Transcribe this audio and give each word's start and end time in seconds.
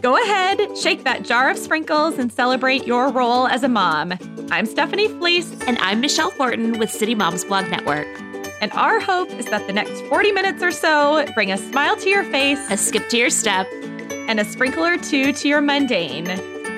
Go 0.00 0.16
ahead, 0.22 0.78
shake 0.78 1.02
that 1.04 1.24
jar 1.24 1.50
of 1.50 1.58
sprinkles 1.58 2.18
and 2.18 2.32
celebrate 2.32 2.86
your 2.86 3.10
role 3.10 3.48
as 3.48 3.64
a 3.64 3.68
mom. 3.68 4.14
I'm 4.48 4.64
Stephanie 4.64 5.08
Fleece. 5.08 5.52
And 5.66 5.76
I'm 5.78 6.00
Michelle 6.00 6.30
Thornton 6.30 6.78
with 6.78 6.90
City 6.90 7.16
Moms 7.16 7.44
Blog 7.44 7.68
Network. 7.68 8.06
And 8.60 8.70
our 8.72 9.00
hope 9.00 9.28
is 9.30 9.46
that 9.46 9.66
the 9.66 9.72
next 9.72 10.00
40 10.02 10.30
minutes 10.30 10.62
or 10.62 10.70
so 10.70 11.26
bring 11.34 11.50
a 11.50 11.58
smile 11.58 11.96
to 11.96 12.08
your 12.08 12.22
face, 12.24 12.60
a 12.70 12.76
skip 12.76 13.08
to 13.08 13.16
your 13.16 13.30
step, 13.30 13.66
and 14.28 14.38
a 14.38 14.44
sprinkle 14.44 14.84
or 14.84 14.98
two 14.98 15.32
to 15.32 15.48
your 15.48 15.60
mundane. 15.60 16.24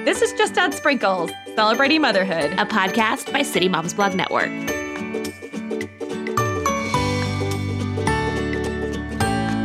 This 0.07 0.23
is 0.23 0.33
Just 0.33 0.57
Add 0.57 0.73
Sprinkles, 0.73 1.31
celebrating 1.55 2.01
motherhood, 2.01 2.53
a 2.53 2.65
podcast 2.65 3.31
by 3.33 3.43
City 3.43 3.69
Moms 3.69 3.93
Blog 3.93 4.15
Network. 4.15 4.51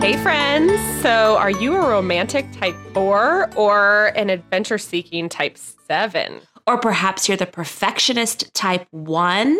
Hey, 0.05 0.17
friends. 0.17 1.01
So, 1.01 1.35
are 1.35 1.49
you 1.49 1.73
a 1.73 1.79
romantic 1.79 2.45
type 2.51 2.75
four 2.93 3.49
or 3.55 4.11
an 4.15 4.29
adventure 4.29 4.77
seeking 4.77 5.29
type 5.29 5.57
seven? 5.57 6.41
Or 6.67 6.77
perhaps 6.77 7.27
you're 7.27 7.37
the 7.37 7.47
perfectionist 7.47 8.53
type 8.53 8.85
one 8.91 9.59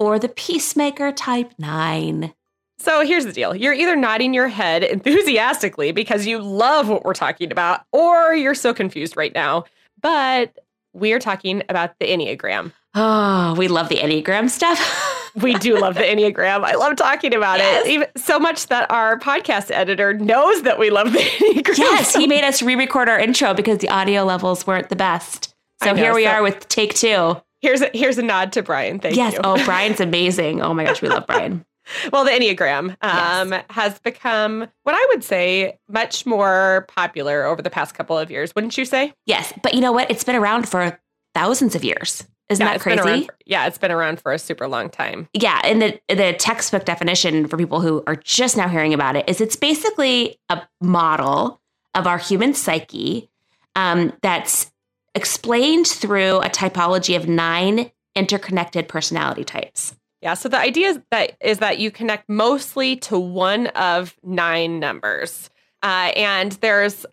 or 0.00 0.18
the 0.18 0.28
peacemaker 0.28 1.12
type 1.12 1.52
nine. 1.60 2.34
So 2.78 3.06
here's 3.06 3.24
the 3.24 3.32
deal. 3.32 3.54
You're 3.54 3.72
either 3.72 3.94
nodding 3.94 4.34
your 4.34 4.48
head 4.48 4.82
enthusiastically 4.82 5.92
because 5.92 6.26
you 6.26 6.40
love 6.40 6.88
what 6.88 7.04
we're 7.04 7.14
talking 7.14 7.52
about, 7.52 7.82
or 7.92 8.34
you're 8.34 8.56
so 8.56 8.74
confused 8.74 9.16
right 9.16 9.32
now. 9.32 9.62
But 10.02 10.58
we 10.92 11.12
are 11.12 11.20
talking 11.20 11.62
about 11.68 11.96
the 12.00 12.06
Enneagram. 12.06 12.72
Oh, 12.96 13.54
we 13.56 13.68
love 13.68 13.88
the 13.88 13.98
Enneagram 13.98 14.50
stuff. 14.50 15.20
we 15.34 15.54
do 15.54 15.78
love 15.78 15.94
the 15.94 16.02
Enneagram. 16.02 16.64
I 16.64 16.74
love 16.74 16.96
talking 16.96 17.34
about 17.34 17.58
yes. 17.58 17.86
it. 17.86 17.90
Even 17.90 18.08
so 18.16 18.38
much 18.38 18.68
that 18.68 18.90
our 18.90 19.18
podcast 19.18 19.70
editor 19.70 20.14
knows 20.14 20.62
that 20.62 20.78
we 20.78 20.90
love 20.90 21.12
the 21.12 21.18
Enneagram. 21.18 21.78
Yes, 21.78 22.14
he 22.14 22.26
made 22.26 22.44
us 22.44 22.62
re-record 22.62 23.08
our 23.08 23.18
intro 23.18 23.54
because 23.54 23.78
the 23.78 23.88
audio 23.88 24.24
levels 24.24 24.66
weren't 24.66 24.88
the 24.88 24.96
best. 24.96 25.54
So 25.82 25.90
know, 25.90 25.96
here 25.96 26.14
we 26.14 26.24
so 26.24 26.30
are 26.30 26.42
with 26.42 26.68
take 26.68 26.94
two. 26.94 27.40
Here's 27.60 27.80
a 27.80 27.90
here's 27.94 28.18
a 28.18 28.22
nod 28.22 28.52
to 28.52 28.62
Brian. 28.62 28.98
Thank 28.98 29.16
yes. 29.16 29.34
you. 29.34 29.40
oh, 29.42 29.62
Brian's 29.64 30.00
amazing. 30.00 30.60
Oh 30.62 30.74
my 30.74 30.84
gosh, 30.84 31.02
we 31.02 31.08
love 31.08 31.26
Brian. 31.26 31.64
well, 32.12 32.24
the 32.24 32.30
Enneagram 32.30 32.96
um, 33.02 33.52
yes. 33.52 33.64
has 33.70 33.98
become 33.98 34.66
what 34.84 34.94
I 34.94 35.06
would 35.10 35.22
say 35.22 35.78
much 35.88 36.24
more 36.26 36.86
popular 36.88 37.44
over 37.44 37.62
the 37.62 37.70
past 37.70 37.94
couple 37.94 38.18
of 38.18 38.30
years, 38.30 38.54
wouldn't 38.54 38.76
you 38.78 38.84
say? 38.84 39.12
Yes, 39.26 39.52
but 39.62 39.74
you 39.74 39.80
know 39.80 39.92
what? 39.92 40.10
It's 40.10 40.24
been 40.24 40.36
around 40.36 40.68
for 40.68 40.98
thousands 41.34 41.74
of 41.74 41.84
years. 41.84 42.26
Isn't 42.50 42.64
yeah, 42.64 42.72
that 42.72 42.80
crazy? 42.80 43.26
For, 43.26 43.34
yeah, 43.46 43.66
it's 43.66 43.78
been 43.78 43.90
around 43.90 44.20
for 44.20 44.32
a 44.32 44.38
super 44.38 44.68
long 44.68 44.90
time. 44.90 45.28
Yeah, 45.32 45.60
and 45.64 45.80
the 45.80 46.00
the 46.08 46.34
textbook 46.34 46.84
definition 46.84 47.46
for 47.48 47.56
people 47.56 47.80
who 47.80 48.02
are 48.06 48.16
just 48.16 48.56
now 48.56 48.68
hearing 48.68 48.92
about 48.92 49.16
it 49.16 49.28
is 49.28 49.40
it's 49.40 49.56
basically 49.56 50.38
a 50.50 50.62
model 50.80 51.60
of 51.94 52.06
our 52.06 52.18
human 52.18 52.52
psyche 52.52 53.30
um, 53.76 54.12
that's 54.22 54.70
explained 55.14 55.86
through 55.86 56.40
a 56.40 56.48
typology 56.48 57.16
of 57.16 57.28
nine 57.28 57.90
interconnected 58.14 58.88
personality 58.88 59.44
types. 59.44 59.94
Yeah, 60.20 60.34
so 60.34 60.48
the 60.48 60.58
idea 60.58 60.88
is 60.88 61.00
that 61.10 61.36
is 61.40 61.58
that 61.58 61.78
you 61.78 61.90
connect 61.90 62.28
mostly 62.28 62.96
to 62.96 63.18
one 63.18 63.68
of 63.68 64.16
nine 64.22 64.80
numbers, 64.80 65.48
uh, 65.82 66.12
and 66.16 66.52
there's 66.52 67.06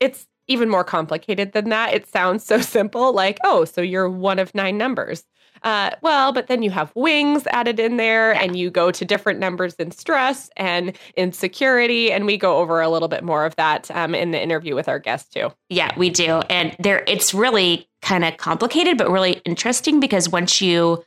it's 0.00 0.26
even 0.48 0.68
more 0.68 0.84
complicated 0.84 1.52
than 1.52 1.70
that. 1.70 1.94
It 1.94 2.06
sounds 2.06 2.44
so 2.44 2.60
simple, 2.60 3.12
like, 3.12 3.38
oh, 3.44 3.64
so 3.64 3.80
you're 3.80 4.08
one 4.08 4.38
of 4.38 4.54
nine 4.54 4.78
numbers. 4.78 5.24
Uh, 5.62 5.90
well, 6.02 6.30
but 6.30 6.46
then 6.46 6.62
you 6.62 6.70
have 6.70 6.92
wings 6.94 7.46
added 7.46 7.80
in 7.80 7.96
there, 7.96 8.34
yeah. 8.34 8.42
and 8.42 8.56
you 8.56 8.70
go 8.70 8.90
to 8.90 9.04
different 9.04 9.40
numbers 9.40 9.74
in 9.76 9.90
stress 9.90 10.50
and 10.58 10.94
insecurity, 11.16 12.12
and 12.12 12.26
we 12.26 12.36
go 12.36 12.58
over 12.58 12.82
a 12.82 12.88
little 12.90 13.08
bit 13.08 13.24
more 13.24 13.46
of 13.46 13.56
that 13.56 13.90
um, 13.92 14.14
in 14.14 14.30
the 14.30 14.42
interview 14.42 14.74
with 14.74 14.88
our 14.88 14.98
guest 14.98 15.32
too. 15.32 15.50
Yeah, 15.70 15.90
we 15.96 16.10
do, 16.10 16.42
and 16.50 16.76
there 16.78 17.02
it's 17.06 17.32
really 17.32 17.88
kind 18.02 18.26
of 18.26 18.36
complicated, 18.36 18.98
but 18.98 19.10
really 19.10 19.40
interesting 19.46 20.00
because 20.00 20.28
once 20.28 20.60
you 20.60 21.02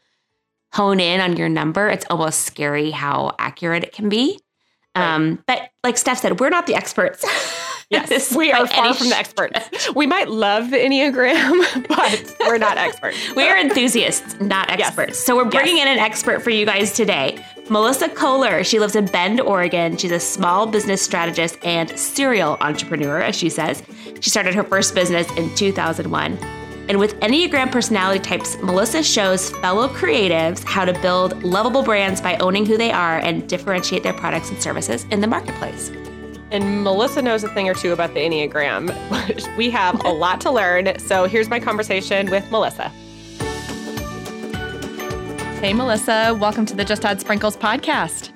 hone 0.74 1.00
in 1.00 1.22
on 1.22 1.38
your 1.38 1.50
number, 1.50 1.88
it's 1.88 2.06
almost 2.09 2.42
scary 2.42 2.90
how 2.90 3.36
accurate 3.38 3.84
it 3.84 3.94
can 3.94 4.09
be. 4.09 4.40
Right. 4.96 5.14
Um, 5.14 5.44
but 5.46 5.70
like 5.84 5.97
Steph 5.97 6.20
said, 6.20 6.40
we're 6.40 6.50
not 6.50 6.66
the 6.66 6.74
experts. 6.74 7.24
Yes, 7.90 8.36
we 8.36 8.52
are 8.52 8.68
far 8.68 8.94
from 8.94 9.09
the 9.09 9.18
experts. 9.18 9.94
We 9.96 10.06
might 10.08 10.28
love 10.28 10.72
the 10.72 10.78
Enneagram, 10.78 11.88
but 11.88 12.36
we're 12.42 12.58
not 12.58 12.78
experts. 12.78 13.18
we 13.34 13.48
are 13.48 13.58
enthusiasts, 13.58 14.38
not 14.42 14.70
experts. 14.70 15.12
Yes. 15.12 15.20
So 15.20 15.38
we're 15.38 15.50
bringing 15.50 15.78
yes. 15.78 15.88
in 15.88 15.94
an 15.94 16.00
expert 16.00 16.42
for 16.42 16.50
you 16.50 16.66
guys 16.66 16.94
today. 16.94 17.42
Melissa 17.70 18.09
Koehler. 18.09 18.66
She 18.66 18.80
lives 18.80 18.96
in 18.96 19.06
Bend, 19.06 19.40
Oregon. 19.40 19.96
She's 19.96 20.12
a 20.12 20.20
small 20.20 20.68
business 20.68 21.02
strategist 21.02 21.58
and 21.64 21.90
serial 21.97 22.58
entrepreneur, 22.59 23.22
as 23.22 23.38
she 23.38 23.50
says. 23.50 23.81
She 24.20 24.30
started 24.30 24.53
her 24.53 24.64
first 24.64 24.94
business 24.94 25.30
in 25.38 25.53
2001. 25.56 26.38
And 26.90 27.00
with 27.00 27.18
Enneagram 27.22 27.72
personality 27.72 28.20
types, 28.20 28.58
Melissa 28.62 29.02
shows 29.02 29.50
fellow 29.50 29.88
creatives 29.90 30.64
how 30.64 30.84
to 30.84 30.94
build 31.02 31.42
lovable 31.44 31.84
brands 31.84 32.20
by 32.20 32.36
owning 32.38 32.66
who 32.66 32.78
they 32.78 32.92
are 32.92 33.20
and 33.20 33.47
differentiate 33.47 34.03
their 34.03 34.14
products 34.14 34.50
and 34.50 34.62
services 34.62 35.06
in 35.12 35.22
the 35.22 35.28
marketplace. 35.28 35.90
And 36.50 36.81
Melissa 36.84 37.22
knows 37.22 37.44
a 37.44 37.50
thing 37.50 37.68
or 37.68 37.74
two 37.74 37.91
about 37.91 38.13
the 38.13 38.22
Enneagram. 38.22 38.88
we 39.58 39.69
have 39.69 40.03
a 40.06 40.09
lot 40.09 40.40
to 40.41 40.52
learn. 40.52 40.97
So 41.00 41.25
here's 41.25 41.50
my 41.50 41.59
conversation 41.59 42.31
with 42.31 42.50
Melissa. 42.52 42.88
Hey, 45.59 45.74
Melissa. 45.74 46.38
Welcome 46.40 46.66
to 46.68 46.75
the 46.75 46.85
Just 46.85 47.03
Add 47.03 47.19
Sprinkles 47.19 47.58
podcast. 47.58 48.31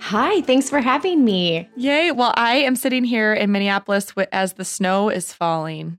Hi, 0.00 0.42
thanks 0.42 0.68
for 0.68 0.80
having 0.80 1.24
me. 1.24 1.68
Yay. 1.76 2.12
Well, 2.12 2.34
I 2.36 2.56
am 2.56 2.76
sitting 2.76 3.04
here 3.04 3.32
in 3.32 3.50
Minneapolis 3.52 4.12
as 4.32 4.52
the 4.52 4.64
snow 4.64 5.08
is 5.08 5.32
falling, 5.32 5.98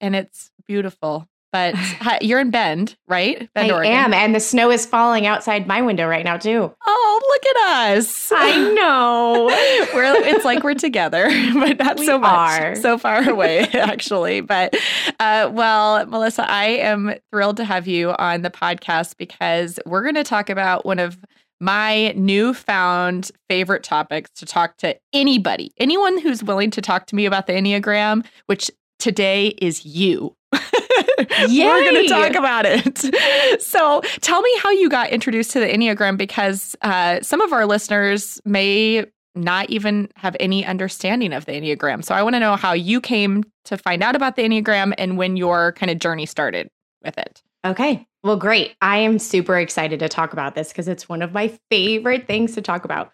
and 0.00 0.14
it's 0.14 0.50
beautiful. 0.66 1.26
But 1.52 1.74
you're 2.22 2.40
in 2.40 2.50
Bend, 2.50 2.96
right? 3.08 3.48
Bend, 3.54 3.70
I 3.70 3.74
Oregon. 3.74 3.92
am, 3.92 4.14
and 4.14 4.34
the 4.34 4.40
snow 4.40 4.70
is 4.70 4.86
falling 4.86 5.26
outside 5.26 5.66
my 5.66 5.82
window 5.82 6.06
right 6.06 6.24
now 6.24 6.36
too. 6.36 6.72
Oh, 6.86 7.20
look 7.28 7.56
at 7.56 7.96
us! 7.96 8.32
I 8.34 8.72
know. 8.72 9.46
we're 9.94 10.14
it's 10.26 10.44
like 10.44 10.62
we're 10.62 10.74
together, 10.74 11.24
but 11.54 11.78
not 11.78 11.98
we 11.98 12.06
so 12.06 12.18
much. 12.18 12.30
Are. 12.30 12.74
So 12.76 12.98
far 12.98 13.28
away, 13.28 13.60
actually. 13.72 14.40
But 14.40 14.74
uh, 15.18 15.50
well, 15.52 16.06
Melissa, 16.06 16.48
I 16.50 16.66
am 16.66 17.14
thrilled 17.30 17.56
to 17.58 17.64
have 17.64 17.86
you 17.86 18.10
on 18.18 18.42
the 18.42 18.50
podcast 18.50 19.16
because 19.16 19.78
we're 19.86 20.02
going 20.02 20.14
to 20.14 20.24
talk 20.24 20.50
about 20.50 20.84
one 20.84 20.98
of 20.98 21.18
my 21.60 22.12
newfound 22.16 23.30
favorite 23.48 23.82
topics 23.82 24.30
to 24.36 24.46
talk 24.46 24.76
to 24.78 24.96
anybody, 25.12 25.72
anyone 25.78 26.18
who's 26.18 26.42
willing 26.42 26.70
to 26.70 26.80
talk 26.80 27.06
to 27.06 27.14
me 27.14 27.26
about 27.26 27.46
the 27.46 27.52
Enneagram, 27.52 28.24
which 28.46 28.70
today 28.98 29.48
is 29.58 29.84
you. 29.84 30.34
We're 31.66 31.90
going 31.90 32.02
to 32.02 32.08
talk 32.08 32.34
about 32.34 32.64
it. 32.66 33.60
So, 33.62 34.00
tell 34.20 34.40
me 34.40 34.50
how 34.58 34.70
you 34.70 34.88
got 34.88 35.10
introduced 35.10 35.50
to 35.52 35.60
the 35.60 35.66
Enneagram 35.66 36.16
because 36.16 36.76
uh, 36.82 37.20
some 37.20 37.40
of 37.40 37.52
our 37.52 37.66
listeners 37.66 38.40
may 38.44 39.04
not 39.34 39.70
even 39.70 40.08
have 40.16 40.36
any 40.40 40.64
understanding 40.64 41.32
of 41.32 41.44
the 41.46 41.52
Enneagram. 41.52 42.04
So, 42.04 42.14
I 42.14 42.22
want 42.22 42.34
to 42.34 42.40
know 42.40 42.56
how 42.56 42.72
you 42.72 43.00
came 43.00 43.44
to 43.66 43.76
find 43.76 44.02
out 44.02 44.16
about 44.16 44.36
the 44.36 44.42
Enneagram 44.42 44.94
and 44.98 45.16
when 45.16 45.36
your 45.36 45.72
kind 45.72 45.90
of 45.90 45.98
journey 45.98 46.26
started 46.26 46.68
with 47.04 47.16
it. 47.18 47.42
Okay. 47.64 48.06
Well, 48.22 48.36
great. 48.36 48.74
I 48.82 48.98
am 48.98 49.18
super 49.18 49.58
excited 49.58 50.00
to 50.00 50.08
talk 50.08 50.32
about 50.32 50.54
this 50.54 50.68
because 50.68 50.88
it's 50.88 51.08
one 51.08 51.22
of 51.22 51.32
my 51.32 51.58
favorite 51.70 52.26
things 52.26 52.54
to 52.54 52.62
talk 52.62 52.84
about. 52.84 53.12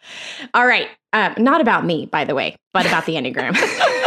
All 0.52 0.66
right. 0.66 0.88
Um, 1.12 1.34
not 1.38 1.60
about 1.60 1.84
me, 1.84 2.06
by 2.06 2.24
the 2.24 2.34
way, 2.34 2.56
but 2.72 2.86
about 2.86 3.06
the 3.06 3.14
Enneagram. 3.14 3.56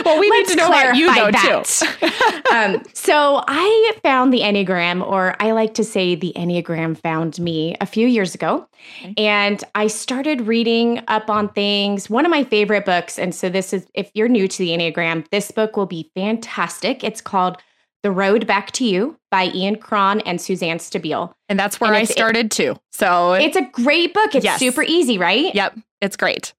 well, 0.04 0.18
we 0.18 0.30
need 0.30 0.46
to 0.48 0.56
know 0.56 0.68
about 0.68 0.96
you 0.96 1.14
though 1.14 1.30
that. 1.30 1.64
too. 1.64 2.54
um, 2.54 2.82
so 2.94 3.42
I 3.46 3.92
found 4.02 4.32
the 4.32 4.40
Enneagram, 4.40 5.06
or 5.06 5.36
I 5.40 5.52
like 5.52 5.74
to 5.74 5.84
say 5.84 6.14
the 6.14 6.32
Enneagram 6.36 6.96
found 6.96 7.38
me 7.38 7.76
a 7.80 7.86
few 7.86 8.06
years 8.06 8.34
ago. 8.34 8.66
Okay. 9.02 9.14
And 9.18 9.62
I 9.74 9.86
started 9.86 10.42
reading 10.42 11.02
up 11.08 11.30
on 11.30 11.48
things. 11.50 12.08
One 12.08 12.24
of 12.24 12.30
my 12.30 12.44
favorite 12.44 12.84
books, 12.84 13.18
and 13.18 13.34
so 13.34 13.48
this 13.48 13.72
is 13.72 13.86
if 13.94 14.10
you're 14.14 14.28
new 14.28 14.48
to 14.48 14.58
the 14.58 14.70
Enneagram, 14.70 15.28
this 15.30 15.50
book 15.50 15.76
will 15.76 15.86
be 15.86 16.10
fantastic. 16.14 17.04
It's 17.04 17.20
called 17.20 17.58
the 18.02 18.10
Road 18.10 18.46
Back 18.46 18.70
to 18.72 18.84
You 18.84 19.16
by 19.30 19.50
Ian 19.54 19.76
Cron 19.76 20.20
and 20.20 20.40
Suzanne 20.40 20.78
Stabile. 20.78 21.32
And 21.48 21.58
that's 21.58 21.80
where 21.80 21.92
and 21.92 21.98
I 21.98 22.04
started 22.04 22.46
it, 22.46 22.50
too. 22.50 22.76
So 22.92 23.34
it's 23.34 23.56
a 23.56 23.68
great 23.72 24.14
book. 24.14 24.34
It's 24.34 24.44
yes. 24.44 24.58
super 24.58 24.82
easy, 24.82 25.18
right? 25.18 25.54
Yep. 25.54 25.78
It's 26.00 26.16
great. 26.16 26.54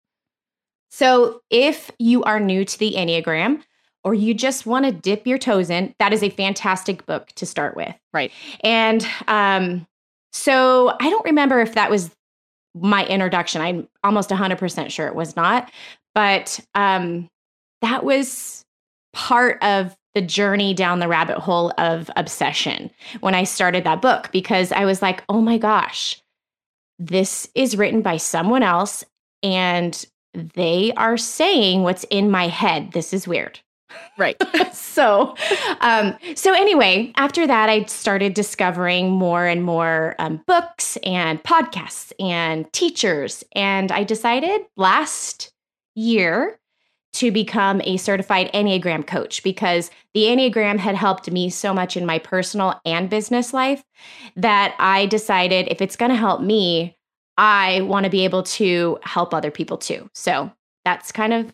So, 0.92 1.42
if 1.50 1.90
you 2.00 2.24
are 2.24 2.40
new 2.40 2.66
to 2.66 2.78
the 2.78 2.94
Enneagram 2.98 3.64
or 4.04 4.14
you 4.14 4.34
just 4.34 4.66
want 4.66 4.86
to 4.86 4.92
dip 4.92 5.26
your 5.26 5.38
toes 5.38 5.70
in, 5.70 5.96
that 6.00 6.12
is 6.12 6.22
a 6.22 6.30
fantastic 6.30 7.06
book 7.06 7.30
to 7.36 7.46
start 7.46 7.76
with. 7.76 7.96
Right. 8.14 8.32
And 8.62 9.08
um, 9.28 9.88
so, 10.34 10.96
I 11.00 11.10
don't 11.10 11.26
remember 11.26 11.62
if 11.62 11.76
that 11.76 11.90
was 11.90 12.12
my 12.76 13.06
introduction. 13.06 13.62
I'm 13.62 13.88
almost 14.04 14.30
100% 14.30 14.92
sure 14.92 15.08
it 15.08 15.16
was 15.16 15.36
not. 15.36 15.72
But 16.14 16.60
um, 16.76 17.30
that 17.82 18.04
was 18.04 18.66
part 19.14 19.62
of 19.64 19.96
the 20.14 20.22
journey 20.22 20.74
down 20.74 21.00
the 21.00 21.08
rabbit 21.08 21.38
hole 21.38 21.72
of 21.78 22.10
obsession 22.16 22.92
when 23.22 23.34
I 23.34 23.44
started 23.44 23.86
that 23.86 24.02
book 24.02 24.30
because 24.32 24.72
I 24.72 24.86
was 24.86 25.02
like, 25.02 25.24
oh 25.30 25.42
my 25.42 25.58
gosh, 25.58 26.22
this 27.00 27.50
is 27.56 27.78
written 27.78 28.02
by 28.02 28.18
someone 28.18 28.64
else. 28.64 29.06
And 29.42 30.06
they 30.34 30.94
are 30.98 31.18
saying 31.18 31.84
what's 31.84 32.06
in 32.06 32.32
my 32.32 32.48
head. 32.48 32.92
This 32.94 33.14
is 33.14 33.28
weird. 33.28 33.60
Right. 34.18 34.42
so, 34.74 35.36
um, 35.82 36.18
so 36.36 36.54
anyway, 36.54 37.12
after 37.16 37.46
that, 37.48 37.70
I 37.70 37.86
started 37.86 38.34
discovering 38.34 39.10
more 39.10 39.46
and 39.46 39.64
more 39.64 40.16
um, 40.20 40.42
books 40.48 40.98
and 41.04 41.42
podcasts 41.44 42.12
and 42.20 42.72
teachers, 42.74 43.44
and 43.54 43.92
I 43.92 44.04
decided 44.04 44.62
last 44.78 45.52
year 45.96 46.60
to 47.14 47.32
become 47.32 47.82
a 47.84 47.98
certified 47.98 48.52
Enneagram 48.54 49.06
coach 49.06 49.44
because 49.44 49.92
the 50.14 50.24
Enneagram 50.24 50.80
had 50.80 50.96
helped 50.96 51.30
me 51.30 51.50
so 51.50 51.74
much 51.74 51.98
in 51.98 52.06
my 52.06 52.20
personal 52.20 52.80
and 52.86 53.10
business 53.10 53.54
life 53.54 53.84
that 54.38 54.76
I 54.80 55.08
decided 55.08 55.68
if 55.70 55.82
it's 55.82 55.98
going 55.98 56.12
to 56.12 56.18
help 56.18 56.42
me, 56.42 56.98
I 57.38 57.82
want 57.82 58.04
to 58.04 58.10
be 58.10 58.24
able 58.24 58.44
to 58.44 59.00
help 59.04 59.34
other 59.34 59.52
people 59.52 59.78
too. 59.78 60.10
So 60.14 60.52
that's 60.86 61.12
kind 61.12 61.34
of 61.34 61.54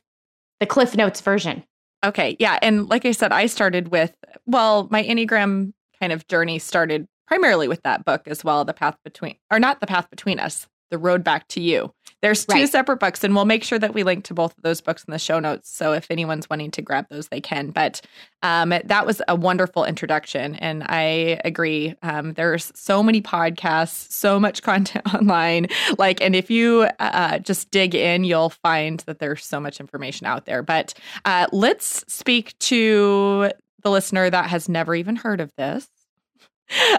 the 0.60 0.66
Cliff 0.66 0.96
Notes 0.96 1.22
version. 1.22 1.64
Okay. 2.04 2.36
Yeah. 2.40 2.60
And 2.62 2.88
like 2.90 3.06
I 3.06 3.12
said, 3.12 3.32
I 3.32 3.46
started 3.48 3.90
with, 3.90 4.14
well, 4.46 4.88
my 4.92 5.04
Enneagram 5.04 5.74
kind 6.00 6.12
of 6.12 6.28
journey 6.28 6.60
started 6.60 7.08
primarily 7.28 7.68
with 7.68 7.82
that 7.84 8.06
book 8.06 8.28
as 8.28 8.44
well, 8.44 8.64
The 8.66 8.74
Path 8.74 8.98
Between, 9.04 9.36
or 9.52 9.60
not 9.60 9.80
The 9.80 9.88
Path 9.88 10.10
Between 10.10 10.40
Us, 10.40 10.68
The 10.90 10.98
Road 10.98 11.24
Back 11.24 11.48
to 11.50 11.62
You. 11.62 11.94
There's 12.22 12.46
two 12.46 12.56
right. 12.56 12.70
separate 12.70 13.00
books, 13.00 13.24
and 13.24 13.36
we'll 13.36 13.46
make 13.46 13.64
sure 13.64 13.78
that 13.78 13.94
we 13.94 14.02
link 14.04 14.24
to 14.26 14.34
both 14.34 14.58
of 14.58 14.64
those 14.64 14.82
books 14.82 15.04
in 15.08 15.12
the 15.12 15.20
show 15.20 15.40
notes. 15.40 15.70
So 15.70 15.94
if 15.94 16.10
anyone's 16.10 16.50
wanting 16.50 16.72
to 16.72 16.82
grab 16.82 17.06
those, 17.10 17.28
they 17.28 17.42
can. 17.42 17.70
But 17.70 18.02
um, 18.42 18.74
that 18.86 19.06
was 19.06 19.22
a 19.28 19.36
wonderful 19.36 19.86
introduction. 19.86 20.56
And 20.56 20.84
I 20.88 21.40
agree. 21.46 21.94
Um, 22.02 22.34
there's 22.34 22.72
so 22.74 23.04
many 23.04 23.22
podcasts, 23.22 24.12
so 24.12 24.40
much 24.40 24.62
content 24.64 25.14
online. 25.14 25.68
Like, 26.00 26.20
and 26.20 26.36
if 26.36 26.50
you 26.50 26.88
uh, 27.00 27.38
just 27.40 27.70
dig 27.70 27.94
in, 27.94 28.24
you'll 28.24 28.50
find 28.50 29.02
that 29.02 29.20
there's 29.20 29.46
so 29.46 29.60
much 29.60 29.80
information 29.80 30.26
out 30.26 30.46
there. 30.46 30.64
But 30.64 30.96
uh, 31.24 31.46
let's 31.52 32.04
speak 32.12 32.58
to 32.60 33.52
the 33.84 33.92
listener 33.92 34.30
that 34.30 34.50
has 34.50 34.68
never 34.68 34.96
even 34.96 35.16
heard 35.16 35.40
of 35.40 35.52
this. 35.56 35.88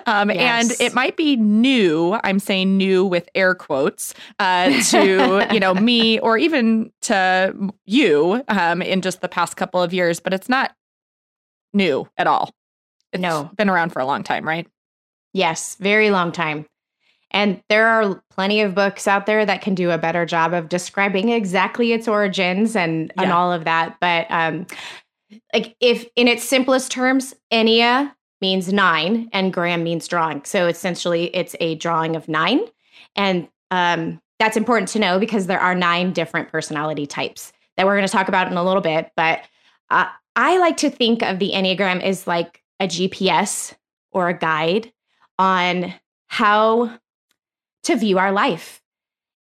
Um, 0.07 0.31
yes. 0.31 0.71
And 0.71 0.81
it 0.81 0.95
might 0.95 1.17
be 1.17 1.37
new, 1.37 2.19
I'm 2.25 2.39
saying 2.39 2.77
new 2.77 3.05
with 3.05 3.29
air 3.35 3.55
quotes, 3.55 4.15
uh, 4.39 4.71
to, 4.85 5.47
you 5.53 5.61
know, 5.61 5.75
me 5.75 6.19
or 6.21 6.39
even 6.39 6.91
to 7.03 7.55
you 7.85 8.43
um, 8.49 8.83
in 8.83 9.03
just 9.03 9.21
the 9.21 9.29
past 9.29 9.57
couple 9.57 9.83
of 9.83 9.93
years, 9.93 10.21
but 10.21 10.33
it's 10.33 10.49
not 10.49 10.75
new 11.75 12.09
at 12.17 12.27
all. 12.27 12.51
It's 13.13 13.21
no. 13.21 13.51
been 13.57 13.69
around 13.69 13.91
for 13.91 14.01
a 14.01 14.07
long 14.07 14.23
time, 14.23 14.47
right? 14.47 14.67
Yes, 15.33 15.77
very 15.77 16.11
long 16.11 16.33
time. 16.33 16.67
And 17.31 17.63
there 17.69 17.87
are 17.87 18.23
plenty 18.31 18.63
of 18.63 18.75
books 18.75 19.07
out 19.07 19.27
there 19.27 19.45
that 19.45 19.61
can 19.61 19.75
do 19.75 19.91
a 19.91 19.99
better 19.99 20.25
job 20.25 20.55
of 20.55 20.71
describing 20.71 21.29
exactly 21.29 21.93
its 21.93 22.09
origins 22.09 22.75
and, 22.75 23.13
yeah. 23.17 23.25
and 23.25 23.33
all 23.33 23.53
of 23.53 23.65
that. 23.65 23.99
But 24.01 24.27
um, 24.31 24.67
like 25.53 25.77
if 25.81 26.07
in 26.17 26.27
its 26.27 26.45
simplest 26.45 26.91
terms, 26.91 27.35
Ennea 27.53 28.15
means 28.41 28.73
nine 28.73 29.29
and 29.33 29.53
gram 29.53 29.83
means 29.83 30.07
drawing. 30.07 30.45
So 30.45 30.67
essentially, 30.67 31.35
it's 31.35 31.57
a 31.61 31.75
drawing 31.77 32.17
of 32.17 32.29
nine. 32.29 32.61
And 33.17 33.49
um, 33.71 34.21
that's 34.39 34.57
important 34.57 34.89
to 34.91 34.99
know 34.99 35.19
because 35.19 35.47
there 35.47 35.61
are 35.61 35.75
nine 35.75 36.13
different 36.13 36.51
personality 36.51 37.07
types 37.07 37.53
that 37.77 37.87
we're 37.87 37.97
going 37.97 38.07
to 38.07 38.13
talk 38.13 38.29
about 38.29 38.51
in 38.51 38.57
a 38.57 38.65
little 38.65 38.83
bit. 38.83 39.11
But 39.17 39.41
uh, 39.91 40.07
I 40.37 40.59
like 40.59 40.77
to 40.79 40.91
think 40.91 41.23
of 41.23 41.39
the 41.39 41.53
Enneagram 41.53 42.03
as 42.03 42.27
like 42.27 42.63
a 42.81 42.87
GPS 42.87 43.75
or 44.13 44.29
a 44.29 44.39
guide 44.39 44.93
on 45.39 45.95
how 46.27 46.99
to 47.85 47.97
view 47.97 48.19
our 48.19 48.33
life. 48.33 48.81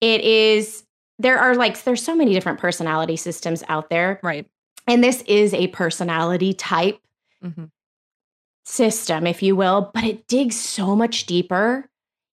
It 0.00 0.20
is, 0.22 0.84
there 1.18 1.38
are 1.38 1.54
like, 1.54 1.82
there's 1.84 2.02
so 2.02 2.14
many 2.14 2.32
different 2.32 2.58
personality 2.58 3.16
systems 3.16 3.62
out 3.68 3.88
there. 3.88 4.20
Right. 4.22 4.46
And 4.86 5.02
this 5.02 5.22
is 5.22 5.54
a 5.54 5.68
personality 5.68 6.52
type. 6.52 6.98
Mm-hmm 7.42 7.64
system, 8.64 9.26
if 9.26 9.42
you 9.42 9.56
will, 9.56 9.90
but 9.94 10.04
it 10.04 10.26
digs 10.28 10.58
so 10.58 10.94
much 10.96 11.26
deeper, 11.26 11.88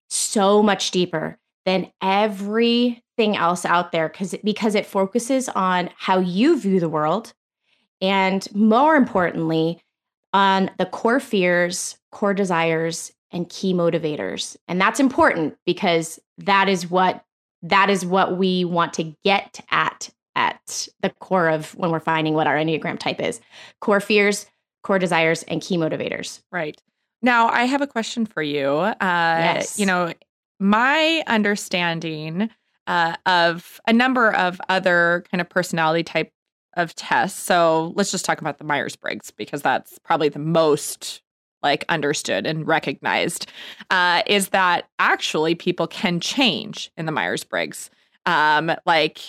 so 0.09 0.61
much 0.63 0.91
deeper 0.91 1.37
than 1.65 1.91
everything 2.01 3.35
else 3.35 3.65
out 3.65 3.91
there 3.91 4.09
because 4.09 4.35
because 4.43 4.75
it 4.75 4.85
focuses 4.85 5.49
on 5.49 5.89
how 5.97 6.19
you 6.19 6.59
view 6.59 6.79
the 6.79 6.89
world 6.89 7.33
and 8.01 8.47
more 8.55 8.95
importantly 8.95 9.81
on 10.33 10.71
the 10.77 10.85
core 10.85 11.19
fears, 11.19 11.97
core 12.11 12.33
desires 12.33 13.11
and 13.31 13.49
key 13.49 13.73
motivators. 13.73 14.55
And 14.67 14.79
that's 14.79 14.99
important 14.99 15.57
because 15.65 16.19
that 16.37 16.69
is 16.69 16.89
what 16.89 17.23
that 17.61 17.89
is 17.89 18.05
what 18.05 18.37
we 18.37 18.63
want 18.63 18.93
to 18.93 19.15
get 19.23 19.59
at 19.69 20.09
at 20.35 20.87
the 21.01 21.09
core 21.09 21.49
of 21.49 21.75
when 21.75 21.91
we're 21.91 21.99
finding 21.99 22.33
what 22.33 22.47
our 22.47 22.55
enneagram 22.55 22.97
type 22.97 23.19
is. 23.19 23.41
Core 23.81 23.99
fears, 23.99 24.45
core 24.83 24.99
desires, 24.99 25.43
and 25.43 25.61
key 25.61 25.77
motivators. 25.77 26.41
Right. 26.51 26.79
Now, 27.21 27.49
I 27.49 27.65
have 27.65 27.81
a 27.81 27.87
question 27.87 28.25
for 28.25 28.41
you. 28.41 28.67
Uh, 28.67 28.95
yes. 29.01 29.79
You 29.79 29.85
know, 29.85 30.13
my 30.59 31.23
understanding 31.27 32.49
uh, 32.87 33.15
of 33.25 33.79
a 33.87 33.93
number 33.93 34.33
of 34.33 34.59
other 34.69 35.23
kind 35.31 35.41
of 35.41 35.49
personality 35.49 36.03
type 36.03 36.31
of 36.75 36.95
tests. 36.95 37.39
So 37.39 37.93
let's 37.95 38.11
just 38.11 38.25
talk 38.25 38.41
about 38.41 38.57
the 38.57 38.63
Myers 38.63 38.95
Briggs 38.95 39.31
because 39.31 39.61
that's 39.61 39.99
probably 39.99 40.29
the 40.29 40.39
most 40.39 41.21
like 41.61 41.83
understood 41.89 42.47
and 42.47 42.65
recognized. 42.65 43.47
Uh, 43.89 44.23
is 44.25 44.49
that 44.49 44.87
actually 44.97 45.55
people 45.55 45.87
can 45.87 46.19
change 46.19 46.91
in 46.97 47.05
the 47.05 47.11
Myers 47.11 47.43
Briggs? 47.43 47.89
Um, 48.25 48.71
like 48.85 49.19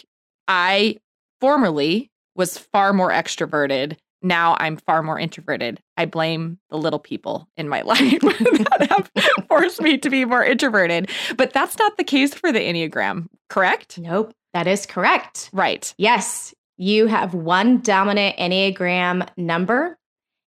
I 0.48 0.96
formerly 1.40 2.10
was 2.36 2.56
far 2.56 2.92
more 2.92 3.10
extroverted 3.10 3.96
now 4.22 4.56
I'm 4.58 4.76
far 4.76 5.02
more 5.02 5.18
introverted. 5.18 5.80
I 5.96 6.04
blame 6.04 6.58
the 6.70 6.78
little 6.78 6.98
people 6.98 7.48
in 7.56 7.68
my 7.68 7.82
life 7.82 8.20
that 8.20 8.86
have 8.90 9.46
forced 9.48 9.80
me 9.80 9.98
to 9.98 10.10
be 10.10 10.24
more 10.24 10.44
introverted. 10.44 11.10
But 11.36 11.52
that's 11.52 11.78
not 11.78 11.96
the 11.96 12.04
case 12.04 12.34
for 12.34 12.52
the 12.52 12.60
Enneagram, 12.60 13.28
correct? 13.48 13.98
Nope, 13.98 14.34
that 14.54 14.66
is 14.66 14.86
correct. 14.86 15.50
Right. 15.52 15.92
Yes, 15.98 16.54
you 16.76 17.06
have 17.06 17.34
one 17.34 17.80
dominant 17.80 18.36
Enneagram 18.36 19.28
number, 19.36 19.98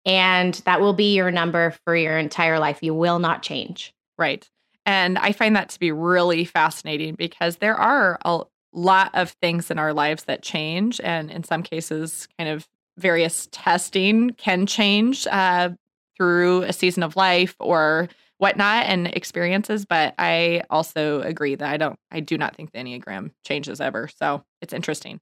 and 0.06 0.54
that 0.66 0.82
will 0.82 0.94
be 0.94 1.16
your 1.16 1.32
number 1.32 1.76
for 1.86 1.96
your 1.96 2.18
entire 2.18 2.60
life. 2.60 2.80
You 2.82 2.94
will 2.94 3.20
not 3.20 3.44
change. 3.44 3.94
Right. 4.18 4.48
And 4.86 5.18
I 5.18 5.34
find 5.34 5.56
that 5.58 5.70
to 5.70 5.80
be 5.80 5.92
really 5.92 6.46
fascinating 6.46 7.16
because 7.16 7.58
there 7.58 7.76
are 7.76 8.18
a 8.24 8.42
lot 8.74 9.12
of 9.14 9.32
things 9.42 9.70
in 9.70 9.80
our 9.80 9.94
lives 9.94 10.26
that 10.26 10.42
change 10.42 11.02
and 11.04 11.30
in 11.30 11.44
some 11.44 11.62
cases 11.62 12.28
kind 12.38 12.50
of 12.50 12.68
various 12.98 13.48
testing 13.52 14.32
can 14.32 14.66
change 14.66 15.28
uh, 15.28 15.70
through 16.16 16.64
a 16.64 16.74
season 16.74 17.04
of 17.04 17.16
life 17.16 17.56
or 17.60 18.10
whatnot 18.40 18.86
and 18.86 19.08
experiences. 19.08 19.86
But 19.86 20.14
I 20.18 20.64
also 20.70 21.22
agree 21.22 21.56
that 21.56 21.70
I 21.70 21.78
don't, 21.78 21.98
I 22.12 22.20
do 22.20 22.38
not 22.38 22.56
think 22.56 22.72
the 22.72 22.80
Enneagram 22.80 23.32
changes 23.46 23.82
ever. 23.82 24.10
So 24.20 24.44
it's 24.62 24.74
interesting. 24.74 25.20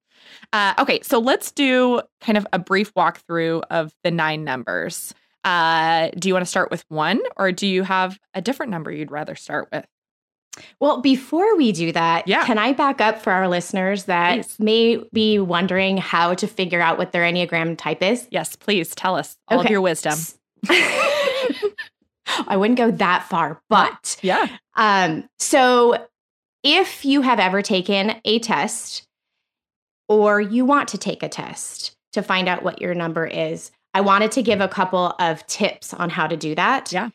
Uh, 0.54 0.74
okay, 0.80 1.00
so 1.02 1.20
let's 1.20 1.52
do 1.52 2.02
kind 2.22 2.38
of 2.38 2.48
a 2.52 2.60
brief 2.60 2.94
walkthrough 2.94 3.64
of 3.70 3.94
the 4.04 4.12
nine 4.12 4.44
numbers. 4.44 5.14
Uh, 5.44 6.10
do 6.18 6.28
you 6.28 6.34
want 6.34 6.44
to 6.46 6.50
start 6.50 6.72
with 6.72 6.84
one 6.90 7.22
or 7.38 7.52
do 7.52 7.68
you 7.68 7.84
have 7.84 8.18
a 8.34 8.42
different 8.42 8.72
number 8.72 8.92
you'd 8.92 9.12
rather 9.12 9.36
start 9.36 9.70
with? 9.72 9.86
Well, 10.80 11.02
before 11.02 11.58
we 11.58 11.72
do 11.72 11.92
that, 11.92 12.28
yeah. 12.28 12.46
can 12.46 12.58
I 12.58 12.74
back 12.74 13.02
up 13.02 13.22
for 13.22 13.32
our 13.32 13.48
listeners 13.48 14.06
that 14.06 14.36
please. 14.36 14.60
may 14.60 15.04
be 15.12 15.40
wondering 15.40 15.98
how 15.98 16.34
to 16.36 16.48
figure 16.48 16.82
out 16.82 16.98
what 16.98 17.12
their 17.12 17.24
Enneagram 17.24 17.78
type 17.78 18.02
is? 18.02 18.28
Yes, 18.32 18.56
please 18.56 18.96
tell 18.96 19.16
us 19.16 19.38
all 19.48 19.60
okay. 19.60 19.68
of 19.68 19.72
your 19.72 19.82
wisdom. 19.82 20.18
I 22.48 22.58
wouldn't 22.58 22.78
go 22.78 22.92
that 22.92 23.28
far, 23.30 23.62
but 23.70 24.18
yeah. 24.22 24.48
Um, 24.76 25.28
so 25.40 26.08
if 26.64 27.06
you 27.06 27.22
have 27.22 27.40
ever 27.40 27.62
taken 27.62 28.16
a 28.26 28.40
test 28.40 29.08
or 30.08 30.42
you 30.42 30.66
want 30.66 30.90
to 30.90 30.98
take 30.98 31.24
a 31.24 31.30
test 31.30 31.96
to 32.14 32.22
find 32.22 32.48
out 32.48 32.64
what 32.64 32.82
your 32.82 32.94
number 32.96 33.26
is, 33.26 33.72
I 33.94 34.02
wanted 34.02 34.32
to 34.34 34.44
give 34.44 34.62
a 34.62 34.68
couple 34.68 35.16
of 35.20 35.46
tips 35.48 35.94
on 35.94 36.10
how 36.10 36.28
to 36.28 36.36
do 36.36 36.56
that. 36.56 36.92
Yeah. 36.92 37.10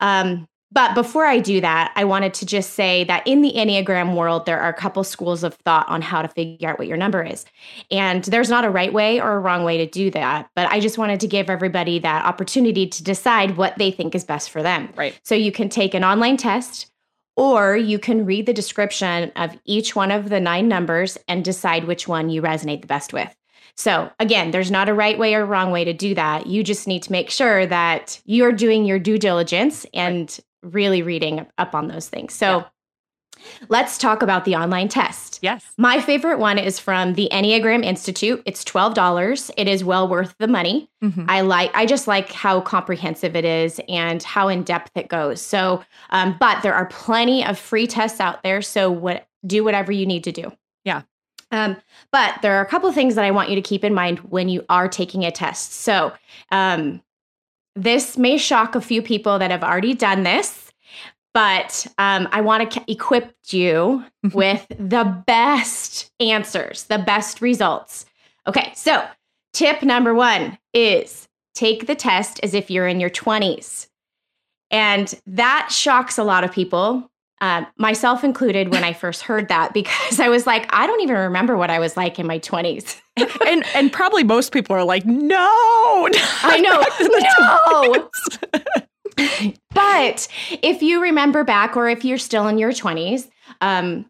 Um, 0.00 0.48
but 0.74 0.94
before 0.94 1.24
I 1.24 1.38
do 1.38 1.60
that, 1.60 1.92
I 1.94 2.04
wanted 2.04 2.34
to 2.34 2.46
just 2.46 2.74
say 2.74 3.04
that 3.04 3.26
in 3.26 3.42
the 3.42 3.52
Enneagram 3.52 4.14
world, 4.14 4.44
there 4.44 4.60
are 4.60 4.68
a 4.68 4.74
couple 4.74 5.04
schools 5.04 5.44
of 5.44 5.54
thought 5.54 5.88
on 5.88 6.02
how 6.02 6.20
to 6.20 6.28
figure 6.28 6.68
out 6.68 6.78
what 6.78 6.88
your 6.88 6.96
number 6.96 7.22
is. 7.22 7.46
And 7.92 8.24
there's 8.24 8.50
not 8.50 8.64
a 8.64 8.70
right 8.70 8.92
way 8.92 9.20
or 9.20 9.36
a 9.36 9.38
wrong 9.38 9.62
way 9.62 9.78
to 9.78 9.86
do 9.86 10.10
that. 10.10 10.50
But 10.56 10.70
I 10.70 10.80
just 10.80 10.98
wanted 10.98 11.20
to 11.20 11.28
give 11.28 11.48
everybody 11.48 12.00
that 12.00 12.24
opportunity 12.24 12.88
to 12.88 13.04
decide 13.04 13.56
what 13.56 13.78
they 13.78 13.92
think 13.92 14.16
is 14.16 14.24
best 14.24 14.50
for 14.50 14.62
them. 14.62 14.92
Right. 14.96 15.18
So 15.22 15.36
you 15.36 15.52
can 15.52 15.68
take 15.68 15.94
an 15.94 16.04
online 16.04 16.36
test 16.36 16.90
or 17.36 17.76
you 17.76 18.00
can 18.00 18.26
read 18.26 18.46
the 18.46 18.52
description 18.52 19.30
of 19.36 19.56
each 19.64 19.94
one 19.94 20.10
of 20.10 20.28
the 20.28 20.40
nine 20.40 20.66
numbers 20.66 21.18
and 21.28 21.44
decide 21.44 21.84
which 21.84 22.08
one 22.08 22.30
you 22.30 22.42
resonate 22.42 22.80
the 22.80 22.88
best 22.88 23.12
with. 23.12 23.34
So, 23.76 24.10
again, 24.20 24.52
there's 24.52 24.70
not 24.70 24.88
a 24.88 24.94
right 24.94 25.18
way 25.18 25.34
or 25.34 25.44
wrong 25.44 25.72
way 25.72 25.84
to 25.84 25.92
do 25.92 26.14
that. 26.14 26.46
You 26.46 26.62
just 26.62 26.86
need 26.86 27.02
to 27.04 27.12
make 27.12 27.28
sure 27.28 27.66
that 27.66 28.20
you're 28.24 28.52
doing 28.52 28.84
your 28.84 29.00
due 29.00 29.18
diligence 29.18 29.84
and 29.92 30.38
really 30.64 31.02
reading 31.02 31.46
up 31.58 31.74
on 31.74 31.88
those 31.88 32.08
things. 32.08 32.34
So, 32.34 32.58
yeah. 32.58 32.64
let's 33.68 33.98
talk 33.98 34.22
about 34.22 34.44
the 34.44 34.56
online 34.56 34.88
test. 34.88 35.38
Yes. 35.42 35.64
My 35.76 36.00
favorite 36.00 36.38
one 36.38 36.58
is 36.58 36.78
from 36.78 37.14
the 37.14 37.28
Enneagram 37.32 37.84
Institute. 37.84 38.42
It's 38.46 38.64
$12. 38.64 39.50
It 39.56 39.68
is 39.68 39.84
well 39.84 40.08
worth 40.08 40.34
the 40.38 40.48
money. 40.48 40.88
Mhm. 41.02 41.26
I 41.28 41.42
like 41.42 41.70
I 41.74 41.84
just 41.84 42.06
like 42.06 42.32
how 42.32 42.60
comprehensive 42.60 43.36
it 43.36 43.44
is 43.44 43.80
and 43.88 44.22
how 44.22 44.48
in 44.48 44.62
depth 44.62 44.92
it 44.96 45.08
goes. 45.08 45.40
So, 45.40 45.84
um, 46.10 46.36
but 46.38 46.62
there 46.62 46.74
are 46.74 46.86
plenty 46.86 47.44
of 47.44 47.58
free 47.58 47.86
tests 47.86 48.20
out 48.20 48.42
there. 48.42 48.62
So 48.62 48.90
what 48.90 49.26
do 49.46 49.64
whatever 49.64 49.92
you 49.92 50.06
need 50.06 50.24
to 50.24 50.32
do. 50.32 50.52
Yeah. 50.84 51.02
Um, 51.50 51.76
but 52.10 52.40
there 52.42 52.56
are 52.56 52.62
a 52.62 52.66
couple 52.66 52.88
of 52.88 52.94
things 52.94 53.14
that 53.14 53.24
I 53.24 53.30
want 53.30 53.48
you 53.48 53.54
to 53.56 53.62
keep 53.62 53.84
in 53.84 53.94
mind 53.94 54.18
when 54.20 54.48
you 54.48 54.64
are 54.68 54.88
taking 54.88 55.24
a 55.24 55.30
test. 55.30 55.72
So 55.72 56.12
um, 56.50 57.02
this 57.74 58.16
may 58.16 58.38
shock 58.38 58.74
a 58.74 58.80
few 58.80 59.02
people 59.02 59.38
that 59.38 59.50
have 59.50 59.64
already 59.64 59.94
done 59.94 60.22
this, 60.22 60.72
but 61.32 61.86
um, 61.98 62.28
I 62.30 62.40
want 62.40 62.70
to 62.70 62.84
equip 62.86 63.34
you 63.48 64.04
with 64.32 64.66
the 64.78 65.22
best 65.26 66.12
answers, 66.20 66.84
the 66.84 66.98
best 66.98 67.40
results. 67.40 68.06
Okay, 68.46 68.72
so 68.76 69.04
tip 69.52 69.82
number 69.82 70.14
one 70.14 70.58
is 70.72 71.28
take 71.54 71.86
the 71.86 71.94
test 71.94 72.40
as 72.42 72.54
if 72.54 72.70
you're 72.70 72.86
in 72.86 73.00
your 73.00 73.10
20s. 73.10 73.88
And 74.70 75.12
that 75.26 75.68
shocks 75.70 76.18
a 76.18 76.24
lot 76.24 76.44
of 76.44 76.52
people, 76.52 77.10
um, 77.44 77.66
myself 77.76 78.24
included, 78.24 78.70
when 78.70 78.84
I 78.84 78.94
first 78.94 79.20
heard 79.20 79.48
that, 79.48 79.74
because 79.74 80.18
I 80.18 80.30
was 80.30 80.46
like, 80.46 80.66
I 80.74 80.86
don't 80.86 81.02
even 81.02 81.14
remember 81.16 81.58
what 81.58 81.68
I 81.68 81.78
was 81.78 81.94
like 81.94 82.18
in 82.18 82.26
my 82.26 82.38
20s. 82.38 82.98
and 83.46 83.62
and 83.74 83.92
probably 83.92 84.24
most 84.24 84.50
people 84.50 84.74
are 84.74 84.82
like, 84.82 85.04
no, 85.04 86.08
I 86.42 86.58
know, 86.60 86.82
no. 88.56 89.52
but 89.74 90.26
if 90.62 90.80
you 90.80 91.02
remember 91.02 91.44
back, 91.44 91.76
or 91.76 91.86
if 91.86 92.02
you're 92.02 92.16
still 92.16 92.48
in 92.48 92.56
your 92.56 92.72
20s, 92.72 93.28
um, 93.60 94.06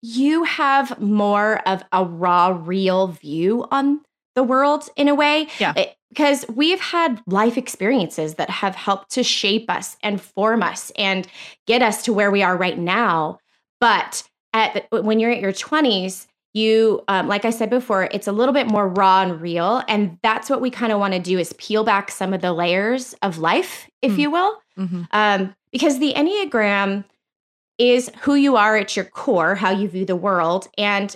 you 0.00 0.44
have 0.44 1.00
more 1.00 1.66
of 1.66 1.82
a 1.90 2.04
raw, 2.04 2.56
real 2.62 3.08
view 3.08 3.66
on 3.72 4.02
the 4.36 4.44
world 4.44 4.88
in 4.94 5.08
a 5.08 5.16
way. 5.16 5.48
Yeah. 5.58 5.74
Because 6.10 6.46
we've 6.54 6.80
had 6.80 7.20
life 7.26 7.56
experiences 7.58 8.34
that 8.34 8.48
have 8.48 8.74
helped 8.74 9.10
to 9.12 9.22
shape 9.22 9.68
us 9.68 9.96
and 10.02 10.20
form 10.20 10.62
us 10.62 10.90
and 10.96 11.26
get 11.66 11.82
us 11.82 12.02
to 12.04 12.12
where 12.12 12.30
we 12.30 12.42
are 12.42 12.56
right 12.56 12.78
now. 12.78 13.38
But 13.80 14.22
at 14.54 14.86
the, 14.90 15.02
when 15.02 15.20
you're 15.20 15.30
at 15.32 15.40
your 15.40 15.52
20s, 15.52 16.26
you 16.54 17.02
um, 17.08 17.28
like 17.28 17.44
i 17.44 17.50
said 17.50 17.68
before 17.68 18.08
it's 18.12 18.26
a 18.26 18.32
little 18.32 18.54
bit 18.54 18.66
more 18.66 18.88
raw 18.88 19.20
and 19.20 19.42
real 19.42 19.82
and 19.88 20.16
that's 20.22 20.48
what 20.48 20.62
we 20.62 20.70
kind 20.70 20.90
of 20.90 20.98
want 20.98 21.12
to 21.12 21.20
do 21.20 21.38
is 21.38 21.52
peel 21.58 21.84
back 21.84 22.10
some 22.10 22.32
of 22.32 22.40
the 22.40 22.50
layers 22.50 23.14
of 23.20 23.36
life 23.36 23.86
if 24.00 24.12
Mm. 24.12 24.18
you 24.18 24.30
will 24.30 24.58
Mhm. 24.78 25.06
um, 25.10 25.54
because 25.70 25.98
the 25.98 26.14
enneagram 26.14 27.04
is 27.76 28.10
who 28.22 28.36
you 28.36 28.56
are 28.56 28.74
at 28.78 28.96
your 28.96 29.04
core 29.04 29.54
how 29.54 29.70
you 29.70 29.86
view 29.86 30.06
the 30.06 30.16
world 30.16 30.66
and 30.78 31.14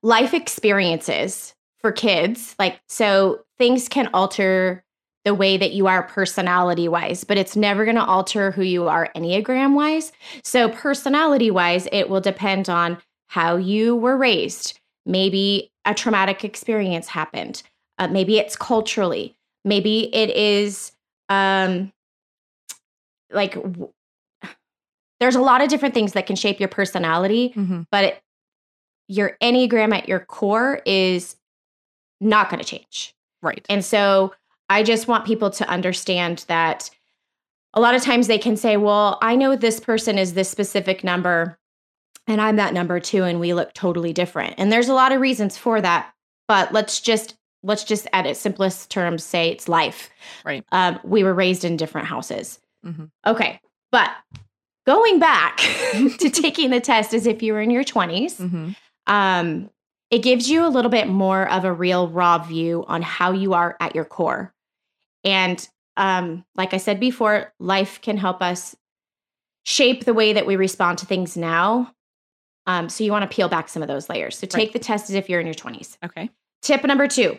life 0.00 0.32
experiences 0.32 1.56
for 1.80 1.90
kids 1.90 2.54
like 2.60 2.78
so 2.88 3.40
things 3.58 3.88
can 3.88 4.08
alter 4.14 4.84
the 5.24 5.34
way 5.34 5.56
that 5.56 5.72
you 5.72 5.86
are 5.86 6.02
personality 6.04 6.88
wise 6.88 7.24
but 7.24 7.36
it's 7.36 7.56
never 7.56 7.84
going 7.84 7.96
to 7.96 8.04
alter 8.04 8.50
who 8.52 8.62
you 8.62 8.88
are 8.88 9.10
enneagram 9.16 9.74
wise 9.74 10.12
so 10.44 10.68
personality 10.68 11.50
wise 11.50 11.86
it 11.92 12.08
will 12.08 12.20
depend 12.20 12.68
on 12.68 12.96
how 13.30 13.56
you 13.56 13.94
were 13.94 14.16
raised. 14.16 14.80
Maybe 15.04 15.70
a 15.84 15.92
traumatic 15.92 16.44
experience 16.44 17.08
happened. 17.08 17.62
Uh, 17.98 18.08
maybe 18.08 18.38
it's 18.38 18.56
culturally. 18.56 19.36
Maybe 19.66 20.14
it 20.14 20.30
is 20.30 20.92
um, 21.28 21.92
like 23.30 23.52
w- 23.54 23.92
there's 25.20 25.34
a 25.36 25.40
lot 25.42 25.60
of 25.60 25.68
different 25.68 25.92
things 25.94 26.12
that 26.12 26.26
can 26.26 26.36
shape 26.36 26.58
your 26.58 26.68
personality, 26.70 27.52
Mhm. 27.54 27.86
but 27.90 28.04
it, 28.04 28.22
your 29.08 29.36
Enneagram 29.42 29.94
at 29.94 30.08
your 30.08 30.20
core 30.20 30.80
is 30.86 31.36
not 32.20 32.48
going 32.50 32.62
to 32.62 32.66
change. 32.66 33.14
Right. 33.42 33.64
And 33.68 33.84
so 33.84 34.34
I 34.68 34.82
just 34.82 35.08
want 35.08 35.24
people 35.26 35.50
to 35.50 35.68
understand 35.68 36.44
that 36.48 36.90
a 37.74 37.80
lot 37.80 37.94
of 37.94 38.02
times 38.02 38.26
they 38.26 38.38
can 38.38 38.56
say, 38.56 38.76
well, 38.76 39.18
I 39.22 39.36
know 39.36 39.54
this 39.56 39.80
person 39.80 40.18
is 40.18 40.34
this 40.34 40.48
specific 40.48 41.04
number 41.04 41.58
and 42.26 42.40
I'm 42.40 42.56
that 42.56 42.74
number 42.74 43.00
too 43.00 43.24
and 43.24 43.40
we 43.40 43.54
look 43.54 43.72
totally 43.74 44.12
different. 44.12 44.54
And 44.58 44.70
there's 44.72 44.88
a 44.88 44.94
lot 44.94 45.12
of 45.12 45.20
reasons 45.20 45.56
for 45.56 45.80
that, 45.80 46.12
but 46.46 46.72
let's 46.72 47.00
just 47.00 47.34
let's 47.64 47.82
just 47.84 48.06
at 48.12 48.24
its 48.26 48.38
simplest 48.40 48.90
terms 48.90 49.24
say 49.24 49.48
it's 49.50 49.68
life. 49.68 50.10
Right. 50.44 50.64
Um, 50.70 51.00
we 51.02 51.24
were 51.24 51.34
raised 51.34 51.64
in 51.64 51.76
different 51.76 52.06
houses. 52.06 52.60
Mhm. 52.86 53.10
Okay. 53.26 53.60
But 53.90 54.10
going 54.86 55.18
back 55.18 55.56
to 56.20 56.30
taking 56.30 56.70
the 56.70 56.80
test 56.80 57.12
as 57.14 57.26
if 57.26 57.42
you 57.42 57.52
were 57.52 57.60
in 57.60 57.70
your 57.70 57.84
20s, 57.84 58.36
Mhm. 58.36 58.76
um, 59.06 59.70
it 60.10 60.22
gives 60.22 60.48
you 60.48 60.66
a 60.66 60.68
little 60.68 60.90
bit 60.90 61.08
more 61.08 61.48
of 61.50 61.64
a 61.64 61.72
real 61.72 62.08
raw 62.08 62.38
view 62.38 62.84
on 62.88 63.02
how 63.02 63.32
you 63.32 63.54
are 63.54 63.76
at 63.80 63.94
your 63.94 64.04
core. 64.04 64.54
And 65.24 65.66
um, 65.96 66.44
like 66.54 66.72
I 66.74 66.78
said 66.78 67.00
before, 67.00 67.52
life 67.58 68.00
can 68.00 68.16
help 68.16 68.40
us 68.40 68.74
shape 69.64 70.04
the 70.04 70.14
way 70.14 70.32
that 70.32 70.46
we 70.46 70.56
respond 70.56 70.98
to 70.98 71.06
things 71.06 71.36
now. 71.36 71.92
Um, 72.66 72.88
so 72.88 73.02
you 73.04 73.12
want 73.12 73.28
to 73.28 73.34
peel 73.34 73.48
back 73.48 73.68
some 73.68 73.82
of 73.82 73.88
those 73.88 74.08
layers. 74.08 74.38
So 74.38 74.46
take 74.46 74.68
Right. 74.68 74.72
the 74.72 74.78
test 74.78 75.10
as 75.10 75.16
if 75.16 75.28
you're 75.28 75.40
in 75.40 75.46
your 75.46 75.54
20s. 75.54 75.96
Okay. 76.04 76.30
Tip 76.62 76.84
number 76.84 77.06
two 77.08 77.38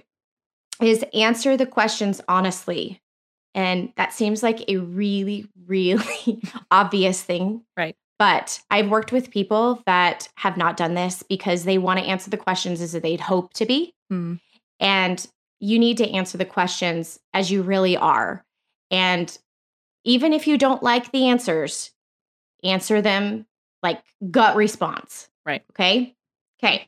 is 0.81 1.03
answer 1.13 1.57
the 1.57 1.65
questions 1.65 2.21
honestly. 2.27 3.01
And 3.55 3.91
that 3.97 4.13
seems 4.13 4.43
like 4.43 4.63
a 4.67 4.77
really, 4.77 5.47
really 5.65 6.41
obvious 6.71 7.21
thing. 7.23 7.63
Right. 7.75 7.95
But 8.19 8.61
I've 8.69 8.89
worked 8.89 9.13
with 9.13 9.31
people 9.31 9.81
that 9.85 10.27
have 10.35 10.57
not 10.57 10.75
done 10.75 10.93
this 10.93 11.23
because 11.23 11.63
they 11.63 11.77
want 11.77 11.99
to 11.99 12.05
answer 12.05 12.29
the 12.29 12.37
questions 12.37 12.81
as 12.81 12.91
they'd 12.91 13.21
hope 13.21 13.53
to 13.53 13.65
be. 13.65 13.95
Mm. 14.11 14.41
And 14.81 15.27
you 15.61 15.79
need 15.79 15.97
to 15.97 16.09
answer 16.11 16.37
the 16.37 16.45
questions 16.45 17.19
as 17.33 17.49
you 17.49 17.61
really 17.61 17.95
are. 17.95 18.45
And 18.91 19.35
even 20.03 20.33
if 20.33 20.47
you 20.47 20.57
don't 20.57 20.83
like 20.83 21.11
the 21.11 21.27
answers, 21.27 21.91
answer 22.63 23.01
them 23.01 23.45
like 23.81 24.01
gut 24.29 24.55
response. 24.57 25.29
Right. 25.45 25.63
Okay. 25.71 26.15
Okay. 26.61 26.87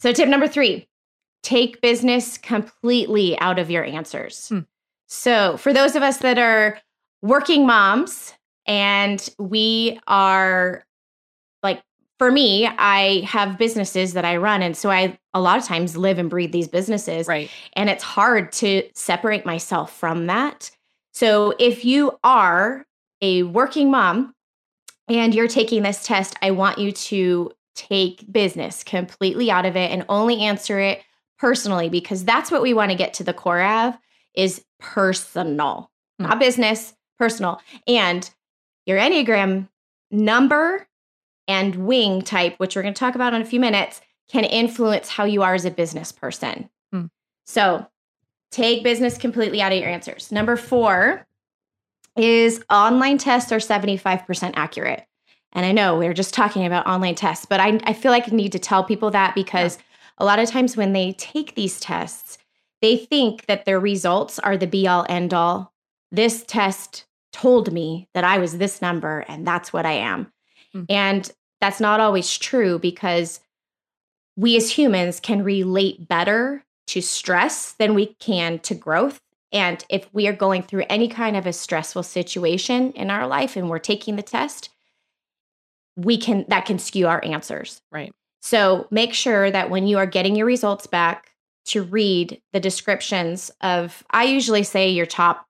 So, 0.00 0.12
tip 0.12 0.28
number 0.28 0.48
three 0.48 0.86
take 1.42 1.80
business 1.80 2.36
completely 2.36 3.38
out 3.38 3.58
of 3.58 3.70
your 3.70 3.84
answers. 3.84 4.48
Hmm. 4.48 4.60
So, 5.06 5.56
for 5.56 5.72
those 5.72 5.96
of 5.96 6.02
us 6.02 6.18
that 6.18 6.38
are 6.38 6.78
working 7.22 7.66
moms 7.66 8.34
and 8.68 9.28
we 9.38 9.98
are 10.06 10.84
like, 11.62 11.82
for 12.18 12.30
me, 12.30 12.66
I 12.66 13.20
have 13.26 13.58
businesses 13.58 14.12
that 14.12 14.24
I 14.24 14.36
run. 14.36 14.62
And 14.62 14.76
so 14.76 14.90
I 14.90 15.18
a 15.34 15.40
lot 15.40 15.58
of 15.58 15.64
times 15.64 15.96
live 15.96 16.18
and 16.18 16.28
breathe 16.28 16.52
these 16.52 16.68
businesses. 16.68 17.26
Right. 17.26 17.50
And 17.72 17.88
it's 17.88 18.04
hard 18.04 18.52
to 18.52 18.82
separate 18.94 19.46
myself 19.46 19.96
from 19.96 20.26
that. 20.26 20.70
So 21.12 21.54
if 21.58 21.84
you 21.84 22.18
are 22.22 22.86
a 23.22 23.42
working 23.44 23.90
mom 23.90 24.34
and 25.08 25.34
you're 25.34 25.48
taking 25.48 25.82
this 25.82 26.04
test, 26.04 26.36
I 26.42 26.50
want 26.50 26.78
you 26.78 26.92
to 26.92 27.50
take 27.74 28.30
business 28.30 28.84
completely 28.84 29.50
out 29.50 29.64
of 29.64 29.76
it 29.76 29.90
and 29.90 30.04
only 30.08 30.42
answer 30.42 30.78
it 30.78 31.02
personally 31.38 31.88
because 31.88 32.24
that's 32.24 32.50
what 32.50 32.62
we 32.62 32.74
want 32.74 32.90
to 32.90 32.96
get 32.96 33.14
to 33.14 33.24
the 33.24 33.32
core 33.32 33.62
of 33.62 33.94
is 34.34 34.64
personal, 34.78 35.90
Hmm. 36.18 36.24
not 36.24 36.38
business, 36.38 36.94
personal. 37.18 37.60
And 37.86 38.28
your 38.88 38.98
Enneagram 38.98 39.68
number 40.10 40.88
and 41.46 41.86
wing 41.86 42.22
type, 42.22 42.58
which 42.58 42.74
we're 42.74 42.82
going 42.82 42.94
to 42.94 42.98
talk 42.98 43.14
about 43.14 43.34
in 43.34 43.42
a 43.42 43.44
few 43.44 43.60
minutes, 43.60 44.00
can 44.28 44.44
influence 44.44 45.08
how 45.08 45.24
you 45.24 45.42
are 45.42 45.54
as 45.54 45.64
a 45.64 45.70
business 45.70 46.10
person. 46.10 46.68
Hmm. 46.90 47.06
So 47.46 47.86
take 48.50 48.82
business 48.82 49.18
completely 49.18 49.60
out 49.60 49.72
of 49.72 49.78
your 49.78 49.88
answers. 49.88 50.32
Number 50.32 50.56
four 50.56 51.26
is 52.16 52.64
online 52.70 53.18
tests 53.18 53.52
are 53.52 53.58
75% 53.58 54.52
accurate. 54.56 55.06
And 55.52 55.64
I 55.64 55.72
know 55.72 55.96
we 55.96 56.06
are 56.06 56.14
just 56.14 56.34
talking 56.34 56.66
about 56.66 56.86
online 56.86 57.14
tests, 57.14 57.46
but 57.46 57.60
I, 57.60 57.80
I 57.84 57.92
feel 57.92 58.10
like 58.10 58.30
I 58.30 58.34
need 58.34 58.52
to 58.52 58.58
tell 58.58 58.84
people 58.84 59.10
that 59.12 59.34
because 59.34 59.78
a 60.18 60.24
lot 60.24 60.38
of 60.38 60.48
times 60.48 60.76
when 60.76 60.92
they 60.92 61.12
take 61.12 61.54
these 61.54 61.78
tests, 61.78 62.38
they 62.82 62.96
think 62.96 63.46
that 63.46 63.64
their 63.64 63.80
results 63.80 64.38
are 64.38 64.56
the 64.56 64.66
be 64.66 64.86
all 64.86 65.06
end 65.08 65.32
all. 65.32 65.72
This 66.10 66.42
test 66.46 67.06
told 67.32 67.72
me 67.72 68.08
that 68.14 68.24
I 68.24 68.38
was 68.38 68.58
this 68.58 68.80
number 68.82 69.20
and 69.28 69.46
that's 69.46 69.72
what 69.72 69.86
I 69.86 69.92
am. 69.92 70.32
Hmm. 70.72 70.84
And 70.88 71.30
that's 71.60 71.80
not 71.80 72.00
always 72.00 72.36
true 72.36 72.78
because 72.78 73.40
we 74.36 74.56
as 74.56 74.70
humans 74.70 75.20
can 75.20 75.42
relate 75.42 76.08
better 76.08 76.64
to 76.88 77.02
stress 77.02 77.72
than 77.72 77.94
we 77.94 78.14
can 78.20 78.58
to 78.60 78.74
growth. 78.74 79.20
And 79.50 79.84
if 79.88 80.08
we 80.12 80.28
are 80.28 80.32
going 80.32 80.62
through 80.62 80.84
any 80.88 81.08
kind 81.08 81.36
of 81.36 81.46
a 81.46 81.52
stressful 81.52 82.02
situation 82.02 82.92
in 82.92 83.10
our 83.10 83.26
life 83.26 83.56
and 83.56 83.68
we're 83.68 83.78
taking 83.78 84.16
the 84.16 84.22
test, 84.22 84.70
we 85.96 86.16
can 86.16 86.44
that 86.48 86.64
can 86.64 86.78
skew 86.78 87.08
our 87.08 87.24
answers. 87.24 87.82
Right. 87.90 88.12
So 88.40 88.86
make 88.90 89.14
sure 89.14 89.50
that 89.50 89.70
when 89.70 89.86
you 89.86 89.98
are 89.98 90.06
getting 90.06 90.36
your 90.36 90.46
results 90.46 90.86
back 90.86 91.32
to 91.66 91.82
read 91.82 92.40
the 92.52 92.60
descriptions 92.60 93.50
of 93.60 94.04
I 94.10 94.24
usually 94.24 94.62
say 94.62 94.88
your 94.90 95.06
top 95.06 95.47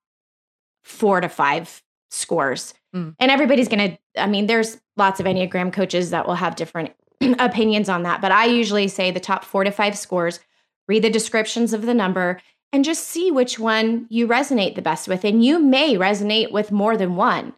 4 0.88 1.20
to 1.22 1.28
5 1.28 1.82
scores. 2.10 2.74
Mm. 2.94 3.14
And 3.18 3.30
everybody's 3.30 3.68
going 3.68 3.90
to 3.90 3.98
I 4.20 4.26
mean 4.26 4.46
there's 4.46 4.78
lots 4.96 5.20
of 5.20 5.26
Enneagram 5.26 5.72
coaches 5.72 6.10
that 6.10 6.26
will 6.26 6.34
have 6.34 6.56
different 6.56 6.92
opinions 7.38 7.88
on 7.88 8.02
that. 8.04 8.20
But 8.20 8.32
I 8.32 8.46
usually 8.46 8.88
say 8.88 9.10
the 9.10 9.20
top 9.20 9.44
four 9.44 9.64
to 9.64 9.70
five 9.70 9.96
scores, 9.96 10.40
read 10.88 11.04
the 11.04 11.10
descriptions 11.10 11.72
of 11.72 11.82
the 11.82 11.94
number, 11.94 12.40
and 12.72 12.84
just 12.84 13.04
see 13.04 13.30
which 13.30 13.58
one 13.58 14.06
you 14.10 14.26
resonate 14.26 14.74
the 14.74 14.82
best 14.82 15.08
with. 15.08 15.24
And 15.24 15.44
you 15.44 15.58
may 15.58 15.94
resonate 15.96 16.50
with 16.52 16.72
more 16.72 16.96
than 16.96 17.16
one, 17.16 17.54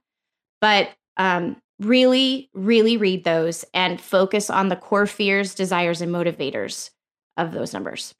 but 0.60 0.90
um, 1.16 1.60
really, 1.80 2.50
really 2.54 2.96
read 2.96 3.24
those 3.24 3.64
and 3.74 4.00
focus 4.00 4.50
on 4.50 4.68
the 4.68 4.76
core 4.76 5.06
fears, 5.06 5.54
desires, 5.54 6.00
and 6.00 6.12
motivators 6.12 6.90
of 7.36 7.52
those 7.52 7.72
numbers. 7.72 8.14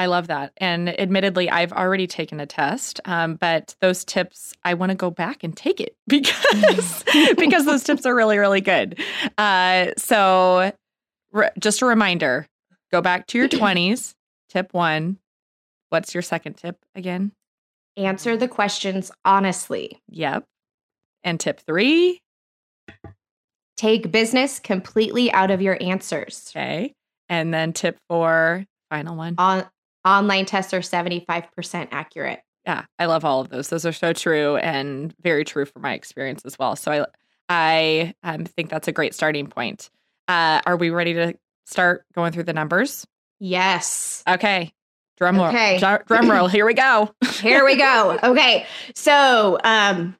I 0.00 0.06
love 0.06 0.28
that. 0.28 0.54
And 0.56 0.98
admittedly, 0.98 1.50
I've 1.50 1.74
already 1.74 2.06
taken 2.06 2.40
a 2.40 2.46
test, 2.46 3.00
um, 3.04 3.34
but 3.34 3.76
those 3.82 4.02
tips, 4.02 4.54
I 4.64 4.72
want 4.72 4.88
to 4.88 4.96
go 4.96 5.10
back 5.10 5.44
and 5.44 5.54
take 5.54 5.78
it 5.78 5.94
because 6.06 7.04
because 7.36 7.66
those 7.66 7.84
tips 7.84 8.06
are 8.06 8.14
really, 8.14 8.38
really 8.38 8.62
good. 8.62 8.98
Uh, 9.36 9.88
so, 9.98 10.72
re- 11.32 11.50
just 11.58 11.82
a 11.82 11.86
reminder: 11.86 12.46
go 12.90 13.02
back 13.02 13.26
to 13.26 13.38
your 13.38 13.48
twenties. 13.58 14.14
Tip 14.48 14.72
one. 14.72 15.18
What's 15.90 16.14
your 16.14 16.22
second 16.22 16.54
tip 16.54 16.78
again? 16.94 17.32
Answer 17.98 18.38
the 18.38 18.48
questions 18.48 19.10
honestly. 19.26 20.00
Yep. 20.08 20.46
And 21.24 21.38
tip 21.38 21.60
three. 21.60 22.22
Take 23.76 24.10
business 24.10 24.60
completely 24.60 25.30
out 25.30 25.50
of 25.50 25.60
your 25.60 25.76
answers. 25.78 26.50
Okay. 26.56 26.94
And 27.28 27.52
then 27.52 27.74
tip 27.74 27.98
four, 28.08 28.64
final 28.88 29.14
one. 29.14 29.34
On 29.36 29.66
online 30.04 30.46
tests 30.46 30.72
are 30.74 30.80
75% 30.80 31.88
accurate. 31.90 32.40
Yeah, 32.66 32.84
I 32.98 33.06
love 33.06 33.24
all 33.24 33.40
of 33.40 33.48
those. 33.48 33.68
Those 33.68 33.86
are 33.86 33.92
so 33.92 34.12
true 34.12 34.56
and 34.56 35.14
very 35.22 35.44
true 35.44 35.64
for 35.64 35.78
my 35.78 35.94
experience 35.94 36.42
as 36.44 36.58
well. 36.58 36.76
So 36.76 36.92
I 36.92 37.06
I 37.48 38.14
um, 38.22 38.44
think 38.44 38.70
that's 38.70 38.86
a 38.86 38.92
great 38.92 39.14
starting 39.14 39.48
point. 39.48 39.90
Uh, 40.28 40.60
are 40.64 40.76
we 40.76 40.90
ready 40.90 41.14
to 41.14 41.34
start 41.66 42.04
going 42.14 42.32
through 42.32 42.44
the 42.44 42.52
numbers? 42.52 43.06
Yes. 43.40 44.22
Okay. 44.28 44.72
Drum 45.16 45.36
roll. 45.36 45.48
Okay. 45.48 45.78
Drum 45.78 46.30
roll. 46.30 46.46
Here 46.46 46.64
we 46.64 46.74
go. 46.74 47.10
Here 47.40 47.64
we 47.64 47.76
go. 47.76 48.18
Okay. 48.22 48.66
So, 48.94 49.58
um, 49.64 50.16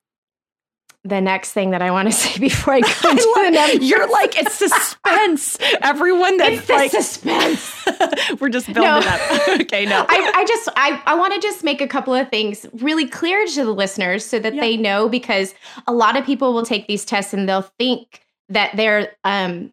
the 1.03 1.21
next 1.21 1.53
thing 1.53 1.71
that 1.71 1.81
I 1.81 1.91
want 1.91 2.09
to 2.09 2.13
say 2.17 2.39
before 2.39 2.75
I 2.75 2.81
go 2.81 3.11
into 3.11 3.33
the 3.35 3.51
numbers. 3.51 3.89
You're 3.89 4.11
like, 4.11 4.39
it's 4.39 4.55
suspense. 4.55 5.59
Everyone 5.83 6.37
that's 6.37 6.61
it's 6.61 6.69
like 6.69 6.91
suspense. 6.91 7.87
we're 8.41 8.51
just 8.51 8.67
building 8.67 8.83
no. 8.83 8.99
up. 8.99 9.49
okay, 9.61 9.87
no. 9.87 10.05
I, 10.09 10.33
I 10.37 10.45
just 10.45 10.69
I, 10.77 11.03
I 11.07 11.15
want 11.15 11.35
to 11.35 11.41
just 11.41 11.65
make 11.65 11.81
a 11.81 11.89
couple 11.89 12.15
of 12.15 12.29
things 12.29 12.67
really 12.75 13.07
clear 13.07 13.47
to 13.47 13.65
the 13.65 13.73
listeners 13.73 14.25
so 14.25 14.39
that 14.39 14.55
yeah. 14.55 14.61
they 14.61 14.77
know 14.77 15.09
because 15.09 15.55
a 15.87 15.93
lot 15.93 16.17
of 16.17 16.25
people 16.25 16.53
will 16.53 16.65
take 16.65 16.87
these 16.87 17.05
tests 17.05 17.33
and 17.33 17.49
they'll 17.49 17.63
think 17.63 18.23
that 18.49 18.77
they're 18.77 19.13
um 19.25 19.73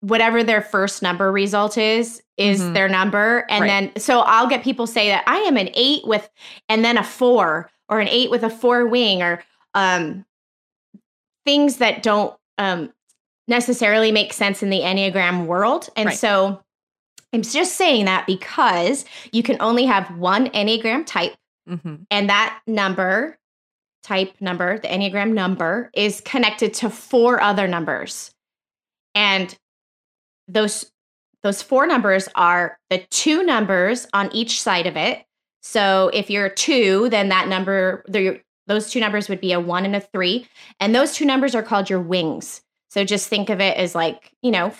whatever 0.00 0.42
their 0.42 0.62
first 0.62 1.02
number 1.02 1.30
result 1.30 1.76
is 1.76 2.22
is 2.36 2.60
mm-hmm. 2.60 2.72
their 2.72 2.88
number 2.88 3.44
and 3.50 3.62
right. 3.62 3.66
then 3.66 4.00
so 4.00 4.20
i'll 4.20 4.48
get 4.48 4.64
people 4.64 4.86
say 4.86 5.08
that 5.08 5.22
i 5.26 5.36
am 5.40 5.58
an 5.58 5.68
eight 5.74 6.06
with 6.06 6.30
and 6.70 6.84
then 6.84 6.96
a 6.96 7.04
four 7.04 7.70
or 7.88 8.00
an 8.00 8.08
eight 8.08 8.30
with 8.30 8.42
a 8.42 8.48
four 8.48 8.86
wing 8.86 9.22
or 9.22 9.42
um 9.74 10.24
things 11.44 11.76
that 11.76 12.02
don't 12.02 12.34
um, 12.58 12.92
necessarily 13.48 14.12
make 14.12 14.32
sense 14.32 14.62
in 14.62 14.70
the 14.70 14.80
Enneagram 14.80 15.46
world. 15.46 15.88
And 15.96 16.08
right. 16.08 16.18
so 16.18 16.62
I'm 17.32 17.42
just 17.42 17.76
saying 17.76 18.06
that 18.06 18.26
because 18.26 19.04
you 19.32 19.42
can 19.42 19.56
only 19.60 19.84
have 19.86 20.16
one 20.16 20.48
Enneagram 20.48 21.06
type, 21.06 21.34
mm-hmm. 21.68 21.96
and 22.10 22.28
that 22.28 22.60
number, 22.66 23.38
type 24.02 24.34
number, 24.40 24.78
the 24.78 24.88
Enneagram 24.88 25.32
number, 25.32 25.90
is 25.94 26.20
connected 26.22 26.74
to 26.74 26.90
four 26.90 27.40
other 27.40 27.68
numbers. 27.68 28.32
And 29.14 29.56
those 30.48 30.90
those 31.42 31.62
four 31.62 31.86
numbers 31.86 32.28
are 32.34 32.78
the 32.90 32.98
two 33.10 33.42
numbers 33.42 34.06
on 34.12 34.30
each 34.34 34.60
side 34.60 34.86
of 34.86 34.96
it. 34.96 35.24
So 35.62 36.10
if 36.12 36.30
you're 36.30 36.50
two, 36.50 37.08
then 37.10 37.30
that 37.30 37.48
number, 37.48 38.04
the, 38.08 38.40
those 38.70 38.88
two 38.88 39.00
numbers 39.00 39.28
would 39.28 39.40
be 39.40 39.52
a 39.52 39.58
one 39.58 39.84
and 39.84 39.96
a 39.96 40.00
three. 40.00 40.46
And 40.78 40.94
those 40.94 41.12
two 41.12 41.24
numbers 41.24 41.56
are 41.56 41.62
called 41.62 41.90
your 41.90 42.00
wings. 42.00 42.62
So 42.88 43.04
just 43.04 43.28
think 43.28 43.50
of 43.50 43.60
it 43.60 43.76
as 43.76 43.96
like, 43.96 44.32
you 44.42 44.52
know, 44.52 44.72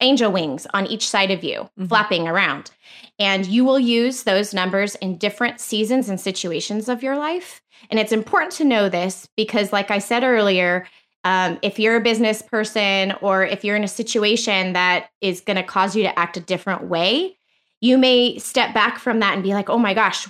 angel 0.00 0.32
wings 0.32 0.66
on 0.74 0.88
each 0.88 1.08
side 1.08 1.30
of 1.30 1.44
you, 1.44 1.60
mm-hmm. 1.60 1.86
flapping 1.86 2.26
around. 2.26 2.72
And 3.20 3.46
you 3.46 3.64
will 3.64 3.78
use 3.78 4.24
those 4.24 4.52
numbers 4.52 4.96
in 4.96 5.18
different 5.18 5.60
seasons 5.60 6.08
and 6.08 6.20
situations 6.20 6.88
of 6.88 7.00
your 7.00 7.16
life. 7.16 7.62
And 7.90 8.00
it's 8.00 8.10
important 8.10 8.50
to 8.54 8.64
know 8.64 8.88
this 8.88 9.28
because, 9.36 9.72
like 9.72 9.92
I 9.92 10.00
said 10.00 10.24
earlier, 10.24 10.88
um, 11.22 11.60
if 11.62 11.78
you're 11.78 11.94
a 11.94 12.00
business 12.00 12.42
person 12.42 13.12
or 13.20 13.44
if 13.44 13.62
you're 13.64 13.76
in 13.76 13.84
a 13.84 13.88
situation 13.88 14.72
that 14.72 15.10
is 15.20 15.40
going 15.40 15.58
to 15.58 15.62
cause 15.62 15.94
you 15.94 16.02
to 16.02 16.18
act 16.18 16.36
a 16.36 16.40
different 16.40 16.88
way, 16.88 17.36
you 17.80 17.98
may 17.98 18.36
step 18.38 18.74
back 18.74 18.98
from 18.98 19.20
that 19.20 19.34
and 19.34 19.44
be 19.44 19.54
like, 19.54 19.70
oh 19.70 19.78
my 19.78 19.94
gosh, 19.94 20.26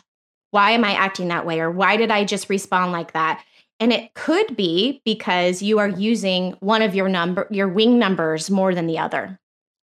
why 0.52 0.70
am 0.70 0.84
I 0.84 0.92
acting 0.92 1.28
that 1.28 1.44
way? 1.44 1.60
Or 1.60 1.70
why 1.70 1.96
did 1.96 2.10
I 2.10 2.24
just 2.24 2.48
respond 2.48 2.92
like 2.92 3.12
that? 3.12 3.42
And 3.80 3.92
it 3.92 4.14
could 4.14 4.56
be 4.56 5.02
because 5.04 5.60
you 5.60 5.80
are 5.80 5.88
using 5.88 6.52
one 6.60 6.82
of 6.82 6.94
your 6.94 7.08
number, 7.08 7.48
your 7.50 7.68
wing 7.68 7.98
numbers 7.98 8.50
more 8.50 8.74
than 8.74 8.86
the 8.86 8.98
other. 8.98 9.40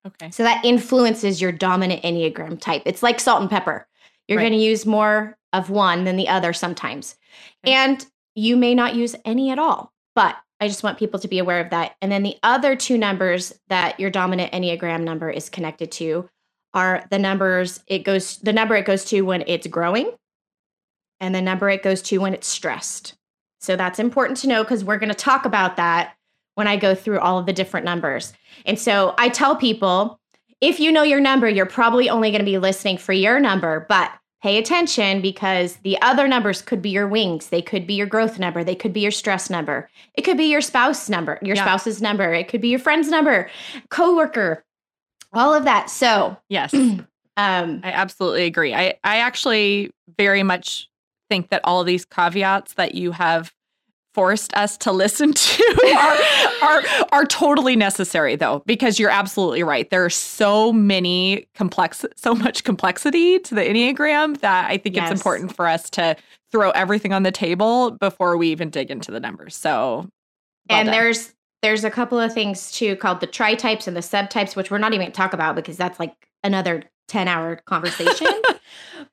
Okay. 0.08 0.32
So 0.32 0.44
that 0.44 0.64
influences 0.64 1.42
your 1.42 1.52
dominant 1.52 2.04
Enneagram 2.04 2.62
type. 2.62 2.84
It's 2.86 3.04
like 3.04 3.20
salt 3.20 3.42
and 3.42 3.50
pepper. 3.50 3.88
You're 4.28 4.38
right. 4.38 4.44
going 4.44 4.60
to 4.60 4.66
use 4.66 4.86
more 4.86 5.38
of 5.52 5.70
one 5.70 6.06
than 6.06 6.16
the 6.16 6.30
other 6.30 6.54
sometimes. 6.54 7.18
Okay. 7.66 7.74
And 7.74 8.06
you 8.36 8.56
may 8.56 8.74
not 8.74 8.96
use 8.96 9.16
any 9.26 9.50
at 9.50 9.60
all. 9.60 9.92
But 10.16 10.38
I 10.62 10.68
just 10.68 10.84
want 10.84 11.00
people 11.00 11.20
to 11.20 11.28
be 11.28 11.40
aware 11.40 11.60
of 11.60 11.72
that. 11.72 11.96
And 12.02 12.12
then 12.12 12.24
the 12.24 12.38
other 12.44 12.76
two 12.76 12.98
numbers 12.98 13.54
that 13.68 14.00
your 14.00 14.12
dominant 14.12 14.54
Enneagram 14.54 15.02
number 15.04 15.30
is 15.30 15.50
connected 15.50 15.92
to 15.94 16.30
are 16.74 17.04
the 17.10 17.20
numbers 17.20 17.84
it 17.88 18.00
goes 18.00 18.38
the 18.38 18.54
number 18.54 18.76
it 18.76 18.86
goes 18.86 19.04
to 19.06 19.22
when 19.22 19.44
it's 19.48 19.66
growing 19.68 20.12
and 21.20 21.34
the 21.34 21.42
number 21.42 21.70
it 21.70 21.84
goes 21.84 22.02
to 22.04 22.18
when 22.20 22.34
it's 22.34 22.48
stressed. 22.48 23.16
So 23.62 23.76
that's 23.76 24.00
important 24.00 24.38
to 24.40 24.48
know 24.48 24.64
because 24.64 24.84
we're 24.84 24.98
going 24.98 25.10
to 25.10 25.16
talk 25.16 25.46
about 25.46 25.76
that 25.76 26.16
when 26.56 26.68
I 26.68 26.78
go 26.78 26.96
through 26.96 27.20
all 27.20 27.38
of 27.38 27.46
the 27.46 27.54
different 27.54 27.86
numbers. 27.86 28.34
And 28.66 28.80
so 28.80 29.16
I 29.18 29.30
tell 29.30 29.56
people 29.56 30.20
if 30.62 30.80
you 30.80 30.92
know 30.92 31.04
your 31.04 31.22
number, 31.22 31.48
you're 31.48 31.66
probably 31.66 32.10
only 32.10 32.32
going 32.32 32.40
to 32.40 32.46
be 32.46 32.58
listening 32.58 32.98
for 32.98 33.14
your 33.14 33.40
number, 33.40 33.86
but 33.88 34.12
pay 34.42 34.58
attention 34.58 35.22
because 35.22 35.78
the 35.78 36.02
other 36.02 36.28
numbers 36.28 36.62
could 36.62 36.82
be 36.82 36.90
your 36.90 37.08
wings, 37.08 37.50
they 37.50 37.62
could 37.62 37.86
be 37.86 37.94
your 37.94 38.08
growth 38.08 38.40
number, 38.40 38.64
they 38.64 38.76
could 38.76 38.94
be 38.94 39.02
your 39.02 39.12
stress 39.12 39.50
number, 39.50 39.90
it 40.16 40.22
could 40.22 40.38
be 40.38 40.46
your 40.46 40.62
spouse 40.62 41.10
number, 41.10 41.40
your 41.42 41.56
yeah. 41.56 41.64
spouse's 41.64 42.02
number, 42.02 42.34
it 42.34 42.48
could 42.48 42.62
be 42.62 42.70
your 42.70 42.80
friend's 42.80 43.10
number, 43.10 43.50
coworker, 43.90 44.64
all 45.34 45.54
of 45.54 45.66
that. 45.66 45.90
So, 45.90 46.38
yes. 46.50 46.74
um 46.74 47.06
I 47.38 47.92
absolutely 47.92 48.46
agree. 48.46 48.74
I 48.74 48.96
I 49.04 49.20
actually 49.20 49.92
very 50.18 50.44
much 50.44 50.89
think 51.30 51.50
that 51.50 51.62
all 51.64 51.84
these 51.84 52.06
caveats 52.06 52.74
that 52.74 52.96
you 52.96 53.12
have 53.12 53.54
forced 54.14 54.54
us 54.56 54.76
to 54.76 54.92
listen 54.92 55.34
to 55.34 56.18
are, 56.64 56.68
are 56.68 56.84
are 57.12 57.26
totally 57.26 57.76
necessary 57.76 58.36
though 58.36 58.64
because 58.66 59.00
you're 59.00 59.10
absolutely 59.10 59.62
right 59.62 59.92
there 59.92 60.04
are 60.04 60.10
so 60.10 60.74
many 60.74 61.48
complex 61.54 62.04
so 62.16 62.34
much 62.34 62.64
complexity 62.64 63.38
to 63.38 63.54
the 63.54 63.62
enneagram 63.62 64.40
that 64.40 64.70
i 64.70 64.78
think 64.78 64.96
yes. 64.96 65.12
it's 65.12 65.20
important 65.20 65.56
for 65.56 65.68
us 65.68 65.92
to 65.92 66.16
throw 66.52 66.72
everything 66.72 67.14
on 67.14 67.22
the 67.22 67.32
table 67.32 67.92
before 67.92 68.36
we 68.36 68.50
even 68.50 68.72
dig 68.72 68.90
into 68.90 69.12
the 69.12 69.20
numbers 69.20 69.56
so 69.56 70.10
well 70.70 70.80
and 70.80 70.88
done. 70.88 70.94
there's 70.94 71.36
there's 71.62 71.84
a 71.84 71.92
couple 71.92 72.20
of 72.20 72.34
things 72.34 72.72
too 72.72 72.96
called 72.96 73.20
the 73.20 73.28
tri 73.28 73.54
types 73.54 73.88
and 73.88 73.96
the 73.96 74.02
subtypes 74.02 74.56
which 74.56 74.72
we're 74.72 74.80
not 74.80 74.92
even 74.92 75.06
going 75.06 75.12
to 75.12 75.16
talk 75.16 75.34
about 75.34 75.56
because 75.56 75.78
that's 75.78 76.00
like 76.00 76.16
another 76.44 76.84
10 77.10 77.28
hour 77.28 77.58
conversation. 77.66 78.28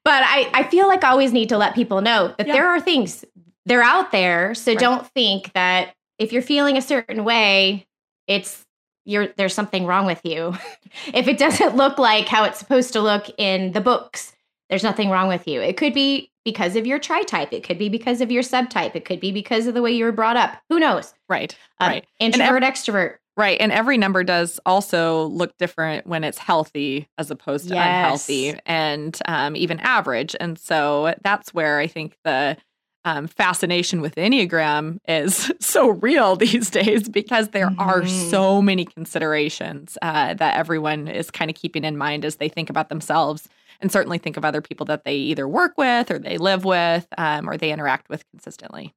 but 0.07 0.23
I, 0.25 0.49
I 0.55 0.63
feel 0.63 0.87
like 0.87 1.03
I 1.03 1.09
always 1.09 1.33
need 1.33 1.49
to 1.49 1.59
let 1.59 1.75
people 1.75 2.01
know 2.01 2.33
that 2.39 2.47
yeah. 2.47 2.53
there 2.53 2.69
are 2.69 2.81
things, 2.81 3.25
they're 3.65 3.83
out 3.83 4.13
there. 4.13 4.55
So 4.55 4.71
right. 4.71 4.79
don't 4.79 5.05
think 5.09 5.53
that 5.55 5.97
if 6.21 6.33
you're 6.33 6.43
feeling 6.43 6.77
a 6.77 6.81
certain 6.81 7.25
way, 7.25 7.89
it's 8.29 8.65
you're 9.05 9.27
there's 9.37 9.53
something 9.53 9.85
wrong 9.85 10.07
with 10.07 10.21
you. 10.23 10.55
if 11.13 11.27
it 11.27 11.39
doesn't 11.39 11.75
look 11.75 11.99
like 11.99 12.29
how 12.29 12.45
it's 12.45 12.61
supposed 12.61 12.93
to 12.93 13.01
look 13.01 13.27
in 13.37 13.73
the 13.73 13.81
books, 13.81 14.33
there's 14.69 14.85
nothing 14.85 15.11
wrong 15.11 15.27
with 15.27 15.49
you. 15.49 15.61
It 15.61 15.77
could 15.77 15.93
be 15.93 16.31
because 16.45 16.77
of 16.77 16.87
your 16.87 17.01
tri 17.01 17.25
type. 17.25 17.53
It 17.53 17.65
could 17.65 17.77
be 17.77 17.89
because 17.89 18.21
of 18.21 18.31
your 18.31 18.45
subtype. 18.45 18.95
It 18.95 19.05
could 19.05 19.19
be 19.19 19.33
because 19.33 19.67
of 19.67 19.75
the 19.75 19.83
way 19.83 19.91
you 19.91 20.05
were 20.05 20.13
brought 20.13 20.37
up. 20.37 20.57
Who 20.69 20.79
knows? 20.79 21.15
Right. 21.29 21.53
Um, 21.81 21.89
right. 21.89 22.07
Introvert, 22.21 22.63
ev- 22.63 22.73
extrovert. 22.75 23.17
Right. 23.37 23.61
And 23.61 23.71
every 23.71 23.99
number 23.99 24.25
does 24.25 24.59
also 24.65 25.27
look 25.27 25.57
different 25.59 26.07
when 26.07 26.25
it's 26.25 26.39
healthy 26.39 27.09
as 27.19 27.31
opposed 27.31 27.69
to 27.69 27.75
yes. 27.75 27.85
unhealthy 27.87 28.59
and 28.65 29.19
um, 29.27 29.57
even 29.57 29.79
average. 29.81 30.35
And 30.41 30.59
so 30.59 31.15
that's 31.23 31.53
where 31.53 31.79
I 31.79 31.87
think 31.87 32.17
the 32.25 32.57
um, 33.05 33.29
fascination 33.29 34.01
with 34.01 34.17
Enneagram 34.17 34.99
is 35.07 35.53
so 35.61 35.91
real 35.91 36.37
these 36.37 36.71
days 36.71 37.09
because 37.09 37.49
there 37.49 37.69
mm-hmm. 37.69 37.81
are 37.81 38.07
so 38.07 38.63
many 38.63 38.87
considerations 38.87 39.99
uh, 40.01 40.33
that 40.35 40.57
everyone 40.57 41.07
is 41.07 41.31
kind 41.31 41.51
of 41.51 41.57
keeping 41.57 41.85
in 41.85 41.97
mind 41.97 42.25
as 42.25 42.37
they 42.37 42.49
think 42.49 42.71
about 42.71 42.89
themselves 42.89 43.49
and 43.81 43.93
certainly 43.93 44.17
think 44.17 44.39
of 44.39 44.45
other 44.45 44.63
people 44.63 44.87
that 44.87 45.05
they 45.05 45.15
either 45.15 45.47
work 45.47 45.75
with 45.77 46.11
or 46.11 46.19
they 46.19 46.39
live 46.39 46.65
with 46.65 47.07
um, 47.19 47.49
or 47.49 47.59
they 47.59 47.71
interact 47.71 48.09
with 48.09 48.25
consistently. 48.31 48.95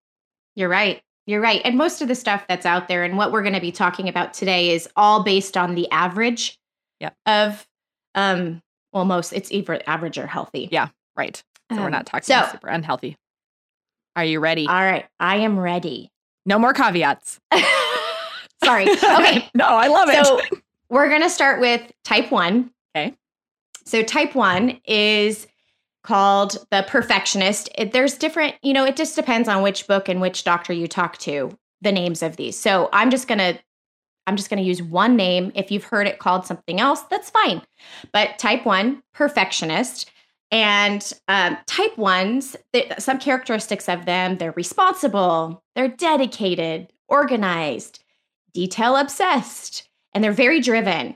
You're 0.55 0.69
right. 0.69 1.01
You're 1.29 1.41
right. 1.41 1.61
And 1.63 1.77
most 1.77 2.01
of 2.01 2.07
the 2.07 2.15
stuff 2.15 2.43
that's 2.49 2.65
out 2.65 2.87
there 2.87 3.03
and 3.03 3.15
what 3.15 3.31
we're 3.31 3.43
going 3.43 3.53
to 3.53 3.61
be 3.61 3.71
talking 3.71 4.09
about 4.09 4.33
today 4.33 4.71
is 4.71 4.89
all 4.95 5.21
based 5.21 5.55
on 5.55 5.75
the 5.75 5.87
average 5.91 6.57
Yep. 7.01 7.13
of 7.27 7.67
um 8.15 8.61
well 8.93 9.05
most 9.05 9.31
it's 9.31 9.51
either 9.51 9.79
average 9.85 10.17
or 10.17 10.25
healthy. 10.25 10.69
Yeah. 10.71 10.87
Right. 11.15 11.41
So 11.71 11.77
we're 11.77 11.85
Um, 11.85 11.91
not 11.91 12.07
talking 12.07 12.23
so- 12.23 12.47
super 12.51 12.67
unhealthy. 12.67 13.15
Are 14.15 14.25
you 14.25 14.39
ready? 14.39 14.65
All 14.67 14.73
right, 14.73 15.05
I 15.19 15.35
am 15.37 15.59
ready. 15.59 16.09
no 16.47 16.57
more 16.57 16.73
caveats. 16.73 17.39
Sorry. 18.63 18.89
Okay. 18.89 19.47
no, 19.53 19.65
I 19.65 19.85
love 19.87 20.09
it. 20.09 20.25
So 20.25 20.41
we're 20.89 21.09
going 21.09 21.21
to 21.21 21.29
start 21.29 21.59
with 21.61 21.81
type 22.03 22.31
1. 22.31 22.71
Okay. 22.95 23.13
So 23.85 24.01
type 24.01 24.33
1 24.33 24.81
is 24.85 25.45
called 26.03 26.57
the 26.71 26.85
perfectionist. 26.87 27.69
It, 27.75 27.91
there's 27.91 28.17
different, 28.17 28.55
you 28.61 28.73
know, 28.73 28.85
it 28.85 28.95
just 28.95 29.15
depends 29.15 29.47
on 29.49 29.61
which 29.61 29.87
book 29.87 30.07
and 30.09 30.21
which 30.21 30.43
doctor 30.43 30.73
you 30.73 30.87
talk 30.87 31.17
to, 31.19 31.57
the 31.81 31.91
names 31.91 32.23
of 32.23 32.37
these. 32.37 32.57
So 32.57 32.89
I'm 32.93 33.09
just 33.11 33.27
going 33.27 33.39
to 33.39 33.59
I'm 34.27 34.35
just 34.35 34.51
going 34.51 34.61
to 34.61 34.67
use 34.67 34.83
one 34.83 35.15
name. 35.15 35.51
If 35.55 35.71
you've 35.71 35.85
heard 35.85 36.05
it 36.05 36.19
called 36.19 36.45
something 36.45 36.79
else, 36.79 37.01
that's 37.09 37.31
fine. 37.31 37.63
But 38.13 38.37
type 38.37 38.63
1, 38.63 39.01
perfectionist. 39.11 40.11
And 40.51 41.11
um, 41.27 41.57
type 41.65 41.97
ones, 41.97 42.55
some 42.99 43.17
characteristics 43.17 43.89
of 43.89 44.05
them, 44.05 44.37
they're 44.37 44.51
responsible, 44.51 45.63
they're 45.75 45.87
dedicated, 45.87 46.93
organized, 47.07 48.03
detail 48.53 48.97
obsessed, 48.97 49.89
and 50.13 50.23
they're 50.23 50.31
very 50.31 50.59
driven. 50.59 51.15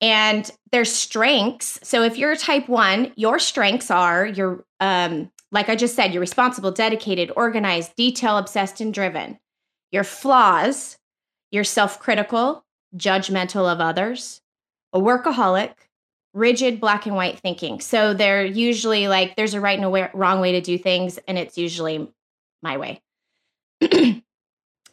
And 0.00 0.50
their 0.70 0.84
strengths. 0.84 1.80
So 1.82 2.02
if 2.04 2.16
you're 2.16 2.36
type 2.36 2.68
one, 2.68 3.12
your 3.16 3.38
strengths 3.38 3.90
are 3.90 4.26
you're 4.26 4.64
um, 4.80 5.30
like 5.50 5.68
I 5.68 5.76
just 5.76 5.96
said, 5.96 6.12
you're 6.12 6.20
responsible, 6.20 6.70
dedicated, 6.70 7.32
organized, 7.34 7.96
detail 7.96 8.36
obsessed, 8.36 8.80
and 8.80 8.92
driven. 8.92 9.38
Your 9.90 10.04
flaws, 10.04 10.98
you're 11.50 11.64
self-critical, 11.64 12.64
judgmental 12.96 13.70
of 13.70 13.80
others, 13.80 14.42
a 14.92 15.00
workaholic, 15.00 15.72
rigid 16.34 16.80
black 16.80 17.06
and 17.06 17.16
white 17.16 17.38
thinking. 17.38 17.80
So 17.80 18.12
they're 18.12 18.44
usually 18.44 19.08
like 19.08 19.36
there's 19.36 19.54
a 19.54 19.60
right 19.60 19.78
and 19.78 19.86
a 19.86 20.10
wrong 20.12 20.40
way 20.40 20.52
to 20.52 20.60
do 20.60 20.78
things, 20.78 21.18
and 21.26 21.38
it's 21.38 21.56
usually 21.56 22.08
my 22.62 22.76
way. 22.76 23.00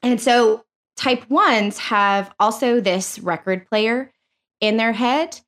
and 0.02 0.22
so 0.22 0.64
type 0.96 1.30
ones 1.30 1.78
have 1.78 2.34
also 2.40 2.80
this 2.80 3.20
record 3.20 3.68
player 3.68 4.12
in 4.60 4.78
their 4.78 4.94
head 4.94 5.40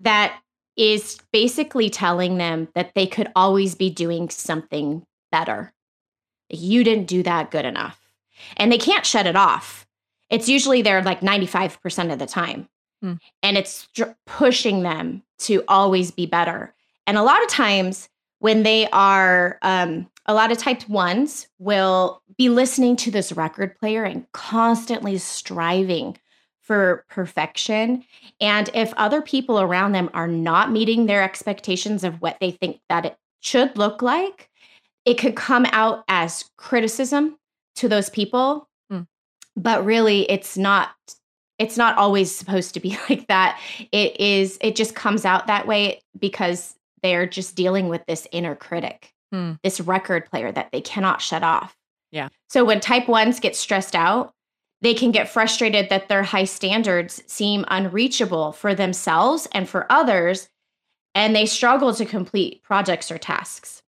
that 0.00 0.40
is 0.76 1.18
basically 1.32 1.90
telling 1.90 2.38
them 2.38 2.68
that 2.74 2.94
they 2.94 3.06
could 3.06 3.30
always 3.36 3.74
be 3.74 3.90
doing 3.90 4.30
something 4.30 5.04
better. 5.30 5.72
You 6.48 6.84
didn't 6.84 7.06
do 7.06 7.22
that 7.22 7.50
good 7.50 7.64
enough. 7.64 8.00
And 8.56 8.72
they 8.72 8.78
can't 8.78 9.04
shut 9.04 9.26
it 9.26 9.36
off. 9.36 9.86
It's 10.30 10.48
usually 10.48 10.82
there 10.82 11.02
like 11.02 11.20
95% 11.20 12.12
of 12.12 12.18
the 12.18 12.26
time. 12.26 12.68
Hmm. 13.02 13.14
And 13.42 13.56
it's 13.56 13.88
pushing 14.26 14.82
them 14.82 15.22
to 15.40 15.62
always 15.68 16.10
be 16.10 16.26
better. 16.26 16.74
And 17.06 17.16
a 17.18 17.22
lot 17.22 17.42
of 17.42 17.48
times 17.48 18.08
when 18.38 18.62
they 18.62 18.88
are, 18.90 19.58
um, 19.62 20.08
a 20.26 20.34
lot 20.34 20.52
of 20.52 20.58
type 20.58 20.88
ones 20.88 21.48
will 21.58 22.22
be 22.36 22.48
listening 22.48 22.96
to 22.96 23.10
this 23.10 23.32
record 23.32 23.78
player 23.78 24.04
and 24.04 24.30
constantly 24.32 25.18
striving 25.18 26.16
for 26.70 27.04
perfection. 27.10 28.04
And 28.40 28.70
if 28.74 28.94
other 28.96 29.20
people 29.20 29.60
around 29.60 29.90
them 29.90 30.08
are 30.14 30.28
not 30.28 30.70
meeting 30.70 31.06
their 31.06 31.20
expectations 31.20 32.04
of 32.04 32.22
what 32.22 32.36
they 32.40 32.52
think 32.52 32.78
that 32.88 33.04
it 33.04 33.16
should 33.40 33.76
look 33.76 34.02
like, 34.02 34.48
it 35.04 35.14
could 35.14 35.34
come 35.34 35.66
out 35.72 36.04
as 36.06 36.48
criticism 36.58 37.36
to 37.74 37.88
those 37.88 38.08
people. 38.08 38.68
Hmm. 38.88 39.00
But 39.56 39.84
really 39.84 40.30
it's 40.30 40.56
not 40.56 40.90
it's 41.58 41.76
not 41.76 41.98
always 41.98 42.32
supposed 42.32 42.72
to 42.74 42.80
be 42.80 42.96
like 43.10 43.26
that. 43.26 43.60
It 43.90 44.20
is 44.20 44.56
it 44.60 44.76
just 44.76 44.94
comes 44.94 45.24
out 45.24 45.48
that 45.48 45.66
way 45.66 46.00
because 46.20 46.76
they're 47.02 47.26
just 47.26 47.56
dealing 47.56 47.88
with 47.88 48.06
this 48.06 48.28
inner 48.30 48.54
critic. 48.54 49.12
Hmm. 49.32 49.54
This 49.64 49.80
record 49.80 50.30
player 50.30 50.52
that 50.52 50.70
they 50.70 50.82
cannot 50.82 51.20
shut 51.20 51.42
off. 51.42 51.76
Yeah. 52.12 52.28
So 52.48 52.64
when 52.64 52.78
type 52.78 53.06
1s 53.06 53.40
get 53.40 53.56
stressed 53.56 53.96
out, 53.96 54.34
they 54.82 54.94
can 54.94 55.10
get 55.10 55.28
frustrated 55.28 55.88
that 55.88 56.08
their 56.08 56.22
high 56.22 56.44
standards 56.44 57.22
seem 57.26 57.64
unreachable 57.68 58.52
for 58.52 58.74
themselves 58.74 59.46
and 59.52 59.68
for 59.68 59.90
others, 59.90 60.48
and 61.14 61.34
they 61.34 61.46
struggle 61.46 61.94
to 61.94 62.04
complete 62.04 62.62
projects 62.62 63.10
or 63.10 63.18
tasks. 63.18 63.82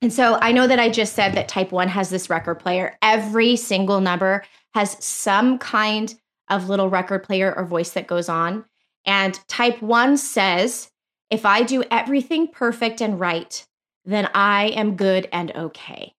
And 0.00 0.12
so 0.12 0.38
I 0.40 0.52
know 0.52 0.66
that 0.66 0.78
I 0.78 0.90
just 0.90 1.14
said 1.14 1.34
that 1.34 1.48
type 1.48 1.72
1 1.72 1.88
has 1.88 2.08
this 2.08 2.30
record 2.30 2.56
player. 2.56 2.96
Every 3.02 3.56
single 3.56 4.00
number 4.00 4.44
has 4.74 5.02
some 5.04 5.58
kind 5.58 6.14
of 6.48 6.68
little 6.68 6.88
record 6.88 7.24
player 7.24 7.52
or 7.54 7.64
voice 7.64 7.90
that 7.90 8.06
goes 8.06 8.28
on. 8.28 8.64
And 9.04 9.38
type 9.48 9.82
1 9.82 10.16
says, 10.16 10.90
if 11.30 11.44
I 11.44 11.62
do 11.62 11.82
everything 11.90 12.48
perfect 12.48 13.00
and 13.00 13.18
right, 13.18 13.66
then 14.04 14.30
I 14.34 14.68
am 14.68 14.96
good 14.96 15.28
and 15.32 15.54
okay. 15.54 16.14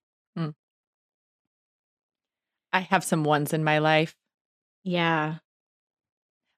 I 2.74 2.82
have 2.82 3.04
some 3.04 3.24
ones 3.24 3.54
in 3.54 3.64
my 3.64 3.80
life. 3.80 4.16
Yeah. 4.84 5.36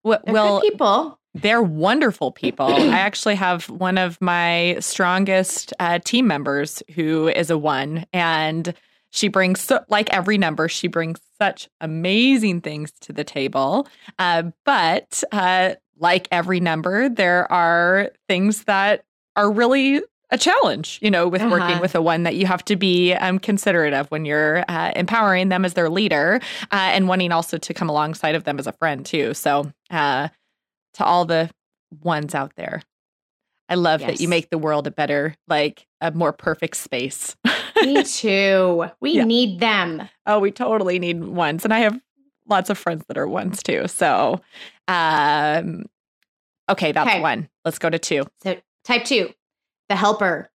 Well, 0.03 0.19
They're 0.25 0.33
well 0.33 0.61
people. 0.61 1.19
they're 1.33 1.61
wonderful 1.61 2.31
people. 2.31 2.65
I 2.67 2.87
actually 2.99 3.35
have 3.35 3.69
one 3.69 3.97
of 3.97 4.19
my 4.21 4.77
strongest 4.79 5.73
uh, 5.79 5.99
team 5.99 6.27
members 6.27 6.81
who 6.95 7.27
is 7.29 7.49
a 7.49 7.57
one, 7.57 8.05
and 8.11 8.73
she 9.11 9.27
brings 9.27 9.59
so, 9.61 9.83
like 9.89 10.09
every 10.11 10.37
number, 10.37 10.67
she 10.69 10.87
brings 10.87 11.19
such 11.37 11.69
amazing 11.81 12.61
things 12.61 12.91
to 13.01 13.13
the 13.13 13.23
table. 13.23 13.87
Uh, 14.17 14.43
but 14.65 15.23
uh, 15.31 15.75
like 15.97 16.27
every 16.31 16.59
number, 16.59 17.09
there 17.09 17.51
are 17.51 18.11
things 18.27 18.63
that 18.63 19.03
are 19.35 19.51
really 19.51 20.01
a 20.31 20.37
challenge, 20.37 20.97
you 21.01 21.11
know, 21.11 21.27
with 21.27 21.41
working 21.43 21.59
Uh-huh. 21.59 21.81
with 21.81 21.95
a 21.95 22.01
one 22.01 22.23
that 22.23 22.35
you 22.35 22.45
have 22.45 22.63
to 22.65 22.75
be 22.75 23.13
um, 23.13 23.37
considerate 23.39 23.93
of 23.93 24.07
when 24.11 24.23
you're 24.25 24.63
uh, 24.69 24.91
empowering 24.95 25.49
them 25.49 25.65
as 25.65 25.73
their 25.73 25.89
leader 25.89 26.39
uh, 26.71 26.75
and 26.93 27.07
wanting 27.07 27.31
also 27.31 27.57
to 27.57 27.73
come 27.73 27.89
alongside 27.89 28.35
of 28.35 28.43
them 28.45 28.57
as 28.57 28.65
a 28.67 28.71
friend 28.71 29.05
too. 29.05 29.33
So, 29.33 29.71
uh, 29.89 30.29
to 30.95 31.03
all 31.05 31.25
the 31.25 31.49
ones 32.01 32.33
out 32.35 32.53
there, 32.55 32.81
I 33.69 33.75
love 33.75 34.01
that 34.01 34.19
you 34.21 34.27
make 34.27 34.49
the 34.49 34.57
world 34.57 34.87
a 34.87 34.91
better, 34.91 35.35
like 35.47 35.85
a 36.01 36.11
more 36.11 36.33
perfect 36.33 36.77
space. 36.77 37.35
Me 37.81 38.03
too. 38.05 38.85
We 38.99 39.11
Yeah. 39.17 39.23
need 39.25 39.59
them. 39.59 40.07
oh, 40.25 40.39
we 40.39 40.51
totally 40.51 40.99
need 40.99 41.23
ones, 41.23 41.63
and 41.65 41.73
I 41.73 41.79
have 41.79 41.99
lots 42.47 42.69
of 42.69 42.77
friends 42.77 43.03
that 43.07 43.17
are 43.17 43.27
ones 43.27 43.61
too. 43.63 43.87
So, 43.87 44.41
um, 44.87 45.85
okay, 46.69 46.91
that's 46.91 47.09
Okay. 47.09 47.21
one. 47.21 47.49
Let's 47.65 47.79
go 47.79 47.89
to 47.89 47.99
two. 47.99 48.25
So, 48.43 48.57
type 48.83 49.05
two, 49.05 49.33
the 49.91 49.97
helper. 49.97 50.49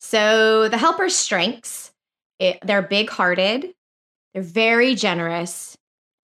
So, 0.00 0.66
the 0.70 0.78
helper's 0.78 1.14
strengths 1.14 1.92
it, 2.38 2.58
they're 2.64 2.80
big 2.80 3.10
hearted, 3.10 3.74
they're 4.32 4.42
very 4.42 4.94
generous, 4.94 5.76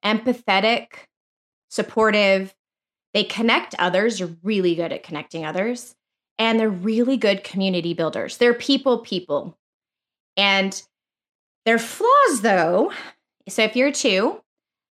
empathetic, 0.03 0.87
supportive. 1.71 2.55
They 3.13 3.25
connect 3.25 3.75
others, 3.79 4.23
are 4.23 4.35
really 4.43 4.75
good 4.75 4.93
at 4.93 5.03
connecting 5.03 5.45
others, 5.45 5.95
and 6.39 6.59
they're 6.59 6.71
really 6.71 7.19
good 7.19 7.45
community 7.45 7.93
builders. 7.93 8.39
They're 8.39 8.55
people, 8.55 9.01
people. 9.01 9.59
And 10.35 10.83
their 11.67 11.79
flaws, 11.79 12.41
though, 12.41 12.93
so 13.47 13.63
if 13.63 13.77
you're 13.77 13.93
two, 13.93 14.41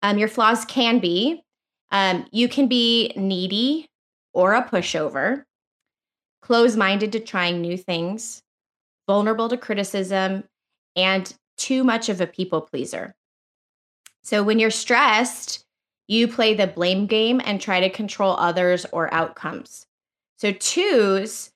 um, 0.01 0.17
your 0.17 0.29
flaws 0.29 0.63
can 0.63 0.99
be 0.99 1.43
um, 1.91 2.25
you 2.31 2.47
can 2.47 2.67
be 2.67 3.11
needy 3.15 3.89
or 4.33 4.53
a 4.53 4.63
pushover 4.63 5.43
close 6.45 6.75
minded 6.75 7.11
to 7.11 7.19
trying 7.19 7.59
new 7.59 7.75
things, 7.75 8.43
vulnerable 9.07 9.49
to 9.49 9.57
criticism, 9.57 10.43
and 10.95 11.33
too 11.57 11.83
much 11.83 12.07
of 12.07 12.21
a 12.21 12.27
people 12.27 12.61
pleaser. 12.61 13.15
So 14.21 14.43
when 14.43 14.59
you're 14.59 14.69
stressed, 14.69 15.65
you 16.07 16.27
play 16.27 16.53
the 16.53 16.67
blame 16.67 17.07
game 17.07 17.41
and 17.43 17.59
try 17.59 17.79
to 17.79 17.89
control 17.89 18.35
others 18.37 18.85
or 18.91 19.11
outcomes. 19.11 19.87
So 20.37 20.51
twos 20.51 21.51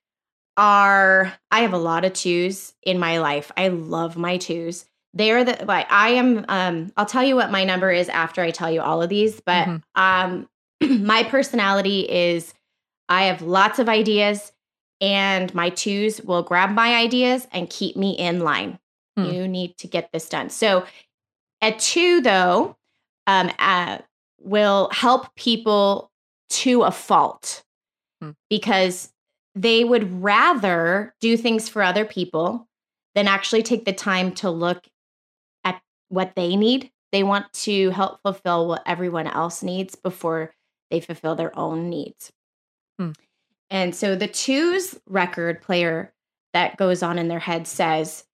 are, 0.57 1.33
I 1.51 1.59
have 1.61 1.73
a 1.73 1.77
lot 1.77 2.03
of 2.03 2.13
twos 2.13 2.73
in 2.81 2.97
my 2.97 3.19
life. 3.19 3.51
I 3.55 3.67
love 3.67 4.17
my 4.17 4.37
twos. 4.37 4.85
They 5.13 5.31
are 5.31 5.43
the 5.43 5.65
like 5.65 5.87
I 5.91 6.09
am 6.09 6.45
um 6.49 6.91
I'll 6.95 7.05
tell 7.05 7.23
you 7.23 7.35
what 7.35 7.49
my 7.51 7.63
number 7.63 7.91
is 7.91 8.09
after 8.09 8.41
I 8.43 8.51
tell 8.51 8.69
you 8.71 8.81
all 8.81 9.01
of 9.01 9.09
these, 9.09 9.39
but 9.41 9.67
Mhm. 9.67 9.81
um 9.95 10.49
my 11.03 11.23
personality 11.23 12.01
is 12.01 12.53
I 13.07 13.23
have 13.23 13.41
lots 13.41 13.79
of 13.79 13.89
ideas 13.89 14.51
and 15.01 15.53
my 15.53 15.69
twos 15.69 16.21
will 16.21 16.43
grab 16.43 16.71
my 16.71 16.95
ideas 16.95 17.47
and 17.51 17.69
keep 17.69 17.95
me 17.95 18.11
in 18.17 18.41
line. 18.41 18.79
Hmm. 19.17 19.25
You 19.25 19.47
need 19.47 19.77
to 19.77 19.87
get 19.87 20.11
this 20.11 20.29
done. 20.29 20.49
So 20.49 20.85
a 21.61 21.71
two 21.71 22.21
though 22.21 22.75
um 23.27 23.51
uh, 23.59 23.99
will 24.39 24.89
help 24.91 25.33
people 25.35 26.11
to 26.49 26.83
a 26.83 26.91
fault 26.91 27.63
Hmm. 28.21 28.31
because 28.49 29.13
they 29.55 29.83
would 29.83 30.21
rather 30.21 31.13
do 31.21 31.37
things 31.37 31.69
for 31.69 31.81
other 31.81 32.05
people 32.05 32.67
than 33.15 33.27
actually 33.27 33.63
take 33.63 33.85
the 33.85 33.93
time 33.93 34.31
to 34.33 34.49
look 34.49 34.85
at 35.63 35.81
what 36.09 36.35
they 36.35 36.55
need 36.55 36.91
They 37.11 37.23
want 37.23 37.51
to 37.65 37.89
help 37.89 38.21
fulfill 38.21 38.67
what 38.67 38.83
everyone 38.85 39.27
else 39.27 39.63
needs 39.63 39.95
before 39.95 40.53
they 40.91 40.99
fulfill 40.99 41.35
their 41.35 41.57
own 41.57 41.89
needs. 41.89 42.31
Hmm. 42.99 43.11
And 43.69 43.95
so 43.95 44.15
the 44.15 44.27
twos 44.27 44.99
record 45.07 45.61
player 45.61 46.13
that 46.53 46.77
goes 46.77 47.03
on 47.03 47.19
in 47.19 47.27
their 47.27 47.39
head 47.39 47.67
says, 47.67 48.25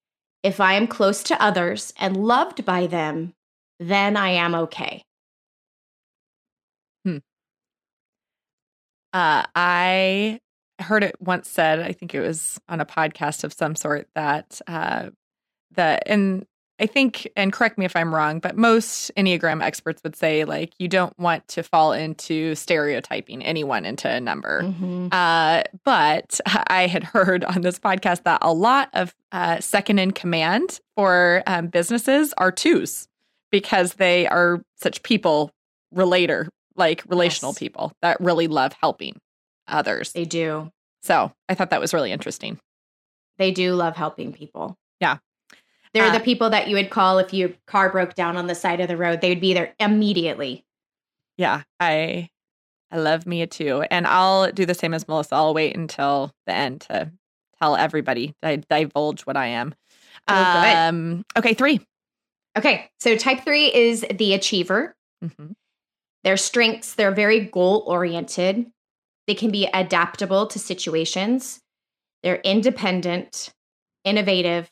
if 0.44 0.60
I 0.60 0.74
am 0.74 0.88
close 0.88 1.24
to 1.24 1.42
others 1.42 1.94
and 2.00 2.16
loved 2.16 2.64
by 2.64 2.88
them, 2.88 3.34
then 3.80 4.16
I 4.16 4.30
am 4.30 4.56
okay. 4.56 5.04
Uh, 9.16 9.46
I 9.56 10.42
heard 10.80 11.02
it 11.02 11.16
once 11.22 11.48
said, 11.48 11.80
I 11.80 11.94
think 11.94 12.14
it 12.14 12.20
was 12.20 12.60
on 12.68 12.82
a 12.82 12.86
podcast 12.86 13.46
of 13.46 13.54
some 13.54 13.74
sort, 13.74 14.10
that 14.14 14.60
uh, 14.68 15.12
that 15.72 16.04
and 16.06 16.46
I 16.80 16.88
think, 16.88 17.28
and 17.38 17.54
correct 17.54 17.78
me 17.78 17.86
if 17.86 17.96
I'm 17.96 18.14
wrong, 18.14 18.40
but 18.40 18.58
most 18.58 19.10
Enneagram 19.16 19.64
experts 19.64 20.02
would 20.04 20.16
say 20.16 20.44
like 20.44 20.74
you 20.78 20.88
don't 20.90 21.18
want 21.18 21.48
to 21.50 21.64
fall 21.64 21.94
into 21.94 22.54
stereotyping 22.56 23.42
anyone 23.44 23.86
into 23.86 24.10
a 24.10 24.20
number. 24.20 24.64
Mm-hmm. 24.64 25.08
Uh, 25.12 25.64
but 25.86 26.40
I 26.68 26.88
had 26.88 27.04
heard 27.04 27.46
on 27.46 27.62
this 27.62 27.80
podcast 27.80 28.24
that 28.24 28.40
a 28.42 28.54
lot 28.54 28.90
of 28.94 29.16
uh, 29.32 29.62
second 29.62 30.00
in 30.00 30.12
command 30.12 30.82
for 30.98 31.44
um, 31.48 31.68
businesses 31.68 32.34
are 32.38 32.52
twos 32.52 33.08
because 33.52 33.94
they 33.94 34.28
are 34.28 34.62
such 34.76 35.02
people 35.02 35.52
relator, 35.94 36.50
like 36.76 37.04
relational 37.08 37.52
Yes. 37.52 37.60
people 37.60 37.94
that 38.02 38.20
really 38.20 38.48
love 38.48 38.74
helping 38.82 39.18
others. 39.68 40.12
They 40.12 40.26
do. 40.26 40.72
So 41.04 41.32
I 41.48 41.54
thought 41.56 41.70
that 41.70 41.80
was 41.80 41.94
really 41.94 42.12
interesting. 42.12 42.60
They 43.38 43.52
do 43.52 43.76
love 43.76 43.96
helping 43.96 44.34
people. 44.34 44.76
Yeah. 45.00 45.18
They're 45.96 46.10
Uh, 46.12 46.18
the 46.18 46.24
people 46.24 46.50
that 46.50 46.68
you 46.68 46.76
would 46.76 46.90
call 46.90 47.20
if 47.20 47.34
your 47.34 47.52
car 47.68 47.90
broke 47.90 48.16
down 48.16 48.36
on 48.36 48.48
the 48.48 48.54
side 48.54 48.82
of 48.82 48.90
the 48.90 48.98
road. 48.98 49.22
They 49.22 49.30
would 49.30 49.40
be 49.40 49.54
there 49.54 49.74
immediately. 49.80 50.66
Yeah, 51.38 51.64
I 51.80 52.30
I 52.92 52.98
love 52.98 53.26
Mia 53.26 53.48
too, 53.48 53.84
and 53.90 54.06
I'll 54.06 54.52
do 54.52 54.66
the 54.66 54.74
same 54.74 54.94
as 54.94 55.08
Melissa. 55.08 55.36
I'll 55.36 55.54
wait 55.54 55.76
until 55.76 56.34
the 56.46 56.54
end 56.54 56.82
to 56.82 57.12
tell 57.60 57.78
everybody, 57.78 58.36
I 58.44 58.58
divulge 58.58 59.22
what 59.22 59.38
I 59.38 59.48
am. 59.48 59.74
Oh. 60.28 60.34
Um, 60.36 61.26
okay, 61.38 61.54
three. 61.54 61.80
Okay. 62.58 62.90
So 63.00 63.16
type 63.16 63.44
three 63.44 63.74
is 63.74 64.06
the 64.14 64.34
achiever. 64.34 64.96
Mhm. 65.24 65.56
Their 66.24 66.38
strengths, 66.38 66.94
they're 66.96 67.12
very 67.12 67.40
goal 67.40 67.84
oriented. 67.88 68.72
They 69.28 69.36
can 69.36 69.52
be 69.52 69.68
adaptable 69.74 70.48
to 70.48 70.60
situations. 70.60 71.62
They're 72.24 72.42
independent, 72.44 73.54
innovative, 74.04 74.70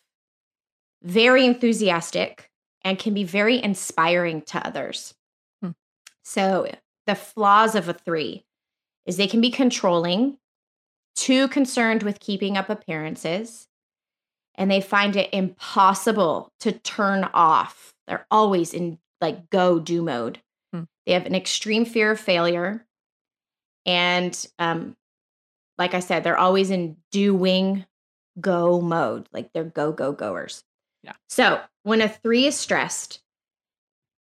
very 1.04 1.46
enthusiastic, 1.46 2.50
and 2.84 3.00
can 3.00 3.14
be 3.14 3.24
very 3.24 3.62
inspiring 3.64 4.42
to 4.42 4.66
others. 4.66 5.14
Hmm. 5.62 5.72
So, 6.24 6.70
the 7.06 7.16
flaws 7.16 7.76
of 7.76 7.90
a 7.90 7.94
three 7.94 8.46
is 9.06 9.18
they 9.18 9.28
can 9.28 9.42
be 9.42 9.52
controlling, 9.52 10.38
too 11.16 11.48
concerned 11.50 12.04
with 12.04 12.20
keeping 12.20 12.58
up 12.58 12.70
appearances, 12.70 13.68
and 14.56 14.70
they 14.70 14.82
find 14.82 15.16
it 15.16 15.34
impossible 15.34 16.52
to 16.62 16.72
turn 16.72 17.26
off. 17.34 17.94
They're 18.08 18.26
always 18.30 18.74
in 18.74 19.00
like 19.22 19.50
go 19.50 19.80
do 19.80 20.02
mode. 20.02 20.40
Hmm. 20.74 20.84
They 21.06 21.14
have 21.14 21.26
an 21.26 21.36
extreme 21.36 21.86
fear 21.86 22.12
of 22.12 22.20
failure. 22.20 22.86
And 23.86 24.48
um, 24.60 24.96
like 25.78 25.94
I 25.94 26.00
said, 26.00 26.24
they're 26.24 26.38
always 26.38 26.70
in 26.70 26.98
doing 27.12 27.86
go 28.40 28.82
mode, 28.82 29.28
like 29.34 29.52
they're 29.54 29.64
go, 29.64 29.92
go, 29.92 30.12
goers. 30.12 30.64
Yeah. 31.04 31.14
So 31.30 31.62
when 31.84 32.02
a 32.02 32.10
three 32.10 32.46
is 32.46 32.56
stressed, 32.56 33.22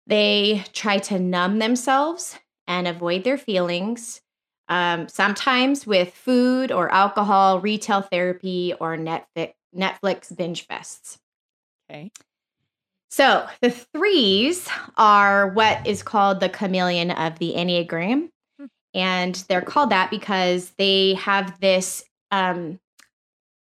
they 0.06 0.66
try 0.74 0.98
to 1.00 1.20
numb 1.20 1.60
themselves 1.60 2.38
and 2.68 2.88
avoid 2.88 3.24
their 3.24 3.38
feelings, 3.38 4.22
um, 4.68 5.08
sometimes 5.08 5.88
with 5.88 6.14
food 6.14 6.72
or 6.72 6.92
alcohol, 6.92 7.60
retail 7.60 8.02
therapy, 8.02 8.74
or 8.80 8.98
Netflix, 8.98 9.54
Netflix 9.76 10.36
binge 10.36 10.68
fests. 10.68 11.18
Okay. 11.90 12.12
So 13.10 13.48
the 13.62 13.70
threes 13.70 14.68
are 14.98 15.50
what 15.50 15.86
is 15.86 16.02
called 16.04 16.40
the 16.40 16.50
chameleon 16.50 17.12
of 17.12 17.38
the 17.40 17.54
Enneagram. 17.56 18.30
Hmm. 18.60 18.66
And 18.94 19.36
they're 19.48 19.62
called 19.62 19.92
that 19.92 20.10
because 20.10 20.72
they 20.78 21.14
have 21.16 21.60
this 21.60 22.04
um, 22.32 22.80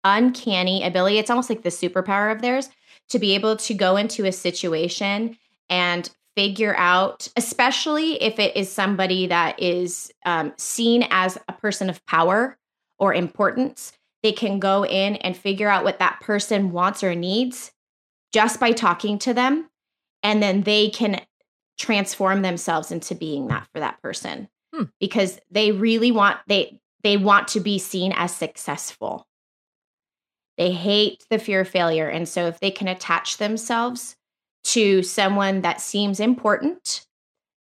uncanny 0.04 0.84
ability. 0.84 1.20
It's 1.20 1.30
almost 1.30 1.50
like 1.50 1.62
the 1.64 1.70
superpower 1.70 2.32
of 2.32 2.42
theirs 2.42 2.70
to 3.10 3.20
be 3.20 3.36
able 3.36 3.56
to 3.58 3.74
go 3.74 3.98
into 3.98 4.26
a 4.26 4.32
situation 4.32 5.38
and 5.70 6.10
figure 6.36 6.76
out, 6.76 7.28
especially 7.38 8.22
if 8.22 8.40
it 8.40 8.56
is 8.58 8.72
somebody 8.72 9.28
that 9.28 9.62
is 9.62 10.12
um, 10.26 10.54
seen 10.58 11.08
as 11.10 11.38
a 11.48 11.54
person 11.54 11.90
of 11.90 12.06
power 12.06 12.58
or 13.00 13.14
importance, 13.14 13.94
they 14.22 14.32
can 14.32 14.60
go 14.60 14.86
in 14.86 15.16
and 15.18 15.38
figure 15.38 15.70
out 15.70 15.84
what 15.84 16.00
that 16.00 16.20
person 16.20 16.72
wants 16.72 17.04
or 17.04 17.16
needs 17.16 17.72
just 18.34 18.60
by 18.60 18.72
talking 18.72 19.18
to 19.20 19.34
them. 19.34 19.70
And 20.24 20.42
then 20.42 20.64
they 20.64 20.90
can 20.90 21.22
transform 21.78 22.42
themselves 22.42 22.92
into 22.92 23.16
being 23.16 23.48
that 23.48 23.68
for 23.72 23.80
that 23.80 24.02
person 24.02 24.50
Hmm. 24.76 24.84
because 25.00 25.40
they 25.52 25.72
really 25.72 26.12
want 26.12 26.38
they 26.48 26.80
they 27.04 27.18
want 27.18 27.48
to 27.50 27.60
be 27.60 27.80
seen 27.80 28.12
as 28.16 28.36
successful 28.36 29.26
they 30.58 30.72
hate 30.72 31.26
the 31.30 31.40
fear 31.40 31.62
of 31.62 31.68
failure 31.68 32.08
and 32.08 32.28
so 32.28 32.48
if 32.48 32.60
they 32.60 32.72
can 32.72 32.88
attach 32.88 33.38
themselves 33.38 34.16
to 34.64 35.04
someone 35.04 35.62
that 35.62 35.82
seems 35.82 36.20
important 36.20 37.06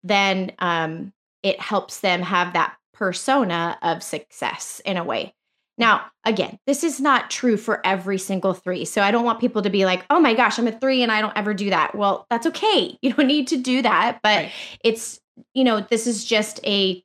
then 0.03 0.51
um, 0.59 1.13
it 1.43 1.59
helps 1.59 1.99
them 1.99 2.21
have 2.21 2.53
that 2.53 2.75
persona 2.93 3.77
of 3.81 4.01
success 4.03 4.81
in 4.85 4.97
a 4.97 5.03
way. 5.03 5.33
Now 5.77 6.05
again 6.25 6.59
this 6.67 6.83
is 6.83 6.99
not 6.99 7.31
true 7.31 7.57
for 7.57 7.85
every 7.85 8.19
single 8.19 8.53
three 8.53 8.85
so 8.85 9.01
i 9.01 9.09
don't 9.09 9.25
want 9.25 9.39
people 9.39 9.63
to 9.63 9.69
be 9.71 9.85
like 9.85 10.05
oh 10.11 10.19
my 10.19 10.35
gosh 10.35 10.59
i'm 10.59 10.67
a 10.67 10.71
three 10.71 11.01
and 11.01 11.11
i 11.11 11.21
don't 11.21 11.35
ever 11.35 11.53
do 11.53 11.69
that. 11.71 11.95
Well 11.95 12.27
that's 12.29 12.45
okay. 12.47 12.97
You 13.01 13.13
don't 13.13 13.27
need 13.27 13.47
to 13.47 13.57
do 13.57 13.81
that 13.81 14.19
but 14.21 14.37
Right. 14.37 14.51
it's 14.83 15.19
you 15.53 15.63
know 15.63 15.79
this 15.81 16.05
is 16.07 16.23
just 16.25 16.59
a 16.65 17.03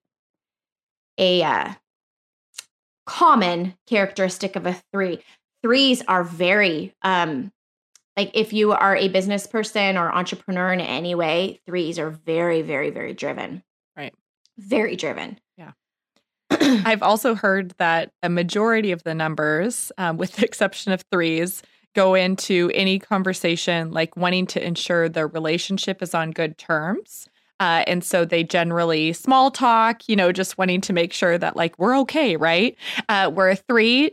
a 1.18 1.42
uh, 1.42 1.72
common 3.06 3.74
characteristic 3.86 4.56
of 4.56 4.66
a 4.66 4.80
three 4.92 5.20
threes 5.66 6.02
are 6.06 6.22
very 6.22 6.94
um 7.02 7.50
like 8.16 8.30
if 8.34 8.52
you 8.52 8.72
are 8.72 8.96
a 8.96 9.08
business 9.08 9.46
person 9.48 9.96
or 9.96 10.12
entrepreneur 10.12 10.72
in 10.72 10.80
any 10.80 11.14
way 11.14 11.60
threes 11.66 11.98
are 11.98 12.10
very 12.10 12.62
very 12.62 12.90
very 12.90 13.12
driven 13.12 13.62
Right. 13.96 14.14
very 14.58 14.94
driven 14.96 15.38
Yeah. 15.56 15.72
I've 16.50 17.02
also 17.02 17.34
heard 17.34 17.74
that 17.78 18.12
a 18.22 18.28
majority 18.28 18.92
of 18.92 19.02
the 19.02 19.14
numbers, 19.14 19.90
um, 19.98 20.16
with 20.16 20.32
the 20.36 20.44
exception 20.50 20.92
of 20.92 21.02
threes, 21.10 21.62
go 21.94 22.14
into 22.14 22.70
any 22.74 22.98
conversation 22.98 23.90
like 23.90 24.16
wanting 24.16 24.46
to 24.48 24.64
ensure 24.64 25.08
their 25.08 25.26
relationship 25.26 26.02
is 26.02 26.14
on 26.14 26.30
good 26.30 26.56
terms. 26.58 27.28
Uh, 27.58 27.82
and 27.86 28.04
so 28.04 28.24
they 28.24 28.44
generally 28.44 29.12
small 29.14 29.50
talk, 29.50 30.08
you 30.08 30.14
know, 30.14 30.30
just 30.30 30.58
wanting 30.58 30.80
to 30.82 30.92
make 30.92 31.12
sure 31.12 31.38
that 31.38 31.56
like 31.56 31.76
we're 31.78 31.96
okay, 32.00 32.36
right? 32.36 32.76
Uh, 33.08 33.30
where 33.30 33.48
a 33.48 33.56
three 33.56 34.10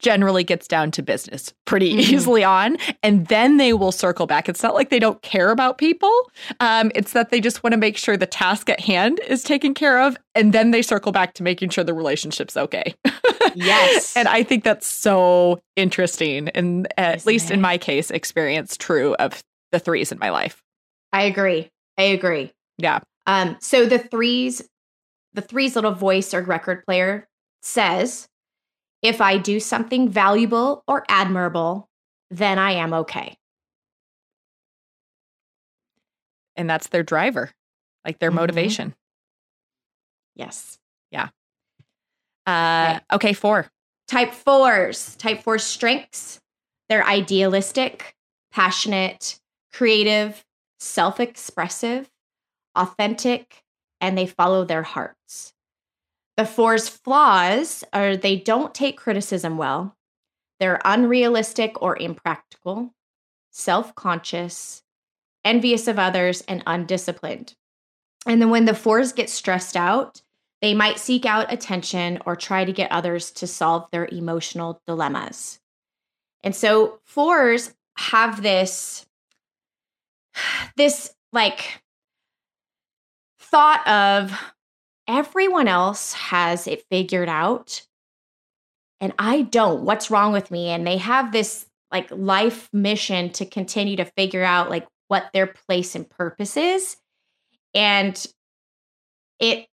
generally 0.00 0.42
gets 0.44 0.66
down 0.66 0.90
to 0.92 1.02
business 1.02 1.52
pretty 1.66 1.94
Mhm. 1.94 1.98
easily 2.12 2.44
on, 2.44 2.76
and 3.02 3.26
then 3.28 3.56
they 3.58 3.72
will 3.72 3.92
circle 3.92 4.26
back. 4.26 4.48
It's 4.48 4.62
not 4.62 4.74
like 4.74 4.90
they 4.90 4.98
don't 4.98 5.20
care 5.22 5.50
about 5.50 5.78
people. 5.78 6.12
Um, 6.60 6.90
it's 6.94 7.12
that 7.12 7.30
they 7.30 7.40
just 7.40 7.62
want 7.62 7.72
to 7.72 7.76
make 7.76 7.96
sure 7.96 8.16
the 8.16 8.26
task 8.26 8.68
at 8.68 8.80
hand 8.80 9.20
is 9.28 9.42
taken 9.42 9.74
care 9.74 10.00
of, 10.00 10.16
and 10.34 10.52
then 10.52 10.70
they 10.72 10.82
circle 10.82 11.12
back 11.12 11.34
to 11.34 11.42
making 11.42 11.70
sure 11.70 11.84
the 11.84 11.94
relationship's 11.94 12.56
okay. 12.56 12.94
Yes. 13.54 14.16
and 14.16 14.28
I 14.28 14.42
think 14.42 14.64
that's 14.64 14.86
so 14.86 15.60
interesting, 15.76 16.48
and 16.50 16.88
at 16.96 17.16
Isn't 17.16 17.26
least 17.28 17.50
in 17.50 17.60
my 17.60 17.78
case, 17.78 18.10
experience 18.10 18.76
true 18.76 19.14
of 19.14 19.42
the 19.72 19.78
threes 19.78 20.10
in 20.10 20.18
my 20.18 20.30
life. 20.30 20.62
i 21.12 21.22
agree 21.22 21.68
i 21.98 22.02
agree 22.02 22.52
Yeah. 22.78 23.00
um 23.26 23.56
so 23.60 23.86
the 23.86 23.98
threes 23.98 24.62
the 25.32 25.42
threes 25.42 25.76
little 25.76 25.92
voice 25.92 26.34
or 26.34 26.42
record 26.42 26.84
player 26.86 27.28
says 27.62 28.26
if 29.02 29.20
i 29.20 29.36
do 29.38 29.58
something 29.60 30.08
valuable 30.08 30.82
or 30.86 31.04
admirable 31.08 31.88
then 32.30 32.58
i 32.58 32.72
am 32.72 32.92
okay 32.92 33.36
And 36.56 36.68
that's 36.68 36.88
their 36.88 37.02
driver, 37.02 37.50
like 38.04 38.18
their 38.18 38.30
Mhm. 38.30 38.34
motivation. 38.34 38.94
yes 40.34 40.78
Yeah. 41.10 41.28
Uh, 42.46 43.00
okay, 43.12 43.32
four. 43.32 43.70
Type 44.08 44.32
fours, 44.32 45.16
type 45.16 45.42
four 45.42 45.58
strengths. 45.58 46.40
They're 46.88 47.06
idealistic, 47.06 48.14
passionate, 48.50 49.40
creative, 49.72 50.44
self 50.78 51.18
expressive, 51.20 52.10
authentic, 52.74 53.62
and 54.00 54.18
they 54.18 54.26
follow 54.26 54.64
their 54.64 54.82
hearts. 54.82 55.52
The 56.36 56.46
fours' 56.46 56.88
flaws 56.88 57.84
are 57.92 58.16
they 58.16 58.36
don't 58.36 58.74
take 58.74 58.96
criticism 58.96 59.56
well, 59.56 59.96
they're 60.58 60.80
unrealistic 60.84 61.80
or 61.82 61.98
impractical, 61.98 62.94
self 63.50 63.94
conscious, 63.94 64.82
envious 65.44 65.88
of 65.88 65.98
others, 65.98 66.42
and 66.42 66.62
undisciplined. 66.66 67.54
And 68.26 68.40
then 68.40 68.50
when 68.50 68.66
the 68.66 68.74
fours 68.74 69.12
get 69.12 69.30
stressed 69.30 69.76
out, 69.76 70.22
they 70.60 70.74
might 70.74 70.98
seek 70.98 71.24
out 71.24 71.52
attention 71.52 72.20
or 72.26 72.36
try 72.36 72.66
to 72.66 72.72
get 72.72 72.92
others 72.92 73.30
to 73.32 73.46
solve 73.46 73.88
their 73.90 74.06
emotional 74.12 74.82
dilemmas. 74.86 75.58
And 76.44 76.54
so 76.54 77.00
fours 77.04 77.74
have 77.96 78.42
this 78.42 79.06
this 80.76 81.14
like 81.32 81.82
thought 83.38 83.86
of 83.86 84.38
everyone 85.10 85.68
else 85.68 86.12
has 86.12 86.66
it 86.66 86.84
figured 86.90 87.28
out 87.28 87.82
and 89.00 89.12
I 89.18 89.42
don't. 89.42 89.82
What's 89.82 90.10
wrong 90.10 90.32
with 90.32 90.50
me? 90.50 90.68
And 90.68 90.86
they 90.86 90.98
have 90.98 91.32
this 91.32 91.66
like 91.90 92.08
life 92.10 92.68
mission 92.72 93.30
to 93.30 93.46
continue 93.46 93.96
to 93.96 94.04
figure 94.04 94.44
out 94.44 94.70
like 94.70 94.86
what 95.08 95.30
their 95.32 95.46
place 95.46 95.94
and 95.94 96.08
purpose 96.08 96.56
is. 96.56 96.96
And 97.74 98.24
it, 99.40 99.66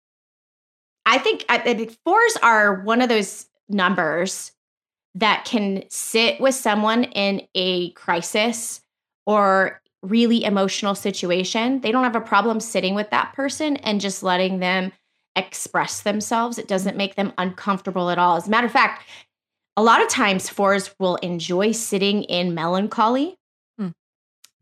I 1.06 1.18
think, 1.18 1.44
I 1.50 1.58
think 1.58 1.98
fours 2.06 2.38
are 2.42 2.82
one 2.82 3.02
of 3.02 3.10
those 3.10 3.48
numbers 3.68 4.52
that 5.16 5.46
can 5.46 5.84
sit 5.90 6.40
with 6.40 6.56
someone 6.56 7.06
in 7.06 7.48
a 7.56 7.92
crisis 7.92 8.82
or 9.26 9.82
really 10.04 10.44
emotional 10.44 10.94
situation. 10.94 11.82
They 11.82 11.92
don't 11.92 12.04
have 12.04 12.16
a 12.16 12.22
problem 12.22 12.60
sitting 12.60 12.96
with 12.96 13.10
that 13.10 13.34
person 13.34 13.78
and 13.78 14.00
just 14.00 14.24
letting 14.24 14.60
them 14.60 14.92
express 15.36 16.02
themselves. 16.02 16.58
It 16.58 16.68
doesn't 16.68 16.98
make 16.98 17.16
them 17.16 17.34
uncomfortable 17.38 18.10
at 18.10 18.18
all. 18.18 18.38
As 18.38 18.48
a 18.48 18.50
matter 18.50 18.68
of 18.68 18.74
fact, 18.74 19.04
a 19.78 19.84
lot 19.84 20.02
of 20.02 20.08
times 20.08 20.50
fours 20.50 20.94
will 21.00 21.18
enjoy 21.18 21.72
sitting 21.72 22.24
in 22.24 22.54
melancholy. 22.54 23.38
Hmm. 23.78 23.90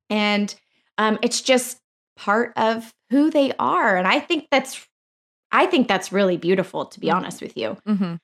And 0.10 0.54
um, 0.98 1.20
it's 1.22 1.42
just 1.42 1.80
part 2.16 2.54
of 2.56 2.94
who 3.10 3.30
they 3.30 3.54
are. 3.60 3.96
And 3.96 4.08
I 4.08 4.20
think 4.20 4.48
that's 4.52 4.88
I 5.52 5.68
think 5.68 5.88
that's 5.88 6.12
really 6.12 6.38
beautiful, 6.38 6.86
to 6.88 7.00
be 7.00 7.08
mm-hmm. 7.08 7.18
honest 7.18 7.42
with 7.42 7.56
you. 7.56 7.78
Mm-hmm. 7.88 8.16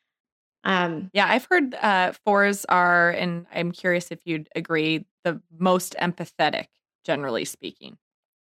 Um, 0.64 1.12
yeah, 1.14 1.28
I've 1.30 1.48
heard 1.50 1.76
uh, 1.76 2.14
fours 2.26 2.66
are, 2.66 3.12
and 3.12 3.46
I'm 3.54 3.72
curious 3.72 4.08
if 4.10 4.20
you'd 4.26 4.50
agree, 4.56 5.06
the 5.24 5.40
most 5.58 5.96
empathetic, 6.02 6.66
generally 7.06 7.46
speaking. 7.46 7.98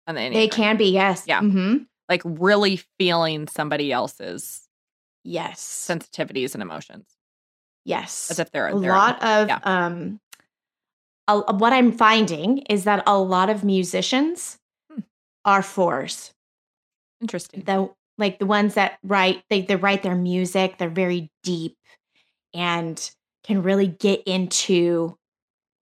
On 0.08 0.14
the 0.14 0.30
they 0.30 0.48
can 0.48 0.78
be, 0.78 0.92
yes. 0.92 1.24
Yeah. 1.26 1.42
Mm-hmm. 1.42 1.78
Like 2.08 2.22
really 2.24 2.82
feeling 2.98 3.48
somebody 3.48 3.92
else's 3.92 4.62
yes 5.24 5.60
sensitivities 5.90 6.54
and 6.54 6.62
emotions. 6.62 7.06
Yes. 7.84 8.32
As 8.32 8.40
if 8.40 8.52
they're 8.52 8.68
a 8.68 8.76
lot 8.76 9.22
of 9.24 9.48
yeah. 9.48 9.60
um 9.64 10.20
a, 11.28 11.54
what 11.56 11.74
I'm 11.74 11.92
finding 11.92 12.60
is 12.70 12.84
that 12.84 13.04
a 13.08 13.18
lot 13.18 13.50
of 13.50 13.64
musicians 13.64 14.60
hmm. 14.92 15.02
are 15.44 15.64
fours. 15.64 16.32
Interesting. 17.22 17.64
The 17.64 17.90
like 18.18 18.40
the 18.40 18.46
ones 18.46 18.76
that 18.76 18.98
write 19.04 19.44
they 19.50 19.62
they 19.62 19.76
write 19.76 20.04
their 20.04 20.16
music, 20.16 20.78
they're 20.78 20.90
very 20.90 21.32
deep 21.44 21.78
and 22.54 23.12
can 23.44 23.62
really 23.62 23.88
get 23.88 24.24
into 24.26 25.18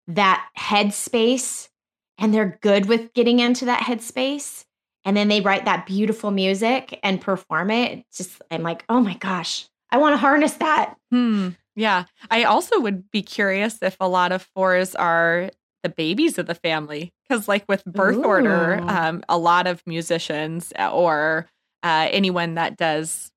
that 0.08 0.48
headspace 0.58 1.70
and 2.18 2.34
they're 2.34 2.60
good 2.62 2.88
with 2.88 3.14
getting 3.14 3.40
into 3.40 3.66
that 3.66 3.82
headspace 3.82 4.66
and 5.06 5.16
then 5.18 5.28
they 5.28 5.42
write 5.42 5.66
that 5.66 5.86
beautiful 5.86 6.32
music 6.32 7.00
and 7.04 7.22
perform 7.22 7.72
it. 7.72 8.06
Just 8.14 8.42
I'm 8.52 8.64
like, 8.64 8.84
"Oh 8.90 9.02
my 9.02 9.16
gosh, 9.16 9.68
I 9.92 9.98
want 9.98 10.14
to 10.14 10.18
harness 10.18 10.54
that." 10.54 10.96
Hmm. 11.12 11.50
Yeah. 11.76 12.06
I 12.30 12.44
also 12.44 12.80
would 12.80 13.10
be 13.12 13.22
curious 13.22 13.80
if 13.82 13.98
a 14.00 14.08
lot 14.08 14.32
of 14.32 14.48
fours 14.56 14.94
are 14.96 15.50
the 15.82 15.90
babies 15.90 16.38
of 16.38 16.46
the 16.46 16.56
family 16.56 17.14
because 17.28 17.48
like 17.48 17.66
with 17.68 17.84
birth 17.86 18.18
Ooh. 18.18 18.24
order 18.24 18.80
um, 18.88 19.22
a 19.28 19.38
lot 19.38 19.68
of 19.68 19.84
musicians 19.86 20.72
uh, 20.80 20.90
or 20.90 21.50
uh, 21.84 22.08
anyone 22.10 22.56
that 22.56 22.78
does 22.78 23.32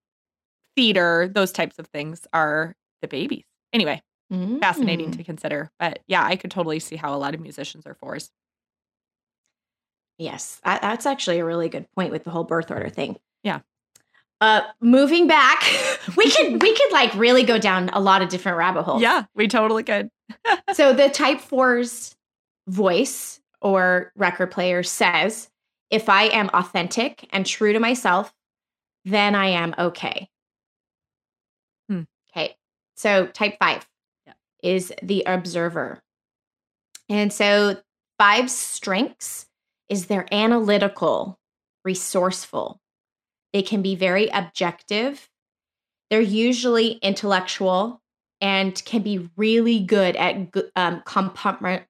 theater 0.77 1.29
those 1.35 1.51
types 1.51 1.79
of 1.79 1.89
things 1.89 2.27
are 2.33 2.77
the 3.03 3.09
babies 3.09 3.45
anyway 3.73 4.01
mm. 4.33 4.61
fascinating 4.61 5.11
to 5.11 5.25
consider 5.25 5.71
but 5.81 5.99
yeah 6.07 6.25
i 6.25 6.37
could 6.37 6.51
totally 6.51 6.79
see 6.79 6.95
how 6.95 7.13
a 7.13 7.19
lot 7.19 7.35
of 7.35 7.41
musicians 7.41 7.85
are 7.85 7.95
fours 7.95 8.31
yes 10.19 10.61
that's 10.65 11.07
actually 11.07 11.39
a 11.39 11.45
really 11.45 11.69
good 11.69 11.87
point 11.93 12.13
with 12.13 12.25
the 12.25 12.31
whole 12.31 12.45
birth 12.45 12.71
order 12.71 12.89
thing. 12.89 13.17
Yeah. 13.43 13.61
Uh 14.41 14.63
moving 14.81 15.27
back 15.27 15.63
we 16.17 16.31
could 16.31 16.61
we 16.63 16.75
could 16.75 16.93
like 16.93 17.15
really 17.15 17.43
go 17.43 17.59
down 17.59 17.89
a 17.91 18.01
lot 18.01 18.23
of 18.23 18.29
different 18.29 18.59
rabbit 18.59 18.83
holes. 18.83 19.03
Yeah 19.03 19.25
we 19.35 19.49
totally 19.49 19.83
could. 19.83 20.11
So 20.73 20.93
the 20.93 21.09
type 21.09 21.41
four's 21.41 22.17
voice 22.69 23.41
or 23.63 24.13
record 24.17 24.51
player 24.51 24.83
says 24.83 25.49
if 25.91 26.09
i 26.09 26.25
am 26.25 26.51
authentic 26.53 27.29
and 27.33 27.47
true 27.47 27.73
to 27.73 27.79
myself 27.79 28.35
then 29.05 29.35
i 29.35 29.47
am 29.47 29.75
okay. 29.79 30.29
Hmm. 31.89 32.03
okay 32.31 32.57
so 32.97 33.27
type 33.27 33.57
five 33.59 33.87
yeah. 34.27 34.33
is 34.63 34.93
the 35.03 35.23
observer. 35.27 36.03
And 37.09 37.33
so 37.33 37.77
five's 38.19 38.57
strengths 38.57 39.46
is 39.89 40.07
they're 40.07 40.33
analytical 40.33 41.39
resourceful 41.85 42.81
they 43.57 43.63
can 43.63 43.81
be 43.81 43.95
very 43.95 44.29
objective. 44.29 45.31
They're 46.11 46.21
usually 46.21 46.99
intellectual 47.01 48.03
and 48.39 48.75
can 48.85 49.01
be 49.01 49.31
really 49.35 49.81
good 49.81 50.15
at 50.17 50.55
um, 50.77 51.03
compartment. 51.07 51.85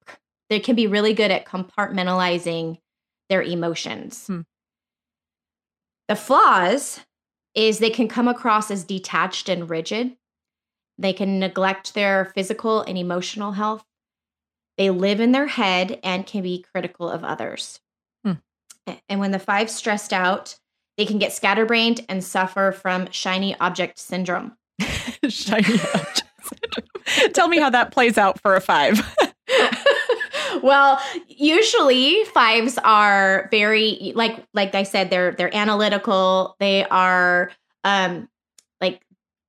They 0.49 0.61
can 0.61 0.77
be 0.77 0.87
really 0.87 1.13
good 1.13 1.33
at 1.33 1.45
compartmentalizing 1.45 2.79
their 3.29 3.43
emotions. 3.43 4.29
Hmm. 4.29 4.43
The 6.07 6.15
flaws 6.15 7.01
is 7.57 7.81
they 7.81 7.91
can 7.91 8.07
come 8.07 8.29
across 8.29 8.71
as 8.71 8.85
detached 8.85 9.49
and 9.49 9.69
rigid. 9.69 10.17
They 10.99 11.13
can 11.13 11.41
neglect 11.41 11.95
their 11.95 12.27
physical 12.27 12.83
and 12.83 12.97
emotional 12.97 13.51
health. 13.51 13.85
They 14.79 14.91
live 14.91 15.19
in 15.19 15.33
their 15.33 15.49
head 15.49 15.99
and 16.05 16.25
can 16.25 16.45
be 16.45 16.65
critical 16.73 17.11
of 17.11 17.25
others. 17.25 17.81
And 19.09 19.20
when 19.20 19.33
the 19.33 19.38
five 19.38 19.70
stressed 19.70 20.12
out, 20.12 20.57
they 20.96 21.07
can 21.07 21.18
get 21.18 21.33
scatterbrained 21.33 22.05
and 22.09 22.22
suffer 22.22 22.72
from 22.72 23.11
shiny 23.11 23.59
object 23.61 23.99
syndrome. 23.99 24.57
shiny 25.29 25.75
object 25.94 26.22
syndrome. 26.42 27.33
Tell 27.33 27.49
me 27.49 27.59
how 27.59 27.70
that 27.70 27.92
plays 27.92 28.18
out 28.18 28.40
for 28.40 28.57
a 28.57 28.61
five. 28.61 29.01
well, 30.62 31.01
usually 31.29 32.25
fives 32.25 32.79
are 32.79 33.49
very 33.51 34.12
like 34.14 34.44
like 34.55 34.75
I 34.75 34.83
said 34.83 35.11
they're 35.11 35.33
they're 35.33 35.55
analytical. 35.55 36.57
They 36.59 36.85
are 36.87 37.53
um 37.85 38.29
like 38.81 39.03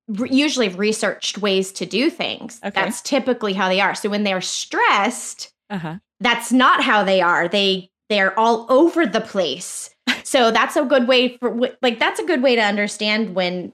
re- 0.08 0.30
usually 0.32 0.69
researched 0.69 1.38
ways 1.39 1.71
to 1.73 1.86
do 1.86 2.10
things. 2.10 2.60
Okay. 2.63 2.69
That's 2.80 3.02
typically 3.02 3.54
how 3.54 3.69
they 3.69 3.82
are. 3.82 3.95
So 3.95 4.10
when 4.10 4.23
they're 4.23 4.41
stressed, 4.41 5.52
uh-huh. 5.69 5.97
that's 6.19 6.52
not 6.52 6.84
how 6.84 7.04
they 7.04 7.21
are. 7.21 7.47
They 7.47 7.89
they're 8.10 8.38
all 8.39 8.65
over 8.70 9.06
the 9.06 9.22
place 9.22 9.93
so 10.24 10.52
that's 10.52 10.76
a 10.76 10.84
good 10.84 11.08
way 11.08 11.38
for 11.38 11.70
like 11.82 12.00
that's 12.00 12.20
a 12.20 12.26
good 12.26 12.41
way 12.41 12.56
to 12.56 12.62
understand 12.62 13.36
when 13.36 13.74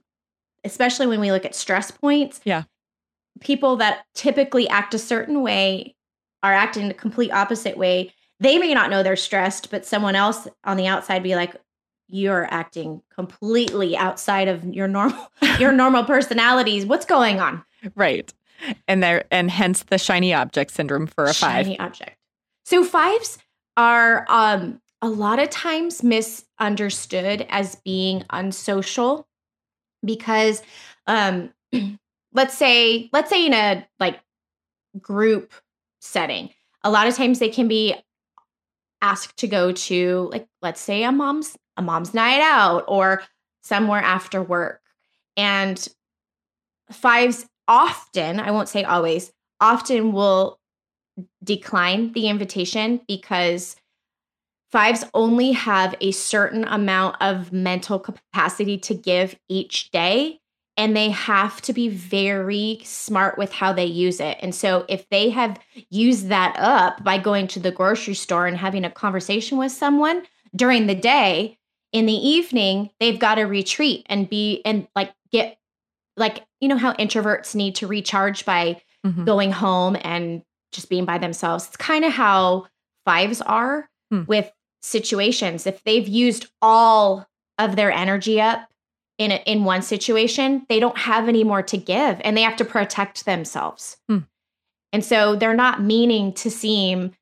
especially 0.63 1.07
when 1.07 1.19
we 1.19 1.31
look 1.31 1.45
at 1.45 1.55
stress 1.55 1.91
points. 1.91 2.41
Yeah. 2.43 2.63
People 3.39 3.75
that 3.77 4.05
typically 4.13 4.67
act 4.69 4.93
a 4.93 4.99
certain 4.99 5.41
way 5.41 5.95
are 6.41 6.53
acting 6.53 6.87
the 6.87 6.93
complete 6.93 7.31
opposite 7.31 7.77
way. 7.77 8.13
They 8.39 8.57
may 8.57 8.73
not 8.73 8.89
know 8.89 9.03
they're 9.03 9.15
stressed, 9.15 9.71
but 9.71 9.85
someone 9.85 10.15
else 10.15 10.47
on 10.63 10.77
the 10.77 10.87
outside 10.87 11.23
be 11.23 11.35
like, 11.35 11.55
you're 12.09 12.47
acting 12.51 13.01
completely 13.13 13.97
outside 13.97 14.47
of 14.47 14.63
your 14.65 14.87
normal 14.87 15.31
your 15.59 15.71
normal 15.71 16.03
personalities. 16.03 16.85
What's 16.85 17.05
going 17.05 17.39
on? 17.39 17.63
Right. 17.95 18.31
And 18.87 19.01
there 19.01 19.25
and 19.31 19.49
hence 19.49 19.83
the 19.83 19.97
shiny 19.97 20.33
object 20.33 20.71
syndrome 20.71 21.07
for 21.07 21.25
a 21.25 21.33
five. 21.33 21.65
Shiny 21.65 21.79
object. 21.79 22.17
So 22.65 22.83
fives 22.83 23.39
are 23.77 24.25
um 24.29 24.79
a 25.01 25.09
lot 25.09 25.39
of 25.39 25.49
times 25.49 26.03
misunderstood 26.03 27.45
as 27.49 27.75
being 27.83 28.23
unsocial 28.29 29.27
because 30.05 30.61
um 31.07 31.51
let's 32.33 32.57
say 32.57 33.09
let's 33.13 33.29
say 33.29 33.45
in 33.45 33.53
a 33.53 33.85
like 33.99 34.19
group 35.01 35.53
setting 36.01 36.49
a 36.83 36.91
lot 36.91 37.07
of 37.07 37.15
times 37.15 37.39
they 37.39 37.49
can 37.49 37.67
be 37.67 37.95
asked 39.01 39.37
to 39.37 39.47
go 39.47 39.71
to 39.71 40.29
like 40.31 40.47
let's 40.61 40.79
say 40.79 41.03
a 41.03 41.11
mom's 41.11 41.57
a 41.77 41.81
mom's 41.81 42.13
night 42.13 42.39
out 42.41 42.85
or 42.87 43.23
somewhere 43.63 44.01
after 44.01 44.41
work. 44.41 44.81
And 45.35 45.85
fives 46.91 47.47
often 47.67 48.41
i 48.41 48.51
won't 48.51 48.67
say 48.67 48.83
always 48.83 49.31
often 49.61 50.11
will 50.11 50.59
decline 51.43 52.11
the 52.13 52.27
invitation 52.27 53.01
because 53.07 53.75
Fives 54.71 55.05
only 55.13 55.51
have 55.51 55.93
a 56.01 56.11
certain 56.11 56.63
amount 56.63 57.17
of 57.21 57.53
mental 57.53 57.99
capacity 57.99 58.77
to 58.79 58.95
give 58.95 59.35
each 59.47 59.91
day. 59.91 60.39
and 60.75 60.97
they 60.97 61.11
have 61.11 61.61
to 61.61 61.71
be 61.71 61.87
very 61.87 62.81
smart 62.83 63.37
with 63.37 63.51
how 63.51 63.71
they 63.71 63.85
use 63.85 64.19
it. 64.19 64.37
And 64.41 64.55
so 64.55 64.85
if 64.89 65.07
they 65.09 65.29
have 65.29 65.59
used 65.91 66.29
that 66.29 66.55
up 66.57 67.03
by 67.03 67.19
going 67.19 67.45
to 67.49 67.59
the 67.59 67.69
grocery 67.69 68.15
store 68.15 68.47
and 68.47 68.57
having 68.57 68.83
a 68.83 68.89
conversation 68.89 69.59
with 69.59 69.71
someone 69.71 70.23
during 70.55 70.87
the 70.87 70.95
day, 70.95 71.59
in 71.91 72.07
the 72.07 72.13
evening, 72.13 72.89
they've 72.99 73.19
got 73.19 73.35
to 73.35 73.43
retreat 73.43 74.05
and 74.09 74.27
be 74.27 74.61
and 74.65 74.87
like 74.95 75.13
get 75.31 75.57
like 76.17 76.43
you 76.59 76.67
know 76.67 76.77
how 76.77 76.93
introverts 76.93 77.55
need 77.55 77.75
to 77.75 77.87
recharge 77.87 78.45
by 78.45 78.81
mm-hmm. 79.05 79.23
going 79.25 79.51
home 79.51 79.95
and 80.01 80.41
just 80.73 80.89
being 80.89 81.05
by 81.05 81.17
themselves. 81.17 81.67
It's 81.67 81.77
kind 81.77 82.03
of 82.03 82.11
how 82.11 82.67
fives 83.05 83.41
are 83.41 83.89
hmm. 84.11 84.23
with 84.27 84.51
situations. 84.81 85.65
If 85.65 85.83
they've 85.83 86.07
used 86.07 86.47
all 86.61 87.27
of 87.57 87.75
their 87.75 87.91
energy 87.91 88.41
up 88.41 88.69
in 89.17 89.31
a, 89.31 89.35
in 89.45 89.63
one 89.63 89.81
situation, 89.81 90.65
they 90.69 90.79
don't 90.79 90.97
have 90.97 91.27
any 91.27 91.43
more 91.43 91.63
to 91.63 91.77
give 91.77 92.19
and 92.23 92.35
they 92.35 92.41
have 92.41 92.57
to 92.57 92.65
protect 92.65 93.25
themselves. 93.25 93.97
Hmm. 94.09 94.19
And 94.91 95.03
so 95.03 95.35
they're 95.35 95.55
not 95.55 95.81
meaning 95.81 96.33
to 96.33 96.51
seem 96.51 97.13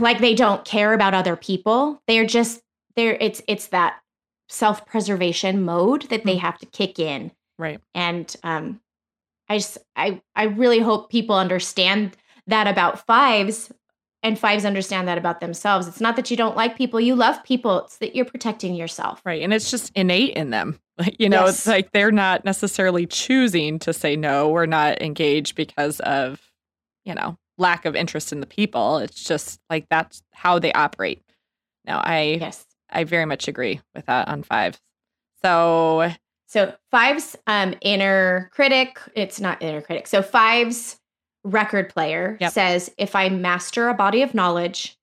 like 0.00 0.18
they 0.18 0.34
don't 0.34 0.64
care 0.64 0.92
about 0.92 1.14
other 1.14 1.36
people. 1.36 2.02
They're 2.06 2.26
just 2.26 2.60
there 2.96 3.16
it's 3.20 3.40
it's 3.48 3.68
that 3.68 4.00
self-preservation 4.48 5.62
mode 5.62 6.02
that 6.10 6.24
they 6.24 6.34
hmm. 6.34 6.40
have 6.40 6.58
to 6.58 6.66
kick 6.66 6.98
in. 6.98 7.32
Right. 7.58 7.80
And 7.94 8.34
um 8.42 8.80
I 9.52 9.58
just 9.58 9.78
I 9.96 10.22
I 10.34 10.44
really 10.44 10.78
hope 10.78 11.10
people 11.10 11.36
understand 11.36 12.16
that 12.46 12.66
about 12.66 13.04
fives 13.06 13.70
and 14.22 14.38
fives 14.38 14.64
understand 14.64 15.08
that 15.08 15.18
about 15.18 15.40
themselves. 15.40 15.86
It's 15.86 16.00
not 16.00 16.16
that 16.16 16.30
you 16.30 16.36
don't 16.38 16.56
like 16.56 16.76
people, 16.76 17.00
you 17.00 17.14
love 17.14 17.42
people. 17.44 17.84
It's 17.84 17.98
that 17.98 18.16
you're 18.16 18.24
protecting 18.24 18.74
yourself. 18.74 19.20
Right. 19.26 19.42
And 19.42 19.52
it's 19.52 19.70
just 19.70 19.92
innate 19.94 20.34
in 20.34 20.50
them. 20.50 20.78
You 21.18 21.28
know, 21.28 21.46
yes. 21.46 21.58
it's 21.58 21.66
like 21.66 21.90
they're 21.90 22.12
not 22.12 22.44
necessarily 22.44 23.06
choosing 23.06 23.78
to 23.80 23.92
say 23.92 24.14
no 24.14 24.50
or 24.50 24.66
not 24.66 25.02
engage 25.02 25.54
because 25.56 25.98
of, 26.00 26.40
you 27.04 27.14
know, 27.14 27.38
lack 27.58 27.86
of 27.86 27.96
interest 27.96 28.30
in 28.32 28.40
the 28.40 28.46
people. 28.46 28.98
It's 28.98 29.24
just 29.24 29.58
like 29.68 29.86
that's 29.88 30.22
how 30.32 30.60
they 30.60 30.72
operate. 30.72 31.22
Now, 31.84 32.00
I 32.04 32.36
yes. 32.40 32.64
I 32.88 33.04
very 33.04 33.24
much 33.24 33.48
agree 33.48 33.80
with 33.94 34.06
that 34.06 34.28
on 34.28 34.44
fives. 34.44 34.78
So 35.42 36.12
so 36.52 36.74
Five's 36.90 37.34
um 37.46 37.74
inner 37.80 38.50
critic, 38.52 38.98
it's 39.16 39.40
not 39.40 39.62
inner 39.62 39.80
critic. 39.80 40.06
So 40.06 40.20
Five's 40.20 40.98
record 41.44 41.88
player 41.88 42.36
yep. 42.42 42.52
says 42.52 42.90
if 42.98 43.16
I 43.16 43.30
master 43.30 43.88
a 43.88 43.94
body 43.94 44.20
of 44.20 44.34
knowledge, 44.34 44.98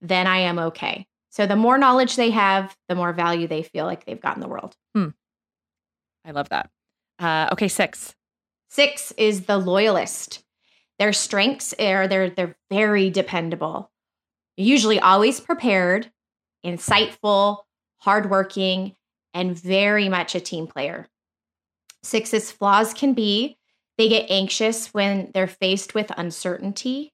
then 0.00 0.28
I 0.28 0.38
am 0.38 0.60
okay. 0.60 1.08
So 1.30 1.44
the 1.44 1.56
more 1.56 1.76
knowledge 1.76 2.14
they 2.14 2.30
have, 2.30 2.76
the 2.88 2.94
more 2.94 3.12
value 3.12 3.48
they 3.48 3.64
feel 3.64 3.84
like 3.84 4.04
they've 4.04 4.20
got 4.20 4.36
in 4.36 4.40
the 4.40 4.48
world. 4.48 4.76
Hmm. 4.94 5.08
I 6.24 6.30
love 6.30 6.50
that. 6.50 6.70
Uh, 7.18 7.48
okay, 7.50 7.66
six. 7.66 8.14
Six 8.70 9.12
is 9.16 9.46
the 9.46 9.58
loyalist. 9.58 10.44
Their 11.00 11.12
strengths 11.12 11.74
are 11.80 12.06
they're 12.06 12.30
they're 12.30 12.56
very 12.70 13.10
dependable, 13.10 13.90
usually 14.56 15.00
always 15.00 15.40
prepared, 15.40 16.12
insightful, 16.64 17.58
hardworking, 17.96 18.94
and 19.34 19.58
very 19.58 20.08
much 20.08 20.34
a 20.34 20.40
team 20.40 20.66
player. 20.66 21.08
Six's 22.02 22.50
flaws 22.50 22.92
can 22.92 23.14
be 23.14 23.56
they 23.98 24.08
get 24.08 24.30
anxious 24.30 24.88
when 24.94 25.30
they're 25.34 25.46
faced 25.46 25.94
with 25.94 26.10
uncertainty, 26.16 27.12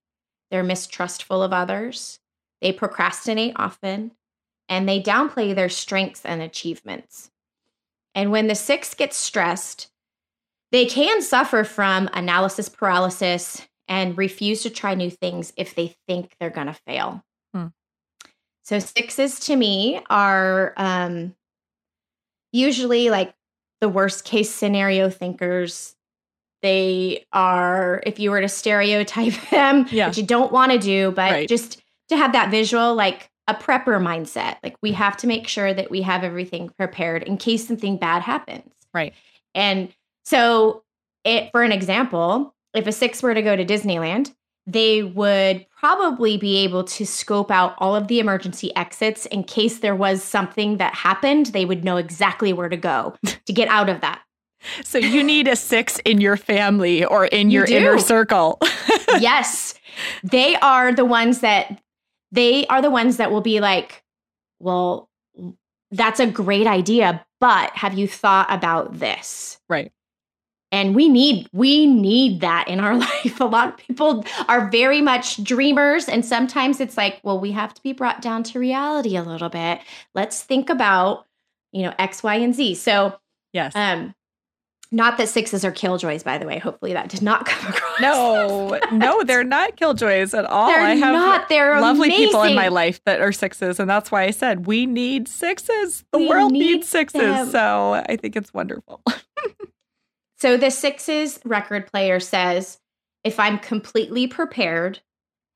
they're 0.50 0.62
mistrustful 0.62 1.42
of 1.42 1.52
others, 1.52 2.20
they 2.60 2.72
procrastinate 2.72 3.54
often, 3.56 4.12
and 4.68 4.88
they 4.88 5.02
downplay 5.02 5.54
their 5.54 5.68
strengths 5.68 6.24
and 6.24 6.40
achievements. 6.40 7.30
And 8.14 8.30
when 8.30 8.46
the 8.46 8.54
six 8.54 8.94
gets 8.94 9.16
stressed, 9.16 9.90
they 10.70 10.86
can 10.86 11.22
suffer 11.22 11.64
from 11.64 12.08
analysis 12.12 12.68
paralysis 12.68 13.66
and 13.86 14.18
refuse 14.18 14.62
to 14.62 14.70
try 14.70 14.94
new 14.94 15.10
things 15.10 15.52
if 15.56 15.74
they 15.74 15.96
think 16.06 16.34
they're 16.38 16.50
going 16.50 16.66
to 16.66 16.74
fail. 16.86 17.24
Hmm. 17.54 17.66
So, 18.62 18.78
sixes 18.78 19.40
to 19.40 19.56
me 19.56 20.00
are 20.10 20.74
um, 20.76 21.34
usually 22.58 23.10
like 23.10 23.34
the 23.80 23.88
worst 23.88 24.24
case 24.24 24.52
scenario 24.52 25.10
thinkers. 25.10 25.94
They 26.60 27.26
are, 27.32 28.02
if 28.04 28.18
you 28.18 28.30
were 28.30 28.40
to 28.40 28.48
stereotype 28.48 29.34
them, 29.50 29.86
yeah. 29.90 30.08
which 30.08 30.18
you 30.18 30.24
don't 30.24 30.52
want 30.52 30.72
to 30.72 30.78
do, 30.78 31.12
but 31.12 31.30
right. 31.30 31.48
just 31.48 31.80
to 32.08 32.16
have 32.16 32.32
that 32.32 32.50
visual, 32.50 32.94
like 32.94 33.30
a 33.46 33.54
prepper 33.54 34.00
mindset. 34.00 34.56
Like 34.62 34.76
we 34.82 34.90
mm-hmm. 34.90 34.98
have 34.98 35.16
to 35.18 35.26
make 35.26 35.46
sure 35.48 35.72
that 35.72 35.90
we 35.90 36.02
have 36.02 36.24
everything 36.24 36.68
prepared 36.70 37.22
in 37.22 37.36
case 37.36 37.66
something 37.66 37.96
bad 37.96 38.22
happens. 38.22 38.72
Right. 38.92 39.14
And 39.54 39.92
so, 40.24 40.84
it, 41.24 41.50
for 41.52 41.62
an 41.62 41.72
example, 41.72 42.54
if 42.74 42.86
a 42.86 42.92
six 42.92 43.22
were 43.22 43.34
to 43.34 43.42
go 43.42 43.56
to 43.56 43.64
Disneyland, 43.64 44.34
they 44.68 45.02
would 45.02 45.64
probably 45.80 46.36
be 46.36 46.58
able 46.58 46.84
to 46.84 47.06
scope 47.06 47.50
out 47.50 47.74
all 47.78 47.96
of 47.96 48.06
the 48.06 48.20
emergency 48.20 48.74
exits 48.76 49.24
in 49.26 49.42
case 49.42 49.78
there 49.78 49.96
was 49.96 50.22
something 50.22 50.76
that 50.76 50.94
happened. 50.94 51.46
They 51.46 51.64
would 51.64 51.84
know 51.84 51.96
exactly 51.96 52.52
where 52.52 52.68
to 52.68 52.76
go 52.76 53.16
to 53.46 53.52
get 53.52 53.68
out 53.68 53.88
of 53.88 54.02
that. 54.02 54.20
So 54.84 54.98
you 54.98 55.24
need 55.24 55.48
a 55.48 55.56
six 55.56 55.98
in 56.00 56.20
your 56.20 56.36
family 56.36 57.02
or 57.02 57.26
in 57.26 57.50
your 57.50 57.64
inner 57.64 57.98
circle. 57.98 58.58
yes. 59.20 59.74
They 60.22 60.56
are 60.56 60.92
the 60.92 61.04
ones 61.04 61.40
that 61.40 61.80
they 62.30 62.66
are 62.66 62.82
the 62.82 62.90
ones 62.90 63.16
that 63.16 63.30
will 63.30 63.40
be 63.40 63.60
like, 63.60 64.04
well, 64.58 65.08
that's 65.92 66.20
a 66.20 66.26
great 66.26 66.66
idea, 66.66 67.24
but 67.40 67.70
have 67.74 67.96
you 67.96 68.06
thought 68.06 68.52
about 68.52 68.98
this? 68.98 69.58
Right 69.70 69.92
and 70.70 70.94
we 70.94 71.08
need 71.08 71.48
we 71.52 71.86
need 71.86 72.40
that 72.40 72.66
in 72.68 72.80
our 72.80 72.94
life. 72.98 73.40
A 73.40 73.44
lot 73.44 73.68
of 73.68 73.76
people 73.76 74.24
are 74.48 74.68
very 74.70 75.00
much 75.00 75.42
dreamers 75.42 76.08
and 76.08 76.24
sometimes 76.24 76.80
it's 76.80 76.96
like 76.96 77.20
well 77.22 77.40
we 77.40 77.52
have 77.52 77.74
to 77.74 77.82
be 77.82 77.92
brought 77.92 78.22
down 78.22 78.42
to 78.44 78.58
reality 78.58 79.16
a 79.16 79.22
little 79.22 79.48
bit. 79.48 79.80
Let's 80.14 80.42
think 80.42 80.70
about 80.70 81.26
you 81.72 81.82
know 81.82 81.94
x 81.98 82.22
y 82.22 82.36
and 82.36 82.54
z. 82.54 82.74
So 82.74 83.18
yes. 83.52 83.72
um 83.74 84.14
not 84.90 85.18
that 85.18 85.28
sixes 85.28 85.66
are 85.66 85.72
killjoys 85.72 86.22
by 86.22 86.38
the 86.38 86.46
way. 86.46 86.58
Hopefully 86.58 86.92
that 86.94 87.08
did 87.08 87.22
not 87.22 87.46
come 87.46 87.72
across. 87.72 88.00
No 88.00 88.78
no 88.92 89.22
they're 89.22 89.44
not 89.44 89.76
killjoys 89.76 90.34
at 90.34 90.44
all. 90.44 90.68
They're 90.68 90.80
i 90.80 90.94
have 90.94 91.14
not. 91.14 91.48
They're 91.48 91.80
lovely 91.80 92.08
amazing. 92.08 92.26
people 92.26 92.42
in 92.42 92.54
my 92.54 92.68
life 92.68 93.00
that 93.04 93.20
are 93.20 93.32
sixes 93.32 93.80
and 93.80 93.88
that's 93.88 94.10
why 94.10 94.24
i 94.24 94.30
said 94.30 94.66
we 94.66 94.86
need 94.86 95.28
sixes. 95.28 96.04
The 96.12 96.18
we 96.18 96.28
world 96.28 96.52
need 96.52 96.58
needs 96.58 96.88
sixes. 96.88 97.20
them. 97.20 97.50
so 97.50 98.02
i 98.08 98.16
think 98.16 98.36
it's 98.36 98.52
wonderful 98.52 99.02
So 100.40 100.56
the 100.56 100.70
Sixes 100.70 101.40
record 101.44 101.90
player 101.90 102.20
says, 102.20 102.78
if 103.24 103.40
I'm 103.40 103.58
completely 103.58 104.26
prepared, 104.26 105.00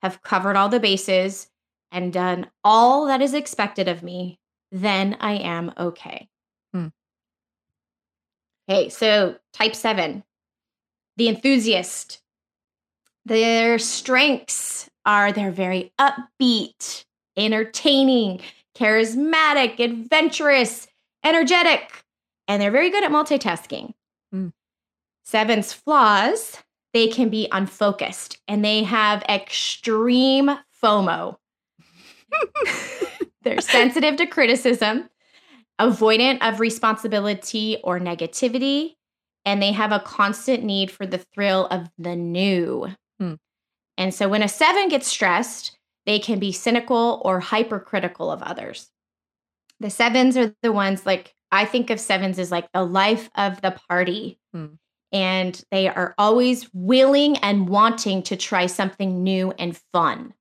have 0.03 0.23
covered 0.23 0.57
all 0.57 0.69
the 0.69 0.81
bases, 0.81 1.49
and 1.93 2.13
done 2.13 2.49
all 2.65 3.07
that 3.07 3.23
is 3.23 3.35
expected 3.35 3.87
of 3.87 4.03
me, 4.03 4.41
then 4.73 5.17
I 5.21 5.35
am 5.35 5.73
okay. 5.79 6.29
Hmm. 6.73 6.89
Okay, 8.69 8.89
so 8.89 9.37
type 9.53 9.77
seven, 9.77 10.25
the 11.17 11.29
enthusiast. 11.29 12.21
Their 13.25 13.79
strengths 13.79 14.91
are 15.05 15.31
they're 15.31 15.53
very 15.53 15.93
upbeat, 16.01 17.05
entertaining, 17.37 18.41
charismatic, 18.75 19.79
adventurous, 19.79 20.89
energetic, 21.23 22.05
and 22.49 22.61
they're 22.61 22.73
very 22.73 22.91
good 22.91 23.05
at 23.05 23.13
multitasking. 23.13 23.93
Hmm. 24.33 24.49
Seven's 25.25 25.73
flaws, 25.73 26.59
they 26.93 27.09
can 27.09 27.29
be 27.29 27.49
unfocused 27.53 28.39
and 28.49 28.65
they 28.65 28.83
have 28.83 29.23
extreme 29.23 30.51
FOMO. 30.83 31.37
They're 33.43 33.61
sensitive 33.61 34.17
to 34.17 34.27
criticism, 34.27 35.09
avoidant 35.81 36.47
of 36.47 36.61
responsibility 36.61 37.79
or 37.83 37.99
negativity, 37.99 38.95
and 39.45 39.61
they 39.61 39.73
have 39.73 39.93
a 39.93 40.01
constant 40.01 40.63
need 40.65 40.91
for 40.91 41.07
the 41.07 41.19
thrill 41.19 41.67
of 41.67 41.89
the 41.99 42.15
new. 42.15 42.89
Hmm. 43.19 43.35
And 43.99 44.15
so 44.15 44.29
when 44.29 44.43
a 44.43 44.49
seven 44.49 44.89
gets 44.89 45.09
stressed, 45.09 45.77
they 46.07 46.19
can 46.19 46.39
be 46.39 46.53
cynical 46.53 47.21
or 47.25 47.41
hypercritical 47.41 48.31
of 48.31 48.43
others. 48.43 48.91
The 49.81 49.91
sevens 49.91 50.37
are 50.37 50.55
the 50.63 50.73
ones 50.73 51.07
like 51.07 51.35
I 51.51 51.65
think 51.65 51.91
of 51.91 52.01
sevens 52.01 52.39
as 52.39 52.51
like 52.51 52.71
the 52.73 52.85
life 52.85 53.29
of 53.35 53.61
the 53.61 53.77
party. 53.89 54.39
Hmm 54.53 54.75
and 55.13 55.63
they 55.71 55.89
are 55.89 56.15
always 56.17 56.69
willing 56.73 57.37
and 57.39 57.69
wanting 57.69 58.23
to 58.25 58.37
try 58.37 58.67
something 58.67 59.23
new 59.23 59.53
and 59.59 59.79
fun 59.93 60.33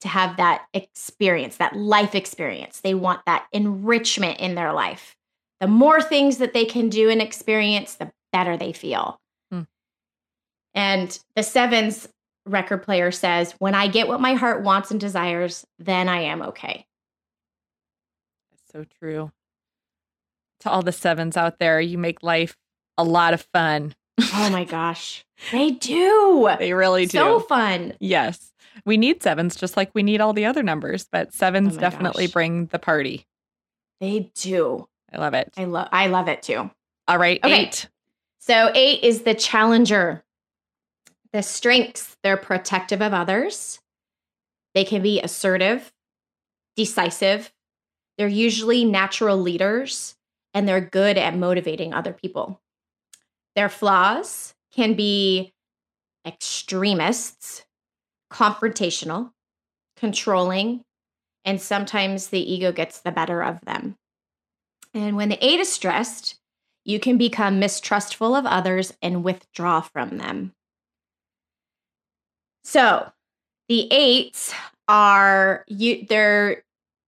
to 0.00 0.08
have 0.08 0.36
that 0.36 0.66
experience, 0.74 1.56
that 1.56 1.76
life 1.76 2.14
experience. 2.14 2.80
They 2.80 2.94
want 2.94 3.20
that 3.26 3.46
enrichment 3.52 4.40
in 4.40 4.54
their 4.54 4.72
life. 4.72 5.16
The 5.60 5.66
more 5.66 6.00
things 6.00 6.38
that 6.38 6.52
they 6.52 6.64
can 6.64 6.88
do 6.88 7.10
and 7.10 7.20
experience, 7.20 7.94
the 7.94 8.12
better 8.32 8.56
they 8.56 8.72
feel. 8.72 9.20
Hmm. 9.50 9.62
And 10.74 11.18
the 11.34 11.42
sevens 11.42 12.08
record 12.46 12.82
player 12.82 13.10
says, 13.10 13.54
When 13.58 13.74
I 13.74 13.88
get 13.88 14.08
what 14.08 14.20
my 14.20 14.34
heart 14.34 14.62
wants 14.62 14.90
and 14.90 15.00
desires, 15.00 15.66
then 15.78 16.08
I 16.08 16.22
am 16.22 16.42
okay. 16.42 16.86
That's 18.50 18.72
so 18.72 18.84
true. 19.00 19.32
To 20.60 20.70
all 20.70 20.82
the 20.82 20.92
sevens 20.92 21.36
out 21.36 21.58
there, 21.58 21.80
you 21.80 21.98
make 21.98 22.22
life 22.22 22.56
a 22.96 23.04
lot 23.04 23.34
of 23.34 23.46
fun. 23.52 23.94
Oh 24.34 24.50
my 24.50 24.64
gosh. 24.64 25.24
They 25.52 25.70
do. 25.70 26.48
They 26.58 26.72
really 26.72 27.06
do. 27.06 27.18
So 27.18 27.40
fun. 27.40 27.94
Yes. 28.00 28.52
We 28.84 28.96
need 28.96 29.22
sevens 29.22 29.56
just 29.56 29.76
like 29.76 29.90
we 29.94 30.02
need 30.02 30.20
all 30.20 30.32
the 30.32 30.46
other 30.46 30.62
numbers, 30.62 31.06
but 31.10 31.32
sevens 31.32 31.76
Oh 31.76 31.80
definitely 31.80 32.26
gosh. 32.26 32.32
bring 32.32 32.66
the 32.66 32.78
party. 32.78 33.26
They 34.00 34.30
do. 34.34 34.88
I 35.12 35.18
love 35.18 35.34
it. 35.34 35.52
I 35.56 35.64
love 35.64 35.88
I 35.92 36.06
love 36.08 36.28
it 36.28 36.42
too. 36.42 36.70
All 37.06 37.18
right, 37.18 37.40
Okay. 37.42 37.62
eight. 37.64 37.88
So 38.40 38.70
eight 38.74 39.02
is 39.02 39.22
the 39.22 39.34
challenger. 39.34 40.22
The 41.32 41.42
strengths, 41.42 42.16
they're 42.22 42.36
protective 42.36 43.02
of 43.02 43.12
others. 43.12 43.80
They 44.74 44.84
can 44.84 45.02
be 45.02 45.20
assertive, 45.20 45.92
decisive. 46.76 47.52
They're 48.16 48.28
usually 48.28 48.84
natural 48.84 49.36
leaders 49.36 50.16
and 50.54 50.66
they're 50.68 50.80
good 50.80 51.18
at 51.18 51.36
motivating 51.36 51.92
other 51.94 52.12
people. 52.12 52.60
Their 53.58 53.68
flaws 53.68 54.54
can 54.70 54.94
be 54.94 55.52
extremists, 56.24 57.64
confrontational, 58.32 59.32
controlling, 59.96 60.84
and 61.44 61.60
sometimes 61.60 62.28
the 62.28 62.38
ego 62.38 62.70
gets 62.70 63.00
the 63.00 63.10
better 63.10 63.42
of 63.42 63.60
them. 63.62 63.96
And 64.94 65.16
when 65.16 65.28
the 65.28 65.44
eight 65.44 65.58
is 65.58 65.72
stressed, 65.72 66.36
you 66.84 67.00
can 67.00 67.18
become 67.18 67.58
mistrustful 67.58 68.36
of 68.36 68.46
others 68.46 68.92
and 69.02 69.24
withdraw 69.24 69.80
from 69.80 70.18
them. 70.18 70.52
So, 72.62 73.10
the 73.68 73.92
eights 73.92 74.54
are 74.86 75.64
you 75.66 76.06
their 76.06 76.62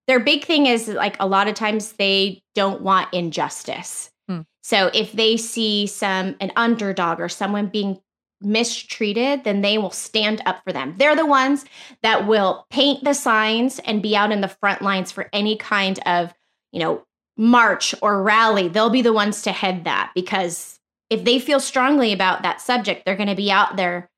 their 0.09 0.19
big 0.19 0.47
thing 0.47 0.67
is 0.67 0.89
like 0.89 1.17
a 1.21 1.29
lot 1.29 1.47
of 1.47 1.55
times 1.55 1.93
they 1.93 2.43
don't 2.57 2.83
want 2.83 3.15
injustice. 3.15 4.10
So, 4.63 4.91
if 4.93 5.13
they 5.13 5.37
see 5.37 5.87
some 5.87 6.37
an 6.41 6.53
underdog 6.57 7.21
or 7.21 7.29
someone 7.29 7.67
being 7.67 8.01
mistreated, 8.43 9.45
then 9.45 9.61
they 9.61 9.79
will 9.79 9.91
stand 9.91 10.43
up 10.47 10.63
for 10.65 10.73
them. 10.73 10.95
They're 10.97 11.17
the 11.17 11.27
ones 11.27 11.65
that 12.03 12.27
will 12.27 12.67
paint 12.71 13.05
the 13.05 13.15
signs 13.15 13.79
and 13.81 14.03
be 14.03 14.17
out 14.17 14.33
in 14.33 14.41
the 14.41 14.49
front 14.49 14.83
lines 14.83 15.13
for 15.13 15.29
any 15.33 15.57
kind 15.57 15.99
of, 16.07 16.33
you 16.73 16.81
know, 16.81 17.05
march 17.37 17.95
or 18.03 18.23
rally. 18.23 18.69
They'll 18.69 18.91
be 18.91 19.03
the 19.03 19.13
ones 19.13 19.43
to 19.43 19.53
head 19.53 19.85
that 19.85 20.13
because 20.15 20.79
if 21.11 21.25
they 21.25 21.39
feel 21.39 21.61
strongly 21.61 22.13
about 22.13 22.43
that 22.43 22.61
subject, 22.61 23.05
they're 23.05 23.17
going 23.17 23.29
to 23.29 23.35
be 23.35 23.51
out 23.51 23.77
there 23.77 24.11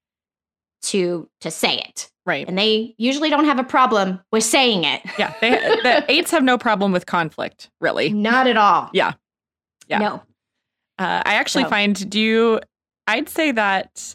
to 0.83 1.29
to 1.41 1.51
say 1.51 1.79
it. 1.79 2.11
Right. 2.25 2.47
And 2.47 2.57
they 2.57 2.95
usually 2.99 3.31
don't 3.31 3.47
have 3.47 3.59
a 3.59 3.65
problem 3.65 4.21
with 4.31 4.45
saying 4.45 4.85
it. 4.85 5.03
Yeah. 5.19 5.35
They, 5.41 5.51
the 5.51 6.05
eights 6.09 6.31
have 6.31 6.45
no 6.45 6.57
problem 6.57 6.93
with 6.93 7.07
conflict, 7.07 7.71
really. 7.81 8.09
Not 8.13 8.47
at 8.47 8.57
all. 8.57 8.91
Yeah. 8.93 9.15
Yeah. 9.89 9.99
No. 9.99 10.23
Uh, 10.99 11.23
I 11.25 11.35
actually 11.35 11.65
So- 11.65 11.71
find 11.71 12.11
do 12.11 12.21
you 12.21 12.61
I'd 13.07 13.29
say 13.29 13.51
that 13.53 14.15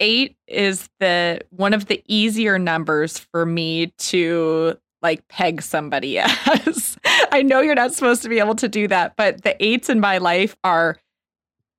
eight 0.00 0.36
is 0.46 0.88
the 1.00 1.40
one 1.50 1.72
of 1.74 1.86
the 1.86 2.02
easier 2.06 2.58
numbers 2.58 3.18
for 3.18 3.44
me 3.46 3.88
to 3.98 4.76
like 5.02 5.26
peg 5.28 5.62
somebody 5.62 6.18
as. 6.18 6.96
I 7.32 7.42
know 7.42 7.60
you're 7.60 7.74
not 7.74 7.92
supposed 7.94 8.22
to 8.22 8.28
be 8.28 8.38
able 8.38 8.54
to 8.56 8.68
do 8.68 8.88
that, 8.88 9.16
but 9.16 9.42
the 9.42 9.62
eights 9.64 9.88
in 9.90 10.00
my 10.00 10.18
life 10.18 10.56
are 10.64 10.96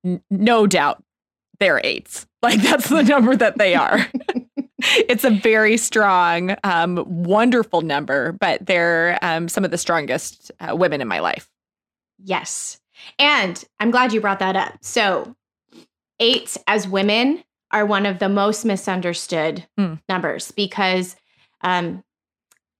n- 0.04 0.22
no 0.30 0.66
doubt 0.66 1.02
they're 1.60 1.80
eights. 1.84 2.26
Like 2.42 2.62
that's 2.62 2.88
the 2.88 3.02
number 3.02 3.34
that 3.34 3.58
they 3.58 3.74
are. 3.74 4.06
it's 4.78 5.24
a 5.24 5.30
very 5.30 5.76
strong, 5.76 6.54
um, 6.62 7.02
wonderful 7.24 7.80
number, 7.80 8.32
but 8.32 8.64
they're 8.64 9.18
um, 9.20 9.48
some 9.48 9.64
of 9.64 9.72
the 9.72 9.78
strongest 9.78 10.52
uh, 10.60 10.76
women 10.76 11.00
in 11.00 11.08
my 11.08 11.18
life. 11.18 11.48
Yes. 12.22 12.78
And 13.18 13.62
I'm 13.80 13.90
glad 13.90 14.12
you 14.12 14.20
brought 14.20 14.38
that 14.40 14.56
up. 14.56 14.74
So, 14.80 15.34
eights 16.20 16.56
as 16.66 16.88
women 16.88 17.42
are 17.72 17.84
one 17.84 18.06
of 18.06 18.18
the 18.18 18.28
most 18.28 18.64
misunderstood 18.64 19.66
Hmm. 19.76 19.94
numbers 20.08 20.50
because 20.52 21.16
um, 21.62 22.02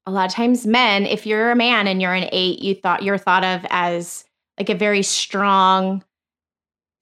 a 0.07 0.11
lot 0.11 0.27
of 0.27 0.33
times 0.33 0.67
men, 0.67 1.05
if 1.07 1.27
you're 1.27 1.51
a 1.51 1.57
man 1.57 1.87
and 1.89 2.01
you're 2.01 2.15
an 2.15 2.29
eight, 2.33 2.61
you 2.61 2.75
thought 2.75 3.03
you're 3.03 3.19
thought 3.19 3.45
of 3.45 3.67
as 3.71 4.25
like 4.59 4.71
a 4.71 4.75
very 4.75 5.03
strong, 5.03 6.03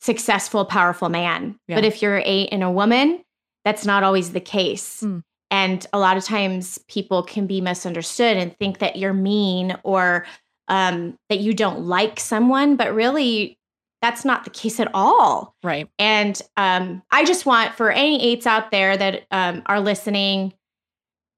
successful, 0.01 0.65
powerful 0.65 1.09
man. 1.09 1.59
Yeah. 1.69 1.77
But 1.77 1.85
if 1.85 2.03
you're 2.03 2.23
eight 2.25 2.49
and 2.53 2.63
a 2.63 2.71
woman, 2.71 3.25
that's 3.65 3.87
not 3.87 4.03
always 4.03 4.33
the 4.33 4.41
case. 4.41 5.01
Hmm. 5.01 5.19
And 5.51 5.87
a 5.93 5.99
lot 5.99 6.17
of 6.17 6.25
times 6.25 6.79
people 6.89 7.23
can 7.23 7.47
be 7.47 7.61
misunderstood 7.61 8.37
and 8.37 8.57
think 8.59 8.79
that 8.79 8.97
you're 8.97 9.13
mean 9.15 9.77
or 9.85 10.27
um, 10.69 11.19
that 11.29 11.41
you 11.41 11.55
don't 11.55 11.81
like 11.87 12.21
someone, 12.21 12.77
but 12.77 12.95
really 12.95 13.59
that's 14.03 14.25
not 14.25 14.45
the 14.45 14.51
case 14.51 14.81
at 14.81 14.91
all. 14.93 15.55
Right. 15.63 15.89
And 15.99 16.41
um, 16.59 17.03
I 17.11 17.25
just 17.25 17.47
want 17.47 17.75
for 17.75 17.91
any 17.91 18.23
eights 18.23 18.47
out 18.47 18.71
there 18.71 18.97
that 18.97 19.23
um, 19.31 19.63
are 19.65 19.81
listening, 19.81 20.53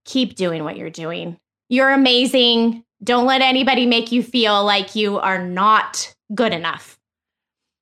keep 0.05 0.35
doing 0.35 0.65
what 0.65 0.77
you're 0.77 0.91
doing. 0.91 1.39
You're 1.69 1.93
amazing. 1.93 2.85
Don't 3.05 3.27
let 3.27 3.41
anybody 3.41 3.87
make 3.87 4.11
you 4.11 4.23
feel 4.23 4.65
like 4.65 4.97
you 4.97 5.19
are 5.19 5.39
not 5.45 6.13
good 6.35 6.53
enough. 6.53 6.99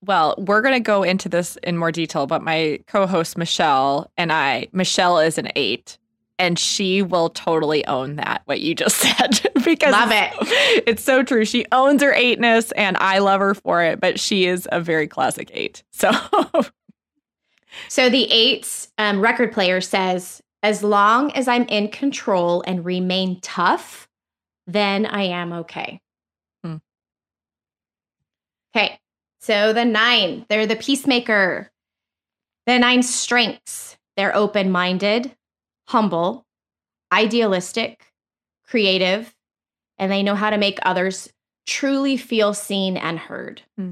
Well, 0.03 0.35
we're 0.37 0.61
going 0.61 0.75
to 0.75 0.79
go 0.79 1.01
into 1.01 1.29
this 1.29 1.57
in 1.63 1.77
more 1.77 1.91
detail, 1.91 2.27
but 2.27 2.43
my 2.43 2.79
co 2.85 3.07
host, 3.07 3.37
Michelle, 3.39 4.11
and 4.17 4.31
I, 4.31 4.67
Michelle 4.71 5.17
is 5.17 5.39
an 5.39 5.49
eight, 5.55 5.97
and 6.37 6.59
she 6.59 7.01
will 7.01 7.29
totally 7.29 7.85
own 7.87 8.17
that, 8.17 8.41
what 8.45 8.61
you 8.61 8.75
just 8.75 8.97
said. 9.01 9.39
because 9.63 9.91
Love 9.91 10.11
it 10.11 10.31
it's 10.87 11.03
so 11.03 11.23
true. 11.23 11.45
She 11.45 11.65
owns 11.71 12.01
her 12.01 12.13
eightness, 12.13 12.71
and 12.73 12.97
I 12.97 13.19
love 13.19 13.39
her 13.41 13.53
for 13.55 13.81
it, 13.83 13.99
but 13.99 14.19
she 14.19 14.45
is 14.45 14.67
a 14.71 14.79
very 14.81 15.07
classic 15.07 15.49
eight. 15.53 15.83
So, 15.91 16.11
So 17.89 18.09
the 18.09 18.31
eights 18.31 18.91
um, 18.97 19.19
record 19.19 19.51
player 19.51 19.81
says, 19.81 20.41
as 20.63 20.81
long 20.81 21.31
as 21.33 21.47
I'm 21.47 21.63
in 21.63 21.89
control 21.89 22.63
and 22.65 22.85
remain 22.85 23.39
tough, 23.41 24.07
then 24.65 25.05
I 25.05 25.23
am 25.23 25.53
okay. 25.53 25.99
Hmm. 26.63 26.77
Okay. 28.75 28.99
So 29.41 29.73
the 29.73 29.85
nine, 29.85 30.45
they're 30.49 30.65
the 30.65 30.75
peacemaker. 30.75 31.71
The 32.65 32.79
nine 32.79 33.03
strengths, 33.03 33.95
they're 34.17 34.35
open 34.35 34.71
minded, 34.71 35.35
humble, 35.87 36.45
idealistic, 37.11 38.11
creative, 38.67 39.33
and 39.97 40.11
they 40.11 40.23
know 40.23 40.35
how 40.35 40.49
to 40.49 40.57
make 40.57 40.79
others 40.81 41.29
truly 41.65 42.17
feel 42.17 42.53
seen 42.53 42.97
and 42.97 43.17
heard. 43.17 43.61
Hmm. 43.77 43.91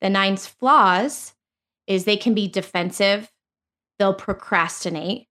The 0.00 0.10
nine's 0.10 0.46
flaws 0.46 1.34
is 1.86 2.04
they 2.04 2.16
can 2.16 2.34
be 2.34 2.48
defensive, 2.48 3.30
they'll 3.98 4.14
procrastinate, 4.14 5.26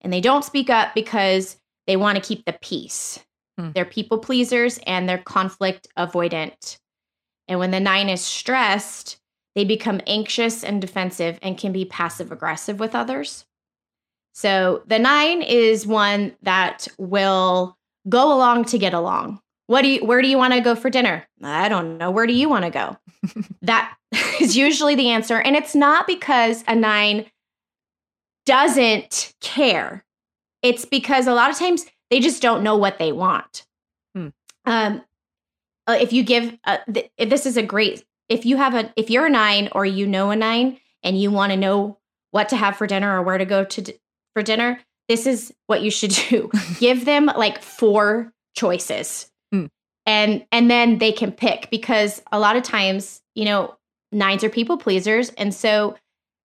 and 0.00 0.12
they 0.12 0.20
don't 0.20 0.44
speak 0.44 0.70
up 0.70 0.94
because 0.94 1.56
they 1.86 1.96
want 1.96 2.16
to 2.16 2.26
keep 2.26 2.44
the 2.44 2.58
peace. 2.60 3.18
Hmm. 3.58 3.70
They're 3.74 3.84
people 3.84 4.18
pleasers 4.18 4.78
and 4.86 5.08
they're 5.08 5.18
conflict 5.18 5.88
avoidant. 5.98 6.78
And 7.48 7.58
when 7.58 7.70
the 7.70 7.80
nine 7.80 8.08
is 8.08 8.20
stressed, 8.20 9.18
they 9.54 9.64
become 9.64 10.00
anxious 10.06 10.62
and 10.62 10.80
defensive 10.80 11.38
and 11.42 11.56
can 11.56 11.72
be 11.72 11.84
passive 11.84 12.30
aggressive 12.30 12.78
with 12.78 12.94
others. 12.94 13.45
So 14.36 14.82
the 14.86 14.98
nine 14.98 15.40
is 15.40 15.86
one 15.86 16.36
that 16.42 16.88
will 16.98 17.74
go 18.06 18.34
along 18.34 18.66
to 18.66 18.76
get 18.76 18.92
along. 18.92 19.40
What 19.66 19.80
do 19.80 19.88
you 19.88 20.04
where 20.04 20.20
do 20.20 20.28
you 20.28 20.36
want 20.36 20.52
to 20.52 20.60
go 20.60 20.74
for 20.74 20.90
dinner? 20.90 21.26
I 21.42 21.70
don't 21.70 21.96
know. 21.96 22.10
Where 22.10 22.26
do 22.26 22.34
you 22.34 22.46
want 22.46 22.66
to 22.66 22.70
go? 22.70 22.98
that 23.62 23.96
is 24.40 24.54
usually 24.54 24.94
the 24.94 25.08
answer. 25.08 25.40
And 25.40 25.56
it's 25.56 25.74
not 25.74 26.06
because 26.06 26.64
a 26.68 26.74
nine 26.74 27.24
doesn't 28.44 29.32
care. 29.40 30.04
It's 30.60 30.84
because 30.84 31.26
a 31.26 31.32
lot 31.32 31.48
of 31.48 31.56
times 31.56 31.86
they 32.10 32.20
just 32.20 32.42
don't 32.42 32.62
know 32.62 32.76
what 32.76 32.98
they 32.98 33.12
want. 33.12 33.66
Hmm. 34.14 34.28
Um, 34.66 35.02
uh, 35.86 35.96
if 35.98 36.12
you 36.12 36.22
give, 36.22 36.58
uh, 36.64 36.78
th- 36.92 37.10
this 37.18 37.46
is 37.46 37.56
a 37.56 37.62
great, 37.62 38.04
if 38.28 38.44
you 38.44 38.58
have 38.58 38.74
a, 38.74 38.92
if 38.96 39.08
you're 39.08 39.26
a 39.26 39.30
nine 39.30 39.70
or 39.72 39.86
you 39.86 40.06
know 40.06 40.30
a 40.30 40.36
nine 40.36 40.78
and 41.02 41.18
you 41.18 41.30
want 41.30 41.52
to 41.52 41.56
know 41.56 41.98
what 42.32 42.50
to 42.50 42.56
have 42.56 42.76
for 42.76 42.86
dinner 42.86 43.18
or 43.18 43.22
where 43.22 43.38
to 43.38 43.44
go 43.46 43.64
to 43.64 43.80
d- 43.80 43.94
for 44.36 44.42
dinner, 44.42 44.78
this 45.08 45.26
is 45.26 45.50
what 45.66 45.80
you 45.80 45.90
should 45.90 46.10
do. 46.28 46.50
give 46.78 47.06
them 47.06 47.24
like 47.24 47.62
four 47.62 48.34
choices. 48.54 49.30
Hmm. 49.50 49.66
And 50.04 50.44
and 50.52 50.70
then 50.70 50.98
they 50.98 51.10
can 51.10 51.32
pick 51.32 51.68
because 51.70 52.22
a 52.32 52.38
lot 52.38 52.54
of 52.54 52.62
times, 52.62 53.22
you 53.34 53.46
know, 53.46 53.74
nines 54.12 54.44
are 54.44 54.50
people 54.50 54.76
pleasers 54.76 55.30
and 55.38 55.54
so 55.54 55.96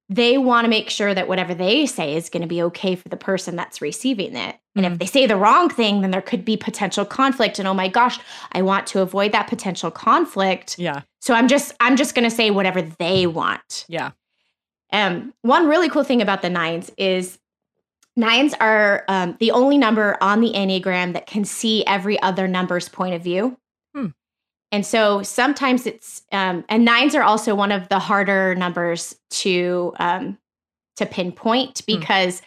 they 0.08 0.38
want 0.38 0.64
to 0.66 0.70
make 0.70 0.90
sure 0.90 1.14
that 1.14 1.28
whatever 1.28 1.54
they 1.54 1.86
say 1.86 2.16
is 2.16 2.30
going 2.30 2.42
to 2.42 2.48
be 2.48 2.62
okay 2.64 2.96
for 2.96 3.08
the 3.10 3.16
person 3.18 3.56
that's 3.58 3.82
receiving 3.82 4.36
it. 4.36 4.56
And 4.76 4.86
if 4.86 4.94
Mhm. 4.94 5.00
they 5.00 5.06
say 5.06 5.26
the 5.26 5.38
wrong 5.38 5.70
thing, 5.70 6.00
then 6.02 6.12
there 6.12 6.22
could 6.22 6.44
be 6.46 6.56
potential 6.58 7.04
conflict 7.06 7.60
and 7.60 7.68
oh 7.68 7.74
my 7.74 7.90
gosh, 7.90 8.20
I 8.54 8.62
want 8.62 8.88
to 8.88 9.02
avoid 9.02 9.34
that 9.34 9.48
potential 9.48 9.92
conflict. 9.92 10.80
yeah. 10.80 11.02
So 11.20 11.34
I'm 11.34 11.50
just 11.50 11.74
I'm 11.82 11.98
just 11.98 12.16
going 12.16 12.30
to 12.30 12.36
say 12.36 12.52
whatever 12.52 12.82
they 12.82 13.28
want. 13.28 13.86
Yeah. 13.90 14.12
Um, 14.94 15.34
one 15.42 15.68
really 15.68 15.90
cool 15.90 16.04
thing 16.04 16.22
about 16.22 16.42
the 16.42 16.50
nines 16.50 16.90
is 16.98 17.38
nines 18.16 18.54
are 18.60 19.04
um, 19.08 19.36
the 19.40 19.52
only 19.52 19.78
number 19.78 20.18
on 20.22 20.42
the 20.42 20.52
Enneagram 20.54 21.14
that 21.14 21.28
can 21.28 21.46
see 21.46 21.86
every 21.86 22.22
other 22.22 22.48
number's 22.48 22.90
point 22.90 23.16
of 23.16 23.22
view. 23.24 23.58
Hmm. 23.96 24.08
and 24.72 24.86
so 24.86 25.22
sometimes 25.24 25.86
it's 25.86 26.22
um, 26.32 26.64
and 26.70 26.86
nines 26.86 27.14
are 27.16 27.24
also 27.24 27.54
one 27.56 27.72
of 27.72 27.90
the 27.90 28.00
harder 28.00 28.56
numbers 28.56 29.16
to 29.32 29.94
um, 30.00 30.38
to 30.98 31.06
pinpoint 31.06 31.80
Hmm. 31.88 32.00
because 32.00 32.42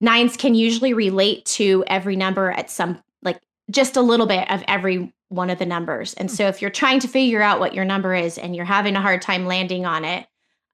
nines 0.00 0.36
can 0.36 0.54
usually 0.54 0.92
relate 0.94 1.44
to 1.46 1.82
every 1.86 2.14
number 2.16 2.50
at 2.50 2.70
some 2.70 3.02
like 3.22 3.40
just 3.70 3.96
a 3.96 4.02
little 4.02 4.26
bit 4.26 4.50
of 4.50 4.62
every 4.68 5.12
one 5.28 5.50
of 5.50 5.58
the 5.58 5.66
numbers. 5.66 6.14
And 6.14 6.30
so 6.30 6.46
if 6.46 6.60
you're 6.60 6.70
trying 6.70 7.00
to 7.00 7.08
figure 7.08 7.42
out 7.42 7.58
what 7.58 7.74
your 7.74 7.84
number 7.84 8.14
is 8.14 8.38
and 8.38 8.54
you're 8.54 8.64
having 8.64 8.94
a 8.94 9.00
hard 9.00 9.22
time 9.22 9.46
landing 9.46 9.86
on 9.86 10.04
it, 10.04 10.26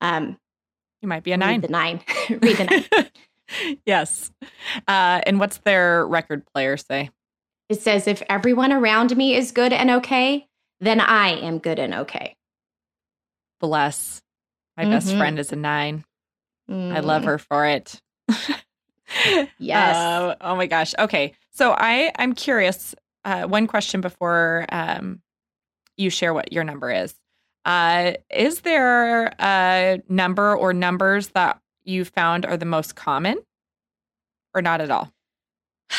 um, 0.02 0.36
You 1.00 1.08
might 1.08 1.22
be 1.22 1.32
a 1.32 1.36
read 1.38 1.40
nine. 1.40 1.60
the 1.62 1.68
nine. 1.68 2.00
read 2.28 2.56
the 2.56 2.64
nine. 2.64 2.84
yes. 3.86 4.30
Uh, 4.88 5.20
and 5.26 5.38
what's 5.40 5.58
their 5.58 6.06
record 6.06 6.44
player 6.52 6.76
say? 6.76 7.10
It 7.68 7.80
says, 7.80 8.06
if 8.08 8.22
everyone 8.28 8.72
around 8.72 9.16
me 9.16 9.34
is 9.34 9.52
good 9.52 9.72
and 9.72 9.90
okay, 9.90 10.48
then 10.80 11.00
I 11.00 11.28
am 11.30 11.58
good 11.58 11.78
and 11.78 11.94
okay. 11.94 12.36
Bless. 13.60 14.22
My 14.76 14.84
best 14.86 15.08
Mhm. 15.08 15.18
friend 15.18 15.38
is 15.38 15.52
a 15.52 15.56
nine. 15.56 16.04
I 16.68 17.00
love 17.00 17.22
Mm, 17.22 17.26
her 17.26 17.38
for 17.38 17.66
it. 17.66 18.00
Yes. 19.58 19.96
Uh, 19.96 20.36
oh 20.40 20.54
my 20.54 20.66
gosh. 20.66 20.94
Okay. 20.98 21.34
So 21.50 21.72
I 21.76 22.12
I'm 22.16 22.32
curious. 22.32 22.94
Uh, 23.24 23.42
one 23.42 23.66
question 23.66 24.00
before 24.00 24.66
um, 24.70 25.20
you 25.96 26.10
share 26.10 26.32
what 26.32 26.52
your 26.52 26.62
number 26.62 26.90
is. 26.92 27.12
Uh, 27.64 28.12
is 28.32 28.60
there 28.60 29.34
a 29.40 30.00
number 30.08 30.56
or 30.56 30.72
numbers 30.72 31.28
that 31.30 31.60
you 31.90 32.04
found 32.04 32.46
are 32.46 32.56
the 32.56 32.64
most 32.64 32.94
common, 32.96 33.38
or 34.54 34.62
not 34.62 34.80
at 34.80 34.90
all? 34.90 35.12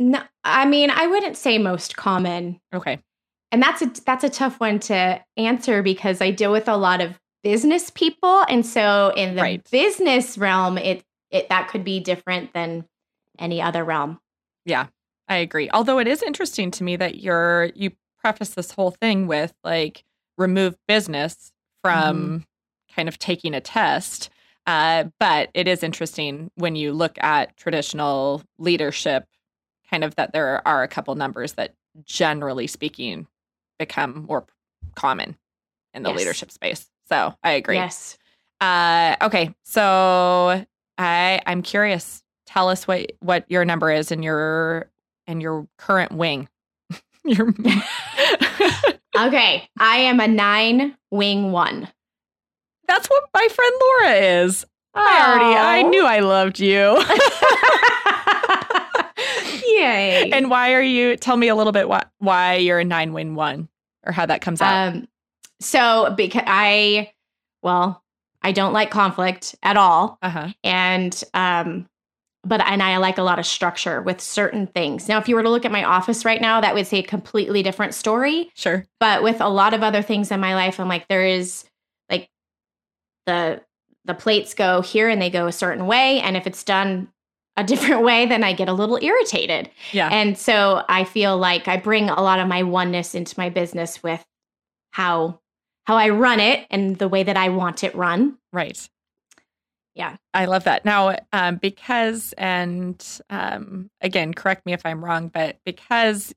No, 0.00 0.22
I 0.44 0.64
mean, 0.64 0.90
I 0.90 1.08
wouldn't 1.08 1.36
say 1.36 1.58
most 1.58 1.96
common. 1.96 2.60
Okay. 2.72 3.00
And 3.50 3.60
that's 3.60 3.82
a 3.82 3.90
that's 4.06 4.22
a 4.22 4.28
tough 4.28 4.60
one 4.60 4.78
to 4.80 5.20
answer 5.36 5.82
because 5.82 6.20
I 6.20 6.30
deal 6.30 6.52
with 6.52 6.68
a 6.68 6.76
lot 6.76 7.00
of 7.00 7.18
business 7.42 7.90
people 7.90 8.44
and 8.48 8.64
so 8.64 9.12
in 9.16 9.34
the 9.34 9.42
Right. 9.42 9.70
business 9.72 10.38
realm 10.38 10.78
it 10.78 11.04
it 11.30 11.48
that 11.48 11.68
could 11.68 11.82
be 11.82 11.98
different 11.98 12.52
than 12.52 12.84
any 13.40 13.60
other 13.60 13.84
realm. 13.84 14.20
Yeah. 14.64 14.86
I 15.28 15.36
agree. 15.38 15.68
Although 15.70 15.98
it 15.98 16.06
is 16.06 16.22
interesting 16.22 16.70
to 16.72 16.84
me 16.84 16.94
that 16.96 17.20
you're 17.20 17.70
you 17.74 17.90
preface 18.20 18.50
this 18.50 18.70
whole 18.70 18.92
thing 18.92 19.26
with 19.26 19.52
like 19.64 20.04
remove 20.36 20.76
business 20.86 21.52
from 21.82 22.16
mm-hmm. 22.16 22.36
Kind 22.98 23.08
of 23.08 23.16
taking 23.20 23.54
a 23.54 23.60
test. 23.60 24.28
Uh, 24.66 25.04
but 25.20 25.50
it 25.54 25.68
is 25.68 25.84
interesting 25.84 26.50
when 26.56 26.74
you 26.74 26.92
look 26.92 27.16
at 27.22 27.56
traditional 27.56 28.42
leadership, 28.58 29.24
kind 29.88 30.02
of 30.02 30.16
that 30.16 30.32
there 30.32 30.66
are 30.66 30.82
a 30.82 30.88
couple 30.88 31.14
numbers 31.14 31.52
that 31.52 31.74
generally 32.04 32.66
speaking 32.66 33.26
become 33.78 34.26
more 34.28 34.44
common 34.96 35.36
in 35.94 36.02
the 36.02 36.10
Yes. 36.10 36.18
leadership 36.18 36.50
space. 36.50 36.90
So 37.08 37.32
I 37.44 37.52
agree. 37.52 37.76
Yes. 37.76 38.18
Uh, 38.60 39.14
okay, 39.22 39.54
so 39.62 40.64
I 40.98 41.40
I'm 41.46 41.62
curious. 41.62 42.24
Tell 42.46 42.68
us 42.68 42.88
what 42.88 43.12
what 43.20 43.44
your 43.48 43.64
number 43.64 43.92
is 43.92 44.10
in 44.10 44.24
your 44.24 44.90
in 45.28 45.40
your 45.40 45.68
current 45.78 46.10
wing. 46.12 46.48
your 47.24 47.54
Okay, 49.16 49.68
I 49.78 49.96
am 49.96 50.20
a 50.20 50.28
9 50.28 50.96
wing 51.10 51.50
1. 51.52 51.88
That's 52.88 53.06
what 53.08 53.24
my 53.34 53.46
friend 53.48 53.74
Laura 53.80 54.14
is. 54.42 54.64
I 54.94 55.24
already 55.28 55.56
I 55.56 55.82
knew 55.88 56.04
I 56.04 56.20
loved 56.20 56.58
you. 56.58 57.00
Yay. 59.66 60.30
and 60.32 60.50
why 60.50 60.72
are 60.74 60.82
you? 60.82 61.16
Tell 61.16 61.36
me 61.36 61.48
a 61.48 61.54
little 61.54 61.72
bit 61.72 61.88
why 61.88 62.04
why 62.18 62.54
you're 62.54 62.78
a 62.80 62.84
nine 62.84 63.12
win 63.12 63.34
one 63.34 63.68
or 64.04 64.12
how 64.12 64.26
that 64.26 64.40
comes 64.40 64.60
out. 64.62 64.88
um 64.94 65.08
so 65.60 66.14
because 66.16 66.42
I 66.46 67.12
well, 67.62 68.02
I 68.42 68.52
don't 68.52 68.72
like 68.72 68.90
conflict 68.90 69.56
at 69.62 69.76
all. 69.76 70.18
Uh 70.22 70.30
huh. 70.30 70.48
and 70.64 71.22
um 71.34 71.88
but 72.44 72.60
and 72.62 72.82
I 72.82 72.96
like 72.96 73.18
a 73.18 73.22
lot 73.22 73.38
of 73.38 73.46
structure 73.46 74.00
with 74.00 74.20
certain 74.20 74.66
things. 74.68 75.08
Now 75.08 75.18
if 75.18 75.28
you 75.28 75.34
were 75.36 75.42
to 75.42 75.50
look 75.50 75.64
at 75.64 75.72
my 75.72 75.84
office 75.84 76.24
right 76.24 76.40
now 76.40 76.60
that 76.60 76.74
would 76.74 76.86
say 76.86 77.00
a 77.00 77.02
completely 77.02 77.62
different 77.62 77.94
story, 77.94 78.50
Sure. 78.54 78.84
but 79.00 79.22
with 79.22 79.40
a 79.40 79.48
lot 79.48 79.74
of 79.74 79.82
other 79.82 80.02
things 80.02 80.30
in 80.32 80.40
my 80.40 80.54
life 80.54 80.80
I'm 80.80 80.88
like 80.88 81.06
there 81.08 81.26
is 81.26 81.64
the 83.28 83.60
the 84.04 84.14
plates 84.14 84.54
go 84.54 84.80
here 84.80 85.08
and 85.08 85.20
they 85.20 85.28
go 85.28 85.46
a 85.46 85.52
certain 85.52 85.86
way 85.86 86.18
and 86.20 86.36
if 86.36 86.46
it's 86.46 86.64
done 86.64 87.08
a 87.56 87.64
different 87.72 88.02
way 88.02 88.26
then 88.26 88.42
I 88.42 88.54
get 88.54 88.68
a 88.68 88.72
little 88.72 88.98
irritated. 89.00 89.70
Yeah. 89.92 90.08
And 90.10 90.36
so 90.36 90.82
I 90.88 91.04
feel 91.04 91.36
like 91.36 91.68
I 91.68 91.76
bring 91.76 92.08
a 92.08 92.22
lot 92.22 92.40
of 92.40 92.48
my 92.48 92.62
oneness 92.62 93.14
into 93.14 93.38
my 93.38 93.50
business 93.50 94.02
with 94.02 94.24
how 94.90 95.40
how 95.84 95.96
I 95.96 96.08
run 96.10 96.40
it 96.40 96.66
and 96.70 96.98
the 96.98 97.08
way 97.08 97.22
that 97.22 97.36
I 97.36 97.48
want 97.48 97.84
it 97.84 97.94
run. 97.94 98.36
Right. 98.52 98.88
Yeah. 99.94 100.16
I 100.32 100.44
love 100.44 100.64
that. 100.64 100.84
Now, 100.84 101.16
um, 101.32 101.56
because, 101.56 102.32
and 102.38 103.04
um, 103.30 103.90
again, 104.00 104.32
correct 104.32 104.64
me 104.64 104.72
if 104.72 104.84
I'm 104.84 105.04
wrong, 105.04 105.28
but 105.28 105.56
because 105.64 106.34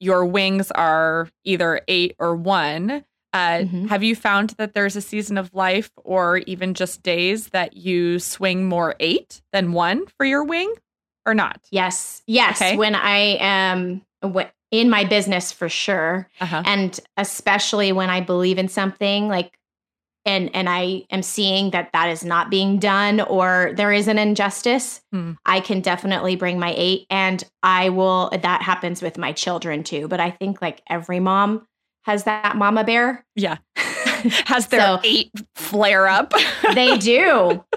your 0.00 0.24
wings 0.24 0.70
are 0.72 1.28
either 1.44 1.82
eight 1.88 2.16
or 2.18 2.34
one, 2.34 3.04
uh, 3.32 3.58
Mhm. 3.64 3.88
have 3.88 4.02
you 4.02 4.16
found 4.16 4.50
that 4.58 4.74
there's 4.74 4.96
a 4.96 5.00
season 5.00 5.38
of 5.38 5.54
life 5.54 5.90
or 5.96 6.38
even 6.38 6.74
just 6.74 7.02
days 7.02 7.48
that 7.48 7.76
you 7.76 8.18
swing 8.18 8.66
more 8.68 8.96
eight 9.00 9.40
than 9.52 9.72
one 9.72 10.06
for 10.16 10.24
your 10.26 10.44
wing 10.44 10.72
or 11.26 11.34
not? 11.34 11.60
Yes. 11.70 12.22
Yes. 12.26 12.60
Okay. 12.60 12.76
When 12.76 12.94
I 12.94 13.36
am 13.40 14.02
in 14.72 14.88
my 14.90 15.04
business 15.04 15.50
for 15.52 15.68
sure. 15.68 16.28
Uh-huh. 16.40 16.62
And 16.64 16.98
especially 17.16 17.92
when 17.92 18.08
I 18.10 18.20
believe 18.20 18.58
in 18.58 18.68
something 18.68 19.28
like, 19.28 19.56
and, 20.26 20.54
and 20.54 20.68
I 20.68 21.04
am 21.10 21.22
seeing 21.22 21.70
that 21.70 21.90
that 21.92 22.08
is 22.10 22.22
not 22.24 22.50
being 22.50 22.78
done 22.78 23.20
or 23.22 23.72
there 23.74 23.90
is 23.92 24.06
an 24.06 24.18
injustice, 24.18 25.00
Hmm. 25.12 25.32
I 25.46 25.60
can 25.60 25.80
definitely 25.80 26.36
bring 26.36 26.58
my 26.58 26.74
eight 26.76 27.06
and 27.10 27.42
I 27.62 27.88
will, 27.88 28.30
that 28.30 28.62
happens 28.62 29.02
with 29.02 29.16
my 29.18 29.32
children 29.32 29.82
too. 29.82 30.08
But 30.08 30.20
I 30.20 30.30
think 30.30 30.60
like 30.60 30.82
every 30.88 31.20
mom 31.20 31.66
has 32.02 32.24
that 32.24 32.56
mama 32.56 32.84
bear. 32.84 33.24
Yeah. 33.36 33.58
Has 34.46 34.66
their 34.66 34.80
So- 34.80 35.00
eight 35.02 35.30
flare 35.54 36.06
up? 36.06 36.34
they 36.74 36.98
do. 36.98 37.64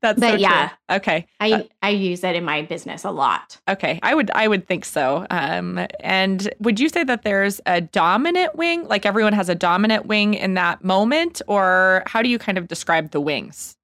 That's 0.00 0.20
But 0.20 0.20
so 0.20 0.34
yeah. 0.36 0.68
true. 0.68 0.96
Okay. 0.96 1.26
I, 1.40 1.68
I 1.82 1.90
use 1.90 2.22
it 2.24 2.34
in 2.36 2.44
my 2.44 2.62
business 2.62 3.04
a 3.04 3.10
lot. 3.10 3.58
Okay, 3.68 3.98
I 4.02 4.14
would 4.14 4.30
I 4.34 4.48
would 4.48 4.66
think 4.66 4.84
so. 4.84 5.26
Um, 5.30 5.86
and 6.00 6.48
would 6.60 6.78
you 6.80 6.88
say 6.88 7.04
that 7.04 7.22
there's 7.24 7.60
a 7.66 7.80
dominant 7.82 8.54
wing, 8.54 8.86
like 8.86 9.04
everyone 9.04 9.32
has 9.34 9.48
a 9.48 9.54
dominant 9.54 10.06
wing 10.06 10.34
in 10.34 10.54
that 10.54 10.82
moment, 10.84 11.42
or 11.46 12.02
how 12.06 12.22
do 12.22 12.28
you 12.28 12.38
kind 12.38 12.58
of 12.58 12.68
describe 12.68 13.10
the 13.10 13.20
wings? 13.20 13.76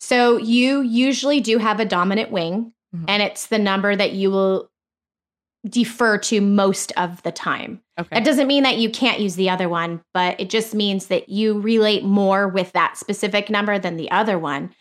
So 0.00 0.38
you 0.38 0.80
usually 0.80 1.40
do 1.40 1.58
have 1.58 1.78
a 1.78 1.84
dominant 1.84 2.30
wing, 2.32 2.72
Mhm. 2.96 3.04
and 3.08 3.22
it's 3.22 3.46
the 3.46 3.58
number 3.58 3.94
that 3.94 4.12
you 4.12 4.30
will 4.30 4.70
defer 5.68 6.18
to 6.18 6.40
most 6.40 6.92
of 6.96 7.22
the 7.22 7.32
time. 7.32 7.80
Okay, 7.98 8.08
That 8.12 8.24
doesn't 8.24 8.46
mean 8.48 8.62
that 8.64 8.78
you 8.78 8.90
can't 8.90 9.20
use 9.20 9.36
the 9.36 9.48
other 9.50 9.68
one, 9.68 10.02
but 10.12 10.40
it 10.40 10.50
just 10.50 10.74
means 10.74 11.06
that 11.06 11.28
you 11.28 11.60
relate 11.60 12.02
more 12.04 12.48
with 12.48 12.72
that 12.72 12.96
specific 12.96 13.48
number 13.50 13.78
than 13.78 13.96
the 13.96 14.10
other 14.10 14.38
one. 14.38 14.74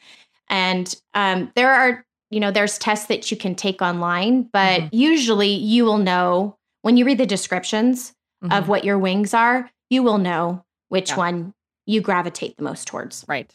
And 0.49 0.93
um, 1.13 1.51
there 1.55 1.71
are, 1.71 2.05
you 2.29 2.39
know, 2.39 2.51
there's 2.51 2.77
tests 2.77 3.07
that 3.07 3.29
you 3.31 3.37
can 3.37 3.53
take 3.55 3.81
online, 3.81 4.49
but 4.53 4.81
Mhm. 4.81 4.89
usually 4.91 5.49
you 5.53 5.85
will 5.85 5.97
know 5.99 6.57
when 6.81 6.97
you 6.97 7.05
read 7.05 7.17
the 7.19 7.25
descriptions 7.25 8.13
Mhm. 8.43 8.57
of 8.57 8.67
what 8.67 8.83
your 8.83 8.97
wings 8.97 9.33
are, 9.33 9.69
you 9.89 10.01
will 10.03 10.17
know 10.17 10.63
which 10.89 11.09
Yeah. 11.11 11.17
one 11.17 11.53
you 11.85 12.01
gravitate 12.01 12.57
the 12.57 12.63
most 12.63 12.87
towards. 12.87 13.23
right. 13.27 13.53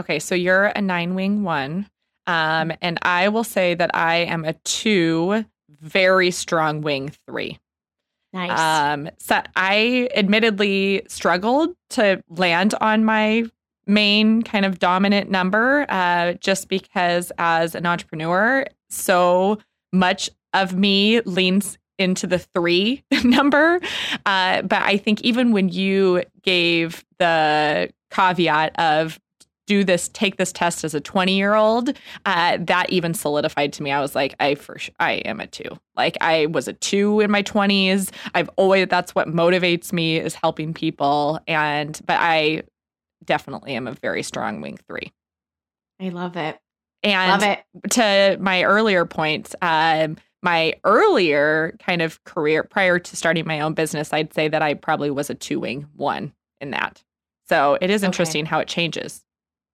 Okay, 0.00 0.18
so 0.18 0.34
you're 0.34 0.66
a 0.66 0.80
nine 0.80 1.14
wing 1.14 1.44
one, 1.44 1.88
um, 2.26 2.72
and 2.80 2.98
I 3.02 3.28
will 3.28 3.44
say 3.44 3.74
that 3.74 3.90
I 3.94 4.16
am 4.16 4.44
a 4.44 4.54
two, 4.64 5.44
very 5.68 6.30
strong 6.30 6.80
wing 6.80 7.12
three. 7.26 7.58
Nice. 8.32 8.58
Um, 8.58 9.10
so 9.18 9.40
I 9.54 10.08
admittedly 10.14 11.02
struggled 11.08 11.74
to 11.90 12.22
land 12.28 12.74
on 12.80 13.04
my 13.04 13.44
main 13.86 14.42
kind 14.42 14.64
of 14.64 14.78
dominant 14.78 15.30
number, 15.30 15.86
uh, 15.88 16.34
just 16.34 16.68
because 16.68 17.30
as 17.38 17.74
an 17.74 17.86
entrepreneur, 17.86 18.66
so 18.88 19.58
much 19.92 20.30
of 20.52 20.74
me 20.74 21.20
leans 21.20 21.78
into 21.98 22.26
the 22.26 22.38
three 22.38 23.04
number. 23.24 23.80
Uh, 24.26 24.62
but 24.62 24.82
I 24.82 24.96
think 24.96 25.20
even 25.22 25.52
when 25.52 25.68
you 25.68 26.24
gave 26.42 27.04
the 27.18 27.90
caveat 28.10 28.78
of 28.80 29.20
do 29.66 29.84
this, 29.84 30.08
take 30.08 30.36
this 30.36 30.52
test 30.52 30.84
as 30.84 30.94
a 30.94 31.00
20 31.00 31.36
year 31.36 31.54
old, 31.54 31.96
uh, 32.26 32.58
that 32.60 32.90
even 32.90 33.14
solidified 33.14 33.72
to 33.74 33.82
me. 33.82 33.90
I 33.90 34.00
was 34.00 34.14
like, 34.14 34.34
I 34.40 34.54
for 34.54 34.78
sure, 34.78 34.94
I 35.00 35.12
am 35.12 35.40
a 35.40 35.46
two. 35.46 35.78
Like 35.96 36.16
I 36.20 36.46
was 36.46 36.68
a 36.68 36.72
two 36.72 37.20
in 37.20 37.30
my 37.30 37.42
20s. 37.42 38.10
I've 38.34 38.50
always, 38.56 38.88
that's 38.88 39.14
what 39.14 39.28
motivates 39.28 39.92
me 39.92 40.18
is 40.18 40.34
helping 40.34 40.74
people. 40.74 41.40
And, 41.46 41.98
but 42.06 42.18
I 42.20 42.62
definitely 43.24 43.74
am 43.74 43.86
a 43.86 43.92
very 43.92 44.22
strong 44.22 44.60
wing 44.60 44.78
three. 44.86 45.12
I 46.00 46.08
love 46.10 46.36
it. 46.36 46.58
And 47.02 47.42
love 47.42 47.58
it. 47.58 47.90
to 47.90 48.36
my 48.40 48.64
earlier 48.64 49.04
point, 49.04 49.54
um, 49.62 50.16
my 50.42 50.74
earlier 50.84 51.76
kind 51.78 52.02
of 52.02 52.22
career 52.24 52.62
prior 52.62 52.98
to 52.98 53.16
starting 53.16 53.46
my 53.46 53.60
own 53.60 53.74
business, 53.74 54.12
I'd 54.12 54.34
say 54.34 54.48
that 54.48 54.62
I 54.62 54.74
probably 54.74 55.10
was 55.10 55.30
a 55.30 55.34
two 55.34 55.60
wing 55.60 55.86
one 55.94 56.32
in 56.60 56.70
that. 56.70 57.02
So 57.48 57.78
it 57.80 57.90
is 57.90 58.02
interesting 58.02 58.44
okay. 58.44 58.50
how 58.50 58.58
it 58.60 58.68
changes. 58.68 59.23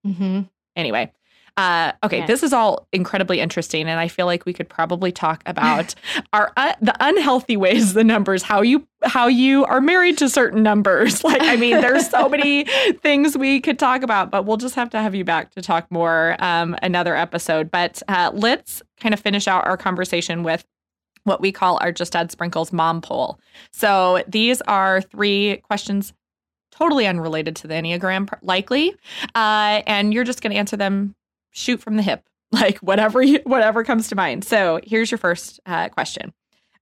Mm-hmm. 0.07 0.43
Anyway, 0.77 1.13
uh, 1.57 1.93
okay, 2.03 2.25
this 2.27 2.43
is 2.43 2.53
all 2.53 2.87
incredibly 2.93 3.41
interesting, 3.41 3.89
and 3.89 4.01
I 4.01 4.09
feel 4.09 4.25
like 4.25 4.47
we 4.47 4.53
could 4.53 4.69
probably 4.69 5.13
talk 5.13 5.43
about 5.45 5.95
our 6.33 6.53
uh, 6.57 6.73
the 6.81 6.97
unhealthy 7.01 7.57
ways 7.57 7.93
the 7.93 8.05
numbers, 8.05 8.43
how 8.43 8.63
you 8.63 8.87
how 9.03 9.27
you 9.27 9.65
are 9.67 9.81
married 9.81 10.17
to 10.19 10.29
certain 10.29 10.63
numbers. 10.63 11.23
Like, 11.31 11.43
I 11.43 11.55
mean, 11.57 11.81
there's 11.81 12.09
so 12.09 12.29
many 12.29 12.65
things 13.03 13.37
we 13.39 13.61
could 13.61 13.79
talk 13.79 14.03
about, 14.03 14.31
but 14.31 14.47
we'll 14.47 14.57
just 14.57 14.75
have 14.75 14.91
to 14.91 14.99
have 15.01 15.15
you 15.15 15.25
back 15.25 15.53
to 15.53 15.63
talk 15.63 15.89
more 15.91 16.35
um, 16.41 16.75
another 16.83 17.15
episode. 17.15 17.71
But 17.71 18.03
uh, 18.09 18.33
let's 18.35 18.83
kind 18.99 19.13
of 19.13 19.21
finish 19.21 19.47
out 19.47 19.65
our 19.67 19.77
conversation 19.77 20.43
with 20.43 20.67
what 21.25 21.41
we 21.41 21.53
call 21.53 21.79
our 21.83 21.93
Just 21.93 22.17
Add 22.17 22.33
Sprinkles 22.33 22.73
mom 22.73 23.01
poll. 23.01 23.39
So 23.71 24.25
these 24.27 24.61
are 24.63 25.03
three 25.03 25.59
questions 25.59 26.15
totally 26.81 27.07
unrelated 27.07 27.57
to 27.57 27.69
the 27.69 27.75
Enneagram, 27.75 28.33
likely. 28.43 28.95
Uh, 29.35 29.83
and 29.87 30.15
you're 30.15 30.25
just 30.25 30.43
going 30.43 30.53
to 30.53 30.59
answer 30.59 30.77
them 30.77 31.15
shoot 31.51 31.81
from 31.81 31.97
the 31.97 32.03
hip, 32.03 32.25
like 32.53 32.79
whatever 32.79 33.23
you, 33.23 33.41
whatever 33.45 33.85
comes 33.85 34.09
to 34.09 34.17
mind. 34.17 34.45
So 34.45 34.81
here's 34.83 35.11
your 35.11 35.19
first 35.19 35.61
uh, 35.67 35.89
question: 35.91 36.33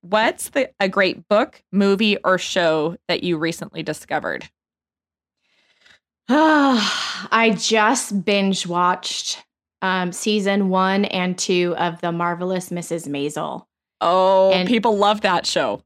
What's 0.01 0.51
the 0.51 0.71
a 0.81 0.89
great 0.89 1.29
book, 1.29 1.63
movie, 1.73 2.17
or 2.25 2.39
show 2.39 2.97
that 3.09 3.23
you 3.23 3.37
recently 3.39 3.83
discovered? 3.83 4.49
I 6.31 7.57
just 7.59 8.25
binge 8.25 8.67
watched 8.67 9.43
um, 9.81 10.13
season 10.13 10.69
one 10.69 11.07
and 11.07 11.39
two 11.39 11.75
of 11.79 12.01
The 12.03 12.13
Marvelous 12.13 12.69
Mrs. 12.69 13.09
Maisel. 13.09 13.65
Oh, 14.01 14.53
and 14.53 14.69
people 14.69 14.97
love 14.97 15.23
that 15.23 15.47
show. 15.47 15.83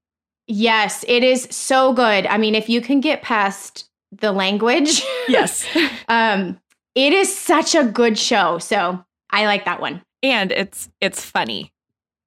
Yes, 0.49 1.05
it 1.07 1.23
is 1.23 1.47
so 1.51 1.93
good. 1.93 2.27
I 2.27 2.37
mean, 2.37 2.55
if 2.55 2.69
you 2.69 2.81
can 2.81 3.01
get 3.01 3.23
past 3.23 3.89
the 4.13 4.33
language, 4.33 5.03
yes, 5.29 5.67
um, 6.09 6.61
it 6.95 7.13
is 7.13 7.37
such 7.37 7.75
a 7.75 7.85
good 7.85 8.19
show. 8.19 8.59
So 8.59 9.05
I 9.31 9.47
like 9.47 9.65
that 9.65 9.81
one. 9.81 10.03
And 10.23 10.53
it's 10.53 10.89
it's 11.01 11.25
funny. 11.25 11.73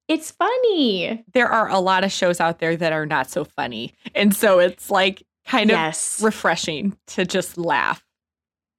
It's 0.08 0.30
funny. 0.30 1.24
There 1.32 1.48
are 1.48 1.68
a 1.68 1.80
lot 1.80 2.04
of 2.04 2.12
shows 2.12 2.40
out 2.40 2.58
there 2.58 2.76
that 2.76 2.92
are 2.92 3.06
not 3.06 3.28
so 3.30 3.44
funny. 3.44 3.92
And 4.14 4.34
so 4.34 4.60
it's 4.60 4.90
like 4.90 5.24
kind 5.46 5.70
of 5.70 5.76
yes. 5.76 6.20
refreshing 6.22 6.96
to 7.08 7.24
just 7.24 7.58
laugh, 7.58 8.04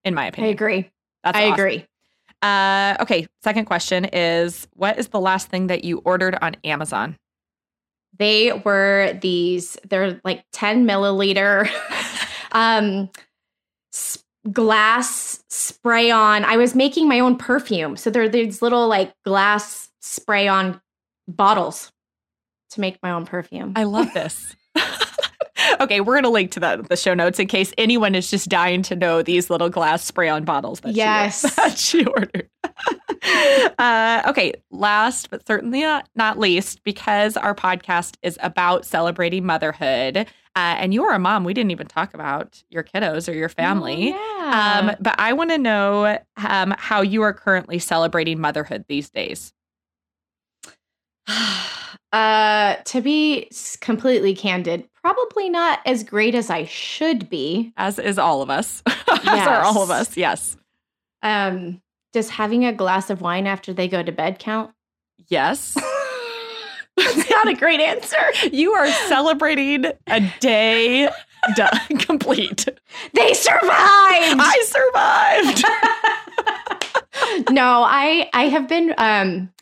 in 0.03 0.13
my 0.13 0.27
opinion. 0.27 0.51
I 0.51 0.53
agree. 0.53 0.91
That's 1.23 1.37
I 1.37 1.43
awesome. 1.43 1.53
agree. 1.53 1.85
Uh, 2.41 2.95
okay. 3.01 3.27
Second 3.43 3.65
question 3.65 4.05
is 4.05 4.67
What 4.73 4.99
is 4.99 5.07
the 5.09 5.19
last 5.19 5.49
thing 5.49 5.67
that 5.67 5.83
you 5.83 5.97
ordered 6.05 6.37
on 6.41 6.55
Amazon? 6.63 7.17
They 8.17 8.51
were 8.51 9.17
these, 9.21 9.77
they're 9.87 10.19
like 10.23 10.43
10 10.53 10.87
milliliter 10.87 11.69
um, 12.51 13.09
glass 14.51 15.43
spray 15.49 16.11
on. 16.11 16.45
I 16.45 16.57
was 16.57 16.75
making 16.75 17.07
my 17.07 17.19
own 17.19 17.37
perfume. 17.37 17.97
So 17.97 18.09
there 18.09 18.23
are 18.23 18.29
these 18.29 18.61
little 18.61 18.87
like 18.87 19.13
glass 19.23 19.89
spray 20.01 20.47
on 20.47 20.81
bottles 21.27 21.91
to 22.71 22.81
make 22.81 23.01
my 23.01 23.11
own 23.11 23.25
perfume. 23.25 23.73
I 23.75 23.83
love 23.83 24.13
this. 24.13 24.55
okay, 25.79 26.01
we're 26.01 26.15
gonna 26.15 26.29
link 26.29 26.51
to 26.51 26.59
that 26.59 26.89
the 26.89 26.95
show 26.95 27.13
notes 27.13 27.39
in 27.39 27.47
case 27.47 27.73
anyone 27.77 28.15
is 28.15 28.29
just 28.29 28.49
dying 28.49 28.81
to 28.83 28.95
know 28.95 29.21
these 29.21 29.49
little 29.49 29.69
glass 29.69 30.03
spray 30.03 30.29
on 30.29 30.45
bottles 30.45 30.79
that 30.81 30.93
yes. 30.93 31.41
she, 31.41 31.47
that 31.55 31.77
she 31.77 32.05
ordered. 32.05 32.49
uh, 33.79 34.23
okay, 34.27 34.53
last 34.71 35.29
but 35.29 35.45
certainly 35.45 35.81
not, 35.81 36.07
not 36.15 36.39
least, 36.39 36.83
because 36.83 37.37
our 37.37 37.55
podcast 37.55 38.15
is 38.21 38.37
about 38.41 38.85
celebrating 38.85 39.45
motherhood. 39.45 40.27
Uh, 40.57 40.73
and 40.79 40.91
you 40.91 41.03
are 41.03 41.13
a 41.13 41.19
mom. 41.19 41.43
We 41.43 41.53
didn't 41.53 41.69
even 41.69 41.85
talk 41.85 42.15
about 42.15 42.63
your 42.71 42.83
kiddos 42.83 43.31
or 43.31 43.33
your 43.35 43.47
family. 43.47 44.11
Oh, 44.11 44.39
yeah. 44.39 44.79
um, 44.79 44.95
but 44.99 45.13
I 45.19 45.31
want 45.33 45.51
to 45.51 45.59
know 45.59 46.17
um, 46.37 46.73
how 46.79 47.01
you 47.01 47.21
are 47.21 47.31
currently 47.31 47.77
celebrating 47.77 48.41
motherhood 48.41 48.83
these 48.87 49.07
days. 49.07 49.53
uh, 52.11 52.75
to 52.85 53.01
be 53.01 53.51
completely 53.81 54.33
candid, 54.33 54.89
probably 54.95 55.47
not 55.47 55.79
as 55.85 56.03
great 56.03 56.33
as 56.33 56.49
I 56.49 56.65
should 56.65 57.29
be. 57.29 57.71
As 57.77 57.99
is 57.99 58.17
all 58.17 58.41
of 58.41 58.49
us. 58.49 58.81
as 58.87 59.47
are 59.47 59.61
all 59.61 59.83
of 59.83 59.91
us. 59.91 60.17
Yes. 60.17 60.57
Um, 61.21 61.83
does 62.13 62.29
having 62.29 62.65
a 62.65 62.73
glass 62.73 63.11
of 63.11 63.21
wine 63.21 63.45
after 63.45 63.73
they 63.73 63.87
go 63.87 64.01
to 64.01 64.11
bed 64.11 64.39
count? 64.39 64.71
Yes. 65.27 65.77
That's 67.15 67.29
not 67.29 67.47
a 67.47 67.53
great 67.53 67.79
answer. 67.79 68.17
You 68.51 68.71
are 68.73 68.87
celebrating 69.07 69.85
a 70.07 70.33
day 70.39 71.07
done, 71.55 71.79
complete. 71.99 72.67
They 73.13 73.33
survived. 73.33 73.61
I 73.69 74.63
survived. 74.65 75.63
no, 77.51 77.83
I 77.83 78.29
I 78.33 78.47
have 78.47 78.67
been 78.67 78.95
um 78.97 79.53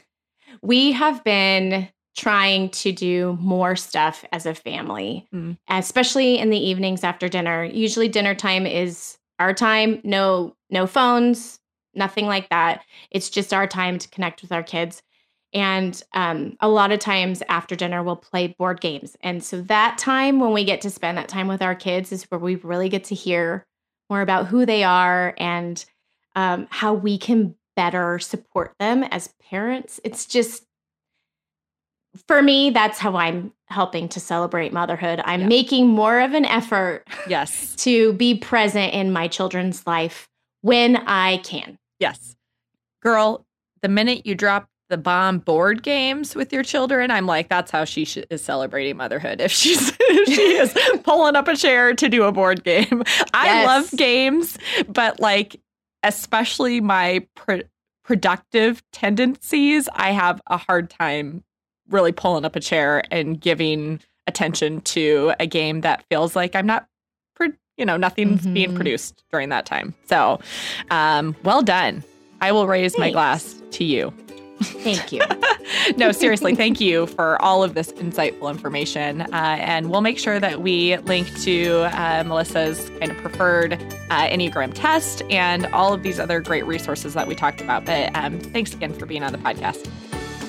we 0.62 0.94
have 0.94 1.24
been 1.26 1.90
trying 2.16 2.70
to 2.70 2.94
do 2.94 3.38
more 3.42 3.76
stuff 3.76 4.24
as 4.32 4.46
a 4.46 4.56
family, 4.56 5.28
mm. 5.34 5.58
especially 5.70 6.38
in 6.38 6.50
the 6.50 6.58
evenings 6.58 7.04
after 7.04 7.28
dinner. 7.28 7.66
Usually 7.66 8.08
dinner 8.08 8.34
time 8.34 8.66
is 8.66 9.18
our 9.40 9.54
time, 9.54 10.00
no 10.06 10.56
no 10.70 10.88
phones, 10.88 11.60
nothing 11.94 12.28
like 12.28 12.50
that. 12.50 12.82
It's 13.12 13.30
just 13.30 13.54
our 13.54 13.68
time 13.68 13.98
to 13.98 14.08
connect 14.08 14.42
with 14.42 14.52
our 14.52 14.64
kids. 14.64 15.02
And 15.56 16.04
um, 16.14 16.58
a 16.60 16.68
lot 16.68 16.92
of 16.92 17.00
times 17.00 17.42
after 17.48 17.78
dinner, 17.78 18.04
we'll 18.04 18.18
play 18.18 18.48
board 18.48 18.82
games. 18.82 19.16
And 19.24 19.42
so 19.42 19.62
that 19.62 19.98
time 19.98 20.42
when 20.42 20.52
we 20.52 20.66
get 20.66 20.82
to 20.82 20.90
spend 20.90 21.18
that 21.18 21.30
time 21.30 21.48
with 21.48 21.62
our 21.62 21.74
kids 21.74 22.12
is 22.12 22.24
where 22.24 22.38
we 22.38 22.56
really 22.56 22.90
get 22.90 23.06
to 23.06 23.16
hear 23.16 23.66
more 24.10 24.20
about 24.20 24.48
who 24.48 24.66
they 24.66 24.84
are 24.84 25.34
and 25.38 25.84
um, 26.36 26.68
how 26.70 26.94
we 26.94 27.18
can 27.18 27.56
better 27.78 28.20
support 28.20 28.74
them 28.80 29.04
as 29.04 29.34
parents. 29.50 30.02
It's 30.04 30.26
just, 30.26 30.66
for 32.28 32.42
me, 32.42 32.70
that's 32.72 33.00
how 33.00 33.16
I'm 33.16 33.54
helping 33.68 34.10
to 34.10 34.20
celebrate 34.20 34.74
motherhood. 34.74 35.22
I'm 35.24 35.42
yeah. 35.42 35.48
making 35.48 35.88
more 35.88 36.20
of 36.20 36.34
an 36.34 36.44
effort 36.44 37.08
yes 37.30 37.76
to 37.78 38.12
be 38.14 38.36
present 38.36 38.94
in 38.94 39.14
my 39.14 39.30
children's 39.30 39.88
life 39.88 40.28
when 40.62 40.98
I 40.98 41.38
can. 41.38 41.78
Yes. 41.98 42.36
Girl, 43.02 43.46
the 43.82 43.88
minute 43.88 44.26
you 44.26 44.36
drop 44.36 44.68
the 44.90 44.98
bomb 44.98 45.40
board 45.40 45.84
games 45.84 46.36
with 46.36 46.54
your 46.54 46.64
children, 46.64 47.12
I'm 47.12 47.26
like, 47.26 47.50
that's 47.50 47.72
how 47.72 47.86
she 47.86 48.06
sh- 48.06 48.20
is 48.30 48.42
celebrating 48.42 48.98
motherhood. 48.98 49.42
If 49.42 49.52
she's 49.52 49.94
if 50.00 50.28
she 50.28 50.42
is 50.42 50.78
pulling 51.04 51.36
up 51.36 51.48
a 51.48 51.56
chair 51.56 51.94
to 51.94 52.10
do 52.10 52.24
a 52.24 52.32
board 52.32 52.64
game, 52.64 53.04
I 53.34 53.46
yes. 53.46 53.68
love 53.68 53.92
games, 53.98 54.58
but 54.88 55.20
like 55.20 55.60
especially 56.04 56.82
my 56.82 57.26
pro- 57.36 57.64
productive 58.04 58.84
tendencies, 58.92 59.90
I 59.94 60.12
have 60.12 60.42
a 60.48 60.58
hard 60.58 60.90
time 60.90 61.44
really 61.90 62.12
pulling 62.12 62.46
up 62.46 62.56
a 62.56 62.60
chair 62.60 63.04
and 63.12 63.40
giving 63.40 64.00
attention 64.28 64.82
to 64.82 65.34
a 65.40 65.48
game 65.48 65.82
that 65.82 66.04
feels 66.10 66.36
like 66.36 66.56
I'm 66.56 66.66
not, 66.66 66.88
pro- 67.36 67.54
you 67.78 67.86
know, 67.86 67.98
nothing's 67.98 68.42
mm-hmm. 68.42 68.54
being 68.54 68.76
produced 68.76 69.24
during 69.32 69.50
that 69.50 69.66
time. 69.66 69.94
So, 70.08 70.40
um, 70.92 71.36
well 71.44 71.62
done. 71.62 72.04
I 72.42 72.52
will 72.52 72.68
raise 72.68 72.94
Thanks. 72.94 73.00
my 73.00 73.12
glass 73.12 73.62
to 73.72 73.84
you. 73.84 74.14
Thank 74.62 75.12
you. 75.12 75.22
no, 75.98 76.12
seriously, 76.12 76.56
thank 76.56 76.80
you 76.80 77.08
for 77.08 77.42
all 77.42 77.64
of 77.64 77.74
this 77.74 77.92
insightful 77.94 78.50
information. 78.50 79.22
Uh, 79.22 79.58
and 79.60 79.90
we'll 79.90 80.02
make 80.02 80.18
sure 80.18 80.40
that 80.40 80.62
we 80.62 80.98
link 81.00 81.28
to 81.42 81.90
uh, 81.94 82.24
Melissa's 82.26 82.90
kind 83.00 83.12
of 83.12 83.18
preferred 83.18 83.74
uh, 84.10 84.28
Enneagram 84.28 84.72
test 84.74 85.22
and 85.30 85.66
all 85.68 85.94
of 85.94 86.04
these 86.04 86.20
other 86.20 86.40
great 86.40 86.66
resources 86.66 87.14
that 87.14 87.28
we 87.28 87.36
talked 87.36 87.62
about. 87.62 87.86
But 87.86 88.16
um, 88.16 88.40
thanks 88.40 88.74
again 88.74 88.94
for 88.94 89.06
being 89.06 89.24
on 89.24 89.32
the 89.32 89.38
podcast. 89.40 89.90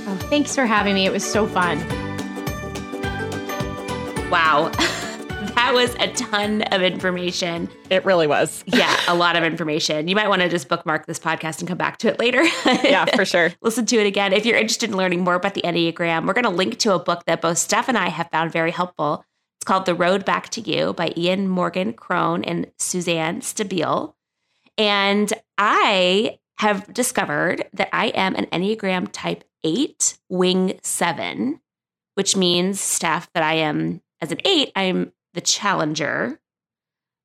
Oh, 0.09 0.17
thanks 0.29 0.55
for 0.55 0.67
having 0.67 0.95
me. 0.95 1.07
It 1.07 1.13
was 1.13 1.25
so 1.25 1.47
fun. 1.47 1.79
Wow. 4.31 4.71
that 5.55 5.73
was 5.75 5.95
a 5.97 6.13
ton 6.13 6.63
of 6.63 6.83
information. 6.83 7.69
It 7.91 8.05
really 8.05 8.27
was. 8.27 8.65
yeah, 8.67 8.99
a 9.09 9.15
lot 9.15 9.37
of 9.37 9.45
information. 9.45 10.09
You 10.09 10.17
might 10.17 10.29
want 10.29 10.43
to 10.43 10.49
just 10.49 10.69
bookmark 10.69 11.07
this 11.07 11.19
podcast 11.19 11.61
and 11.61 11.69
come 11.69 11.79
back 11.79 11.99
to 11.99 12.09
it 12.09 12.19
later. 12.19 12.43
yeah, 12.85 13.05
for 13.17 13.25
sure. 13.25 13.53
Listen 13.63 13.87
to 13.87 13.97
it 13.97 14.07
again. 14.07 14.33
If 14.33 14.47
you're 14.47 14.57
interested 14.57 14.91
in 14.91 14.97
learning 14.97 15.23
more 15.25 15.35
about 15.35 15.55
the 15.55 15.63
Enneagram, 15.63 16.27
we're 16.27 16.33
going 16.33 16.45
to 16.45 16.51
link 16.51 16.79
to 16.81 16.95
a 16.95 16.99
book 16.99 17.25
that 17.27 17.41
both 17.41 17.59
Steph 17.59 17.89
and 17.89 17.99
I 17.99 18.09
have 18.09 18.29
found 18.31 18.53
very 18.53 18.71
helpful. 18.71 19.25
It's 19.59 19.65
called 19.65 19.87
The 19.87 19.95
Road 19.95 20.25
Back 20.25 20.49
to 20.51 20.61
You 20.61 20.93
by 20.93 21.13
Ian 21.17 21.49
Morgan 21.49 21.93
Cron 21.93 22.45
and 22.45 22.71
Suzanne 22.79 23.41
Stabile. 23.41 24.15
And 24.79 25.33
I 25.59 26.39
have 26.59 26.93
discovered 26.93 27.65
that 27.73 27.89
I 27.93 28.07
am 28.09 28.35
an 28.35 28.47
Enneagram 28.47 29.09
type 29.13 29.45
8, 29.65 30.19
wing 30.29 30.79
7, 30.83 31.61
which 32.15 32.37
means, 32.37 32.81
Steph, 32.81 33.31
that 33.35 33.43
I 33.43 33.55
am, 33.55 34.01
as 34.21 34.33
an 34.33 34.39
8, 34.45 34.73
I'm 34.75 35.13
the 35.37 35.41
challenger. 35.41 36.41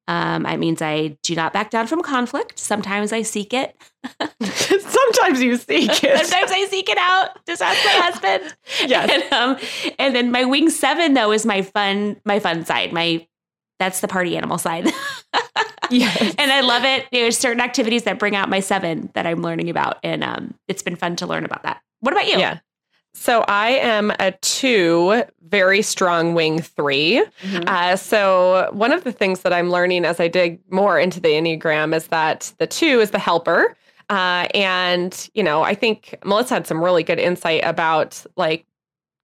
Um, 0.07 0.45
it 0.45 0.57
means 0.57 0.81
I 0.81 1.17
do 1.23 1.35
not 1.35 1.53
back 1.53 1.69
down 1.69 1.87
from 1.87 2.01
conflict. 2.01 2.59
Sometimes 2.59 3.13
I 3.13 3.21
seek 3.21 3.53
it. 3.53 3.75
Sometimes 4.41 5.41
you 5.41 5.55
seek 5.57 5.89
it. 6.03 6.25
Sometimes 6.25 6.51
I 6.51 6.67
seek 6.69 6.89
it 6.89 6.97
out. 6.97 7.43
Just 7.47 7.61
ask 7.61 7.83
my 7.85 7.91
husband. 8.03 8.55
Yes. 8.87 9.09
And, 9.31 9.33
um, 9.33 9.57
and 9.97 10.15
then 10.15 10.31
my 10.31 10.45
wing 10.45 10.69
seven 10.69 11.13
though 11.13 11.31
is 11.31 11.45
my 11.45 11.61
fun, 11.61 12.19
my 12.25 12.39
fun 12.39 12.65
side. 12.65 12.91
My 12.91 13.25
that's 13.79 14.01
the 14.01 14.07
party 14.07 14.35
animal 14.37 14.57
side. 14.57 14.91
Yes. 15.89 16.35
and 16.37 16.51
I 16.51 16.61
love 16.61 16.83
it. 16.85 17.07
There's 17.11 17.37
certain 17.37 17.61
activities 17.61 18.03
that 18.03 18.19
bring 18.19 18.35
out 18.35 18.49
my 18.49 18.59
seven 18.59 19.09
that 19.13 19.25
I'm 19.25 19.41
learning 19.41 19.69
about, 19.69 19.97
and 20.03 20.23
um, 20.23 20.53
it's 20.67 20.83
been 20.83 20.95
fun 20.95 21.15
to 21.17 21.27
learn 21.27 21.43
about 21.43 21.63
that. 21.63 21.81
What 21.99 22.13
about 22.13 22.27
you? 22.27 22.39
Yeah. 22.39 22.59
So 23.13 23.41
I 23.47 23.71
am 23.71 24.11
a 24.19 24.31
two, 24.41 25.23
very 25.49 25.81
strong 25.81 26.33
wing 26.33 26.61
3 26.61 27.23
Mhm. 27.43 27.67
Uh, 27.67 27.95
so 27.97 28.69
one 28.71 28.91
of 28.91 29.03
the 29.03 29.11
things 29.11 29.41
that 29.41 29.51
I'm 29.53 29.69
learning 29.69 30.05
as 30.05 30.19
I 30.19 30.27
dig 30.27 30.59
more 30.71 30.97
into 30.97 31.19
the 31.19 31.29
Enneagram 31.29 31.93
is 31.95 32.07
that 32.07 32.53
the 32.57 32.67
two 32.67 32.99
is 33.01 33.11
the 33.11 33.19
helper. 33.19 33.75
Uh, 34.09 34.47
and, 34.53 35.29
you 35.33 35.43
know, 35.43 35.61
I 35.61 35.73
think 35.75 36.15
Melissa 36.23 36.53
had 36.55 36.67
some 36.67 36.83
really 36.83 37.03
good 37.03 37.19
insight 37.19 37.63
about 37.65 38.25
like 38.37 38.65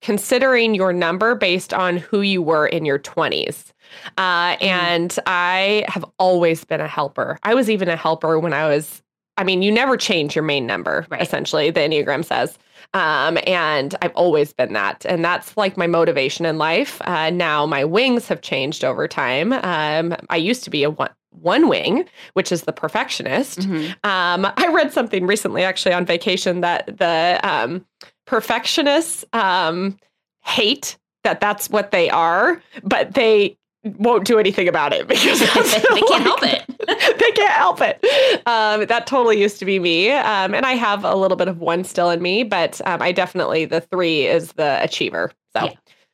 considering 0.02 0.76
your 0.76 0.94
number 0.94 1.34
based 1.34 1.74
on 1.74 1.98
who 1.98 2.22
you 2.22 2.42
were 2.42 2.68
in 2.68 2.86
your 2.86 3.00
20s. 3.00 3.74
Uh, 4.18 4.56
and 4.62 5.18
I 5.26 5.86
have 5.88 6.06
always 6.20 6.64
been 6.64 6.82
a 6.82 6.88
helper. 6.88 7.40
I 7.44 7.54
was 7.56 7.70
even 7.70 7.90
a 7.90 7.96
helper 7.96 8.38
when 8.38 8.54
I 8.54 8.68
was, 8.68 9.02
I 9.38 9.44
mean, 9.44 9.62
you 9.62 9.72
never 9.72 9.98
change 9.98 10.36
your 10.36 10.44
main 10.44 10.66
number, 10.68 11.06
Right. 11.10 11.22
essentially, 11.22 11.70
the 11.72 11.80
Enneagram 11.82 12.24
says. 12.24 12.58
Um, 12.94 13.38
and 13.46 13.96
I've 14.02 14.14
always 14.16 14.54
been 14.54 14.74
that. 14.74 15.06
And 15.08 15.24
that's 15.24 15.56
like 15.58 15.78
my 15.78 15.88
motivation 15.88 16.46
in 16.46 16.58
life. 16.58 17.02
Uh, 17.06 17.30
now 17.30 17.66
my 17.66 17.84
wings 17.84 18.28
have 18.28 18.42
changed 18.42 18.84
over 18.84 19.08
time. 19.08 19.54
Um, 19.54 20.16
I 20.30 20.38
used 20.38 20.64
to 20.64 20.70
be 20.70 20.84
a 20.84 20.90
one, 20.90 21.10
one 21.32 21.68
wing, 21.68 22.06
which 22.34 22.52
is 22.52 22.64
the 22.64 22.74
perfectionist. 22.74 23.60
Mhm. 23.60 23.90
Um, 24.06 24.52
I 24.58 24.68
read 24.72 24.92
something 24.94 25.28
recently, 25.28 25.64
actually, 25.64 25.94
on 25.94 26.06
vacation 26.06 26.62
that 26.62 26.86
the 26.98 27.40
um, 27.44 27.86
perfectionists 28.26 29.26
um, 29.34 29.98
hate 30.44 30.98
that 31.24 31.40
that's 31.42 31.70
what 31.70 31.92
they 31.92 32.10
are, 32.10 32.62
but 32.84 33.14
they 33.14 33.58
won't 33.98 34.26
do 34.26 34.40
anything 34.40 34.68
about 34.68 34.94
it 34.94 35.08
because 35.08 35.40
they 35.40 36.02
can't 36.02 36.24
help 36.24 36.44
it. 36.44 36.64
they 36.88 37.32
can't 37.32 37.54
help 37.54 37.82
it. 37.82 38.04
Um, 38.48 38.86
that 38.86 39.08
totally 39.08 39.40
used 39.42 39.60
to 39.60 39.66
be 39.66 39.80
me, 39.80 40.12
um, 40.12 40.54
and 40.54 40.66
I 40.66 40.74
have 40.74 41.04
a 41.04 41.16
little 41.16 41.38
bit 41.38 41.48
of 41.48 41.60
one 41.60 41.84
still 41.84 42.10
in 42.10 42.22
me, 42.22 42.44
but 42.44 42.80
um, 42.86 43.02
I 43.02 43.12
definitely 43.12 43.66
the 43.66 43.82
three 43.82 44.26
is 44.26 44.54
the 44.54 44.82
achiever. 44.84 45.32
So 45.56 45.66
Yeah. 45.66 45.72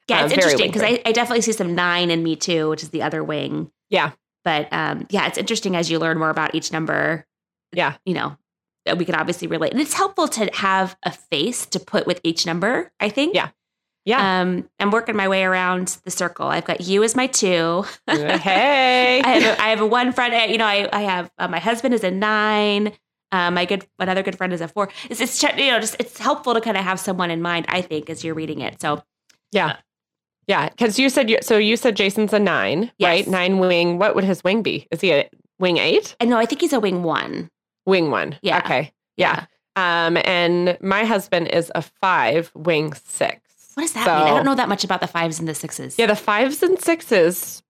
Yeah, 0.09 0.19
Um, 0.19 0.25
it's 0.25 0.33
interesting 0.33 0.67
because 0.67 0.81
I, 0.81 1.01
I 1.05 1.11
definitely 1.13 1.41
see 1.41 1.53
some 1.53 1.75
nine 1.75 2.11
in 2.11 2.23
me 2.23 2.35
too, 2.35 2.69
which 2.69 2.83
is 2.83 2.89
the 2.89 3.01
other 3.01 3.23
wing. 3.23 3.71
Yeah. 3.89 4.11
But 4.43 4.67
um, 4.73 5.07
yeah, 5.09 5.27
it's 5.27 5.37
interesting 5.37 5.75
as 5.77 5.89
you 5.89 5.97
learn 5.99 6.17
more 6.19 6.29
about 6.29 6.53
each 6.55 6.73
number. 6.73 7.25
Yeah. 7.71 7.95
You 8.05 8.13
know, 8.13 8.37
that 8.85 8.97
we 8.97 9.05
can 9.05 9.15
obviously 9.15 9.47
relate. 9.47 9.71
And 9.71 9.79
it's 9.81 9.93
helpful 9.93 10.27
to 10.27 10.49
have 10.55 10.97
a 11.03 11.11
face 11.11 11.65
to 11.67 11.79
put 11.79 12.05
with 12.05 12.19
each 12.23 12.45
number, 12.45 12.91
I 12.99 13.07
think. 13.07 13.33
Yeah. 13.33 13.49
Yeah. 14.05 14.41
Um, 14.41 14.69
I'm 14.79 14.91
working 14.91 15.15
my 15.15 15.27
way 15.27 15.43
around 15.43 15.97
the 16.03 16.11
circle. 16.11 16.47
I've 16.47 16.65
got 16.65 16.81
you 16.81 17.03
as 17.03 17.15
my 17.15 17.27
two. 17.27 17.85
hey, 18.07 19.21
I 19.23 19.27
have 19.27 19.43
a, 19.43 19.61
I 19.61 19.69
have 19.69 19.81
a 19.81 19.85
one 19.87 20.11
friend. 20.11 20.33
uh, 20.33 20.51
You 20.51 20.57
know, 20.57 20.65
I 20.65 20.89
I 20.91 21.01
have 21.01 21.31
uh, 21.37 21.47
my 21.47 21.59
husband 21.59 21.93
is 21.93 22.03
a 22.03 22.11
nine. 22.11 22.93
Um, 23.31 23.55
my 23.55 23.65
good 23.65 23.87
another 23.99 24.21
good 24.21 24.37
friend 24.37 24.53
is 24.53 24.61
a 24.61 24.67
four. 24.67 24.89
It's, 25.09 25.21
it's 25.21 25.41
you 25.41 25.71
know 25.71 25.79
just 25.79 25.95
it's 25.99 26.17
helpful 26.19 26.53
to 26.53 26.61
kind 26.61 26.77
of 26.77 26.83
have 26.83 26.99
someone 26.99 27.31
in 27.31 27.41
mind. 27.41 27.65
I 27.69 27.81
think 27.81 28.09
as 28.09 28.23
you're 28.23 28.35
reading 28.35 28.59
it. 28.61 28.79
So 28.81 29.01
yeah, 29.51 29.77
yeah. 30.47 30.69
Because 30.69 30.99
you 30.99 31.09
said 31.09 31.29
you, 31.29 31.37
so. 31.41 31.57
You 31.57 31.77
said 31.77 31.95
Jason's 31.95 32.33
a 32.33 32.39
nine, 32.39 32.91
Yes. 32.97 33.07
right? 33.07 33.27
Nine 33.27 33.59
wing. 33.59 33.97
What 33.99 34.15
would 34.15 34.23
his 34.23 34.43
wing 34.43 34.61
be? 34.63 34.87
Is 34.91 35.01
he 35.01 35.11
a 35.13 35.29
wing 35.59 35.77
eight? 35.77 36.15
I 36.19 36.25
know 36.25 36.37
I 36.37 36.45
think 36.45 36.61
he's 36.61 36.73
a 36.73 36.79
wing 36.79 37.03
one. 37.03 37.49
Wing 37.85 38.11
one. 38.11 38.37
Yeah. 38.41 38.57
Okay. 38.59 38.91
Yeah. 39.17 39.45
Um, 39.75 40.17
and 40.25 40.77
my 40.81 41.03
husband 41.05 41.47
is 41.47 41.71
a 41.73 41.81
five, 41.81 42.51
wing 42.53 42.93
six. 42.93 43.39
What 43.75 43.83
does 43.83 43.93
that 43.93 44.05
mean? 44.05 44.27
I 44.27 44.35
don't 44.35 44.45
know 44.45 44.55
that 44.55 44.69
much 44.69 44.83
about 44.83 45.01
the 45.01 45.07
fives 45.07 45.39
and 45.39 45.47
the 45.47 45.55
sixes. 45.55 45.97
Yeah, 45.97 46.05
the 46.05 46.15
fives 46.15 46.61
and 46.61 46.79
sixes, 46.79 47.63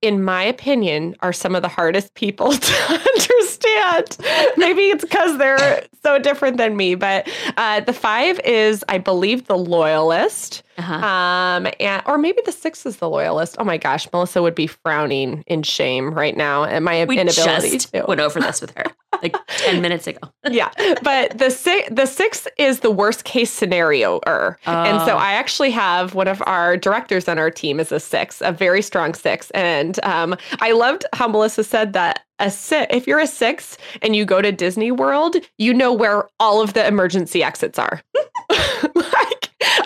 in 0.00 0.22
my 0.24 0.42
opinion, 0.42 1.16
are 1.20 1.32
some 1.32 1.54
of 1.54 1.62
the 1.62 1.68
hardest 1.68 2.14
people 2.14 2.52
to 2.56 2.92
understand. 2.92 4.16
Maybe 4.56 4.82
it's 4.90 5.04
because 5.04 5.38
they're 5.38 5.84
so 6.02 6.18
different 6.18 6.56
than 6.56 6.76
me, 6.76 6.94
but 6.94 7.28
uh, 7.56 7.80
the 7.80 7.92
five 7.92 8.40
is, 8.40 8.84
I 8.88 8.98
believe, 8.98 9.46
the 9.46 9.56
loyalist. 9.56 10.62
Uh-huh. 10.78 10.94
Um, 10.94 11.68
and 11.80 12.02
or 12.06 12.18
maybe 12.18 12.40
the 12.44 12.52
six 12.52 12.84
is 12.86 12.96
the 12.96 13.08
loyalist. 13.08 13.56
Oh 13.58 13.64
my 13.64 13.76
gosh, 13.76 14.08
Melissa 14.12 14.42
would 14.42 14.54
be 14.54 14.66
frowning 14.66 15.44
in 15.46 15.62
shame 15.62 16.12
right 16.12 16.36
now 16.36 16.64
at 16.64 16.82
my 16.82 17.04
we 17.04 17.18
inability 17.18 17.70
just 17.70 17.92
to. 17.92 18.04
went 18.08 18.20
over 18.20 18.40
this 18.40 18.60
with 18.60 18.72
her 18.76 18.84
like 19.22 19.36
ten 19.48 19.80
minutes 19.80 20.06
ago. 20.06 20.28
yeah, 20.50 20.70
but 21.02 21.38
the 21.38 21.50
six, 21.50 21.88
the 21.90 22.06
six 22.06 22.48
is 22.58 22.80
the 22.80 22.90
worst 22.90 23.24
case 23.24 23.50
scenario. 23.52 24.20
And 24.26 24.56
so 25.02 25.14
Oh. 25.14 25.16
I 25.18 25.32
actually 25.32 25.70
have 25.70 26.14
one 26.14 26.26
of 26.28 26.42
our 26.46 26.76
directors 26.76 27.28
on 27.28 27.38
our 27.38 27.50
team 27.50 27.78
is 27.80 27.92
a 27.92 28.00
six, 28.00 28.40
a 28.40 28.50
very 28.52 28.82
strong 28.82 29.14
six. 29.14 29.50
And 29.52 30.02
um, 30.04 30.36
I 30.60 30.72
loved 30.72 31.04
how 31.12 31.28
Melissa 31.28 31.62
said 31.64 31.92
that 31.92 32.24
a 32.40 32.50
six, 32.50 32.92
if 32.92 33.06
you're 33.06 33.20
a 33.20 33.26
six 33.28 33.78
and 34.02 34.16
you 34.16 34.24
go 34.24 34.42
to 34.42 34.50
Disney 34.50 34.90
World, 34.90 35.36
you 35.58 35.72
know 35.72 35.92
where 35.92 36.28
all 36.40 36.60
of 36.60 36.72
the 36.74 36.84
emergency 36.86 37.42
exits 37.44 37.78
are. 37.78 38.02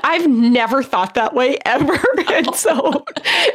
I've 0.08 0.26
never 0.26 0.82
thought 0.82 1.12
that 1.14 1.34
way 1.34 1.58
ever. 1.66 1.98
and 2.32 2.54
so, 2.54 3.04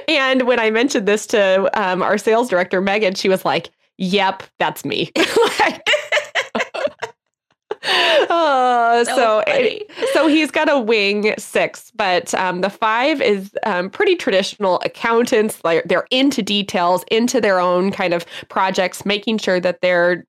and 0.07 0.43
when 0.43 0.59
I 0.59 0.69
mentioned 0.69 1.07
this 1.07 1.25
to 1.27 1.69
um, 1.73 2.03
our 2.03 2.17
sales 2.17 2.49
director, 2.49 2.79
Megan, 2.79 3.15
she 3.15 3.27
was 3.27 3.43
like, 3.43 3.71
Yep, 3.97 4.43
that's 4.57 4.83
me. 4.83 5.11
like, 5.59 5.87
oh, 7.83 9.03
So 9.05 9.43
so 9.45 9.79
so 10.13 10.27
he's 10.27 10.49
got 10.49 10.69
a 10.69 10.79
wing 10.79 11.33
six, 11.37 11.91
but 11.91 12.33
um, 12.33 12.61
the 12.61 12.71
five 12.71 13.21
is 13.21 13.51
um, 13.65 13.91
pretty 13.91 14.15
traditional 14.15 14.81
accountants. 14.83 15.63
Like 15.63 15.83
they're 15.85 16.07
into 16.09 16.41
details, 16.41 17.03
into 17.11 17.39
their 17.39 17.59
own 17.59 17.91
kind 17.91 18.13
of 18.15 18.25
projects, 18.49 19.05
making 19.05 19.37
sure 19.37 19.59
that 19.59 19.81
they're 19.81 20.25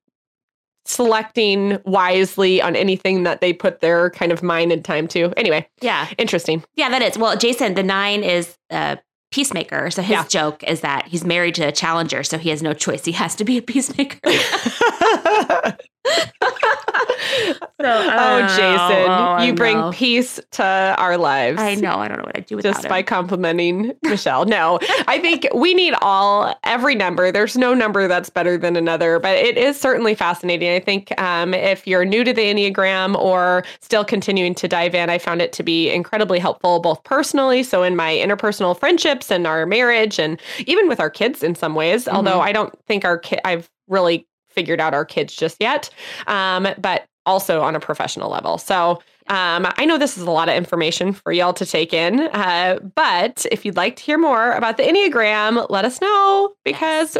selecting 0.85 1.79
wisely 1.85 2.61
on 2.61 2.75
anything 2.75 3.23
that 3.23 3.41
they 3.41 3.51
put 3.53 3.79
their 3.81 4.09
kind 4.11 4.31
of 4.31 4.43
mind 4.43 4.71
and 4.71 4.85
time 4.85 5.07
to. 5.09 5.33
Anyway, 5.37 5.67
Yeah, 5.81 6.07
interesting. 6.17 6.63
yeah, 6.75 6.89
that 6.89 7.01
is. 7.01 7.17
Well, 7.17 7.35
Jason, 7.37 7.73
the 7.73 7.83
nine 7.83 8.23
is 8.23 8.57
a 8.69 8.99
peacemaker. 9.31 9.89
So 9.91 10.01
his 10.01 10.11
Yeah. 10.11 10.23
joke 10.27 10.63
is 10.63 10.81
that 10.81 11.07
he's 11.07 11.25
married 11.25 11.55
to 11.55 11.63
a 11.63 11.71
challenger, 11.71 12.23
so 12.23 12.37
he 12.37 12.49
has 12.49 12.61
no 12.63 12.73
choice. 12.73 13.03
He 13.03 13.11
has 13.13 13.35
to 13.35 13.43
be 13.43 13.57
a 13.57 13.61
peacemaker. 13.61 14.19
oh, 17.79 18.41
Jason, 18.55 19.11
oh, 19.11 19.43
you 19.43 19.53
bring 19.53 19.77
know. 19.77 19.91
peace 19.91 20.39
to 20.51 20.95
our 20.97 21.17
lives. 21.17 21.59
I 21.59 21.75
know. 21.75 21.95
I 21.97 22.07
don't 22.07 22.17
know 22.17 22.23
what 22.23 22.37
I'd 22.37 22.45
do 22.45 22.57
without 22.57 22.73
just 22.73 22.85
him. 22.85 22.89
by 22.89 23.03
complimenting 23.03 23.93
Michelle. 24.03 24.45
No, 24.45 24.79
I 25.07 25.19
think 25.19 25.47
we 25.55 25.73
need 25.73 25.93
all 26.01 26.57
every 26.63 26.95
number. 26.95 27.31
There's 27.31 27.57
no 27.57 27.73
number 27.73 28.07
that's 28.07 28.29
better 28.29 28.57
than 28.57 28.75
another, 28.75 29.19
but 29.19 29.35
it 29.37 29.57
is 29.57 29.79
certainly 29.79 30.15
fascinating. 30.15 30.69
I 30.71 30.79
think 30.79 31.19
um, 31.19 31.53
if 31.53 31.87
you're 31.87 32.05
new 32.05 32.23
to 32.23 32.33
the 32.33 32.41
Enneagram 32.41 33.15
or 33.15 33.63
still 33.81 34.05
continuing 34.05 34.55
to 34.55 34.67
dive 34.67 34.95
in, 34.95 35.09
I 35.09 35.17
found 35.17 35.41
it 35.41 35.53
to 35.53 35.63
be 35.63 35.91
incredibly 35.91 36.39
helpful, 36.39 36.79
both 36.79 37.03
personally, 37.03 37.63
so 37.63 37.83
in 37.83 37.95
my 37.95 38.13
interpersonal 38.13 38.77
friendships 38.77 39.31
and 39.31 39.47
our 39.47 39.65
marriage, 39.65 40.19
and 40.19 40.39
even 40.65 40.87
with 40.87 40.99
our 40.99 41.09
kids 41.09 41.43
in 41.43 41.55
some 41.55 41.75
ways. 41.75 42.07
Although 42.07 42.41
I 42.41 42.51
don't 42.51 42.73
think 42.87 43.05
our 43.05 43.17
kid, 43.17 43.39
I've 43.43 43.69
really 43.87 44.27
figured 44.55 44.79
out 44.81 44.93
our 44.93 45.05
kids 45.05 45.35
just 45.35 45.57
yet, 45.59 45.89
um, 46.27 46.67
but 46.79 47.05
also 47.25 47.61
on 47.61 47.75
a 47.75 47.79
professional 47.79 48.29
level. 48.29 48.57
So. 48.57 49.01
Um, 49.27 49.65
I 49.79 49.85
know 49.85 49.97
this 49.97 50.17
is 50.19 50.23
a 50.23 50.29
lot 50.29 50.49
of 50.49 50.55
information 50.55 51.11
for 51.11 51.31
y'all 51.31 51.51
to 51.53 51.65
take 51.65 51.93
in, 51.95 52.19
uh, 52.19 52.77
but 52.93 53.43
if 53.51 53.65
you'd 53.65 53.75
like 53.75 53.95
to 53.95 54.03
hear 54.03 54.19
more 54.19 54.51
about 54.51 54.77
the 54.77 54.83
Enneagram, 54.83 55.65
let 55.71 55.83
us 55.83 55.99
know 55.99 56.53
because 56.63 57.17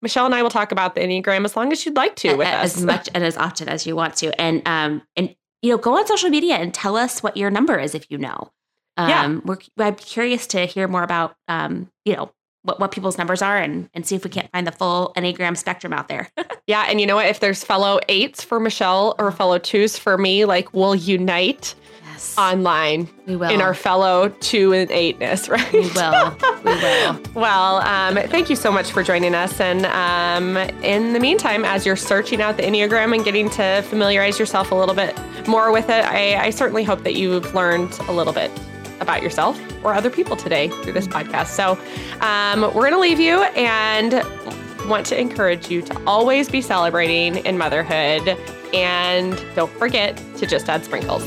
Michelle 0.00 0.26
and 0.26 0.34
I 0.36 0.44
will 0.44 0.50
talk 0.50 0.70
about 0.70 0.94
the 0.94 1.00
Enneagram 1.00 1.44
as 1.44 1.56
long 1.56 1.72
as 1.72 1.84
you'd 1.84 1.96
like 1.96 2.14
to 2.22 2.36
with 2.36 2.46
A- 2.46 2.52
us. 2.52 2.76
as 2.76 2.84
much 2.84 3.08
and 3.16 3.24
as 3.24 3.36
often 3.36 3.68
as 3.68 3.84
you 3.84 3.96
want 3.96 4.14
to. 4.18 4.40
And 4.40 4.62
um 4.64 5.02
and 5.16 5.34
you 5.60 5.72
know, 5.72 5.76
go 5.78 5.96
on 5.98 6.06
social 6.06 6.30
media 6.30 6.54
and 6.54 6.72
tell 6.72 6.96
us 6.96 7.20
what 7.20 7.36
your 7.36 7.50
number 7.50 7.76
is 7.76 7.96
if 7.96 8.08
you 8.12 8.18
know. 8.18 8.52
Um 8.96 9.08
Yeah. 9.08 9.40
we're 9.44 9.58
I'm 9.78 9.96
curious 9.96 10.46
to 10.48 10.66
hear 10.66 10.86
more 10.86 11.02
about 11.02 11.34
um, 11.48 11.90
you 12.04 12.14
know, 12.14 12.30
what, 12.62 12.78
what 12.80 12.92
people's 12.92 13.18
numbers 13.18 13.42
are 13.42 13.56
and 13.56 13.88
and 13.94 14.06
see 14.06 14.14
if 14.14 14.24
we 14.24 14.30
can't 14.30 14.50
find 14.52 14.66
the 14.66 14.72
full 14.72 15.12
Enneagram 15.16 15.56
spectrum 15.56 15.92
out 15.92 16.08
there. 16.08 16.28
yeah, 16.66 16.84
and 16.88 17.00
you 17.00 17.06
know 17.06 17.16
what? 17.16 17.26
If 17.26 17.40
there's 17.40 17.64
fellow 17.64 18.00
eights 18.08 18.42
for 18.42 18.60
Michelle 18.60 19.14
or 19.18 19.32
fellow 19.32 19.58
twos 19.58 19.98
for 19.98 20.18
me, 20.18 20.44
like 20.44 20.72
we'll 20.74 20.94
unite 20.94 21.74
yes. 22.04 22.34
online 22.36 23.08
we 23.26 23.36
will. 23.36 23.50
in 23.50 23.60
our 23.60 23.74
fellow 23.74 24.28
two 24.40 24.72
and 24.72 24.90
eightness, 24.90 25.48
right? 25.48 25.72
we 25.72 25.90
will. 25.90 26.36
We 26.64 26.72
will. 26.72 27.20
Well, 27.34 27.76
um, 27.76 28.16
thank 28.28 28.50
you 28.50 28.56
so 28.56 28.70
much 28.70 28.90
for 28.90 29.02
joining 29.02 29.34
us. 29.34 29.60
And 29.60 29.86
um, 29.86 30.56
in 30.82 31.14
the 31.14 31.20
meantime, 31.20 31.64
as 31.64 31.86
you're 31.86 31.96
searching 31.96 32.42
out 32.42 32.56
the 32.56 32.64
Enneagram 32.64 33.14
and 33.14 33.24
getting 33.24 33.48
to 33.50 33.82
familiarize 33.82 34.38
yourself 34.38 34.70
a 34.70 34.74
little 34.74 34.94
bit 34.94 35.16
more 35.48 35.72
with 35.72 35.88
it, 35.88 36.04
I, 36.04 36.36
I 36.36 36.50
certainly 36.50 36.84
hope 36.84 37.02
that 37.04 37.14
you've 37.14 37.54
learned 37.54 37.96
a 38.08 38.12
little 38.12 38.32
bit 38.32 38.50
about 39.00 39.22
yourself 39.22 39.60
or 39.84 39.94
other 39.94 40.10
people 40.10 40.36
today 40.36 40.68
through 40.68 40.92
this 40.92 41.06
podcast. 41.06 41.48
So 41.48 41.78
um, 42.20 42.62
we're 42.74 42.90
going 42.90 42.92
to 42.92 43.00
leave 43.00 43.20
you 43.20 43.42
and 43.42 44.24
want 44.88 45.06
to 45.06 45.18
encourage 45.18 45.70
you 45.70 45.82
to 45.82 46.02
always 46.06 46.48
be 46.48 46.60
celebrating 46.60 47.44
in 47.44 47.58
motherhood. 47.58 48.36
And 48.72 49.42
don't 49.54 49.72
forget 49.72 50.16
to 50.36 50.46
just 50.46 50.68
add 50.68 50.84
sprinkles. 50.84 51.24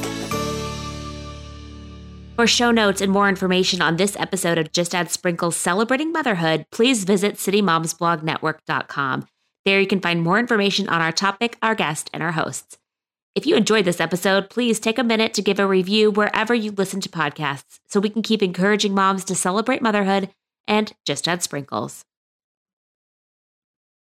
For 2.36 2.48
show 2.48 2.72
notes 2.72 3.00
and 3.00 3.12
more 3.12 3.30
information 3.30 3.82
on 3.82 3.98
this 3.98 4.16
episode 4.20 4.58
of 4.58 4.72
Just 4.72 4.96
Add 4.96 5.12
Sprinkles 5.12 5.56
Celebrating 5.56 6.12
Motherhood, 6.12 6.66
please 6.72 7.04
visit 7.04 7.36
citymomsblognetwork.com. 7.36 9.28
There 9.66 9.80
you 9.80 9.88
can 9.88 10.02
find 10.02 10.22
more 10.24 10.40
information 10.40 10.90
on 10.90 11.00
our 11.00 11.12
topic, 11.12 11.58
our 11.62 11.76
guest, 11.76 12.10
and 12.12 12.24
our 12.24 12.32
hosts. 12.32 12.78
If 13.36 13.48
you 13.48 13.56
enjoyed 13.56 13.86
this 13.86 14.00
episode, 14.00 14.52
please 14.52 14.80
take 14.80 15.00
a 15.00 15.04
minute 15.04 15.34
to 15.34 15.42
give 15.42 15.58
a 15.58 15.66
review 15.66 16.12
wherever 16.12 16.54
you 16.54 16.72
listen 16.72 17.02
to 17.02 17.10
podcasts 17.10 17.80
so 17.88 18.00
we 18.00 18.10
can 18.10 18.22
keep 18.22 18.44
encouraging 18.44 18.94
moms 18.94 19.26
to 19.26 19.34
celebrate 19.34 19.82
motherhood 19.82 20.30
and 20.68 20.94
just 21.04 21.28
add 21.28 21.42
sprinkles. 21.42 22.06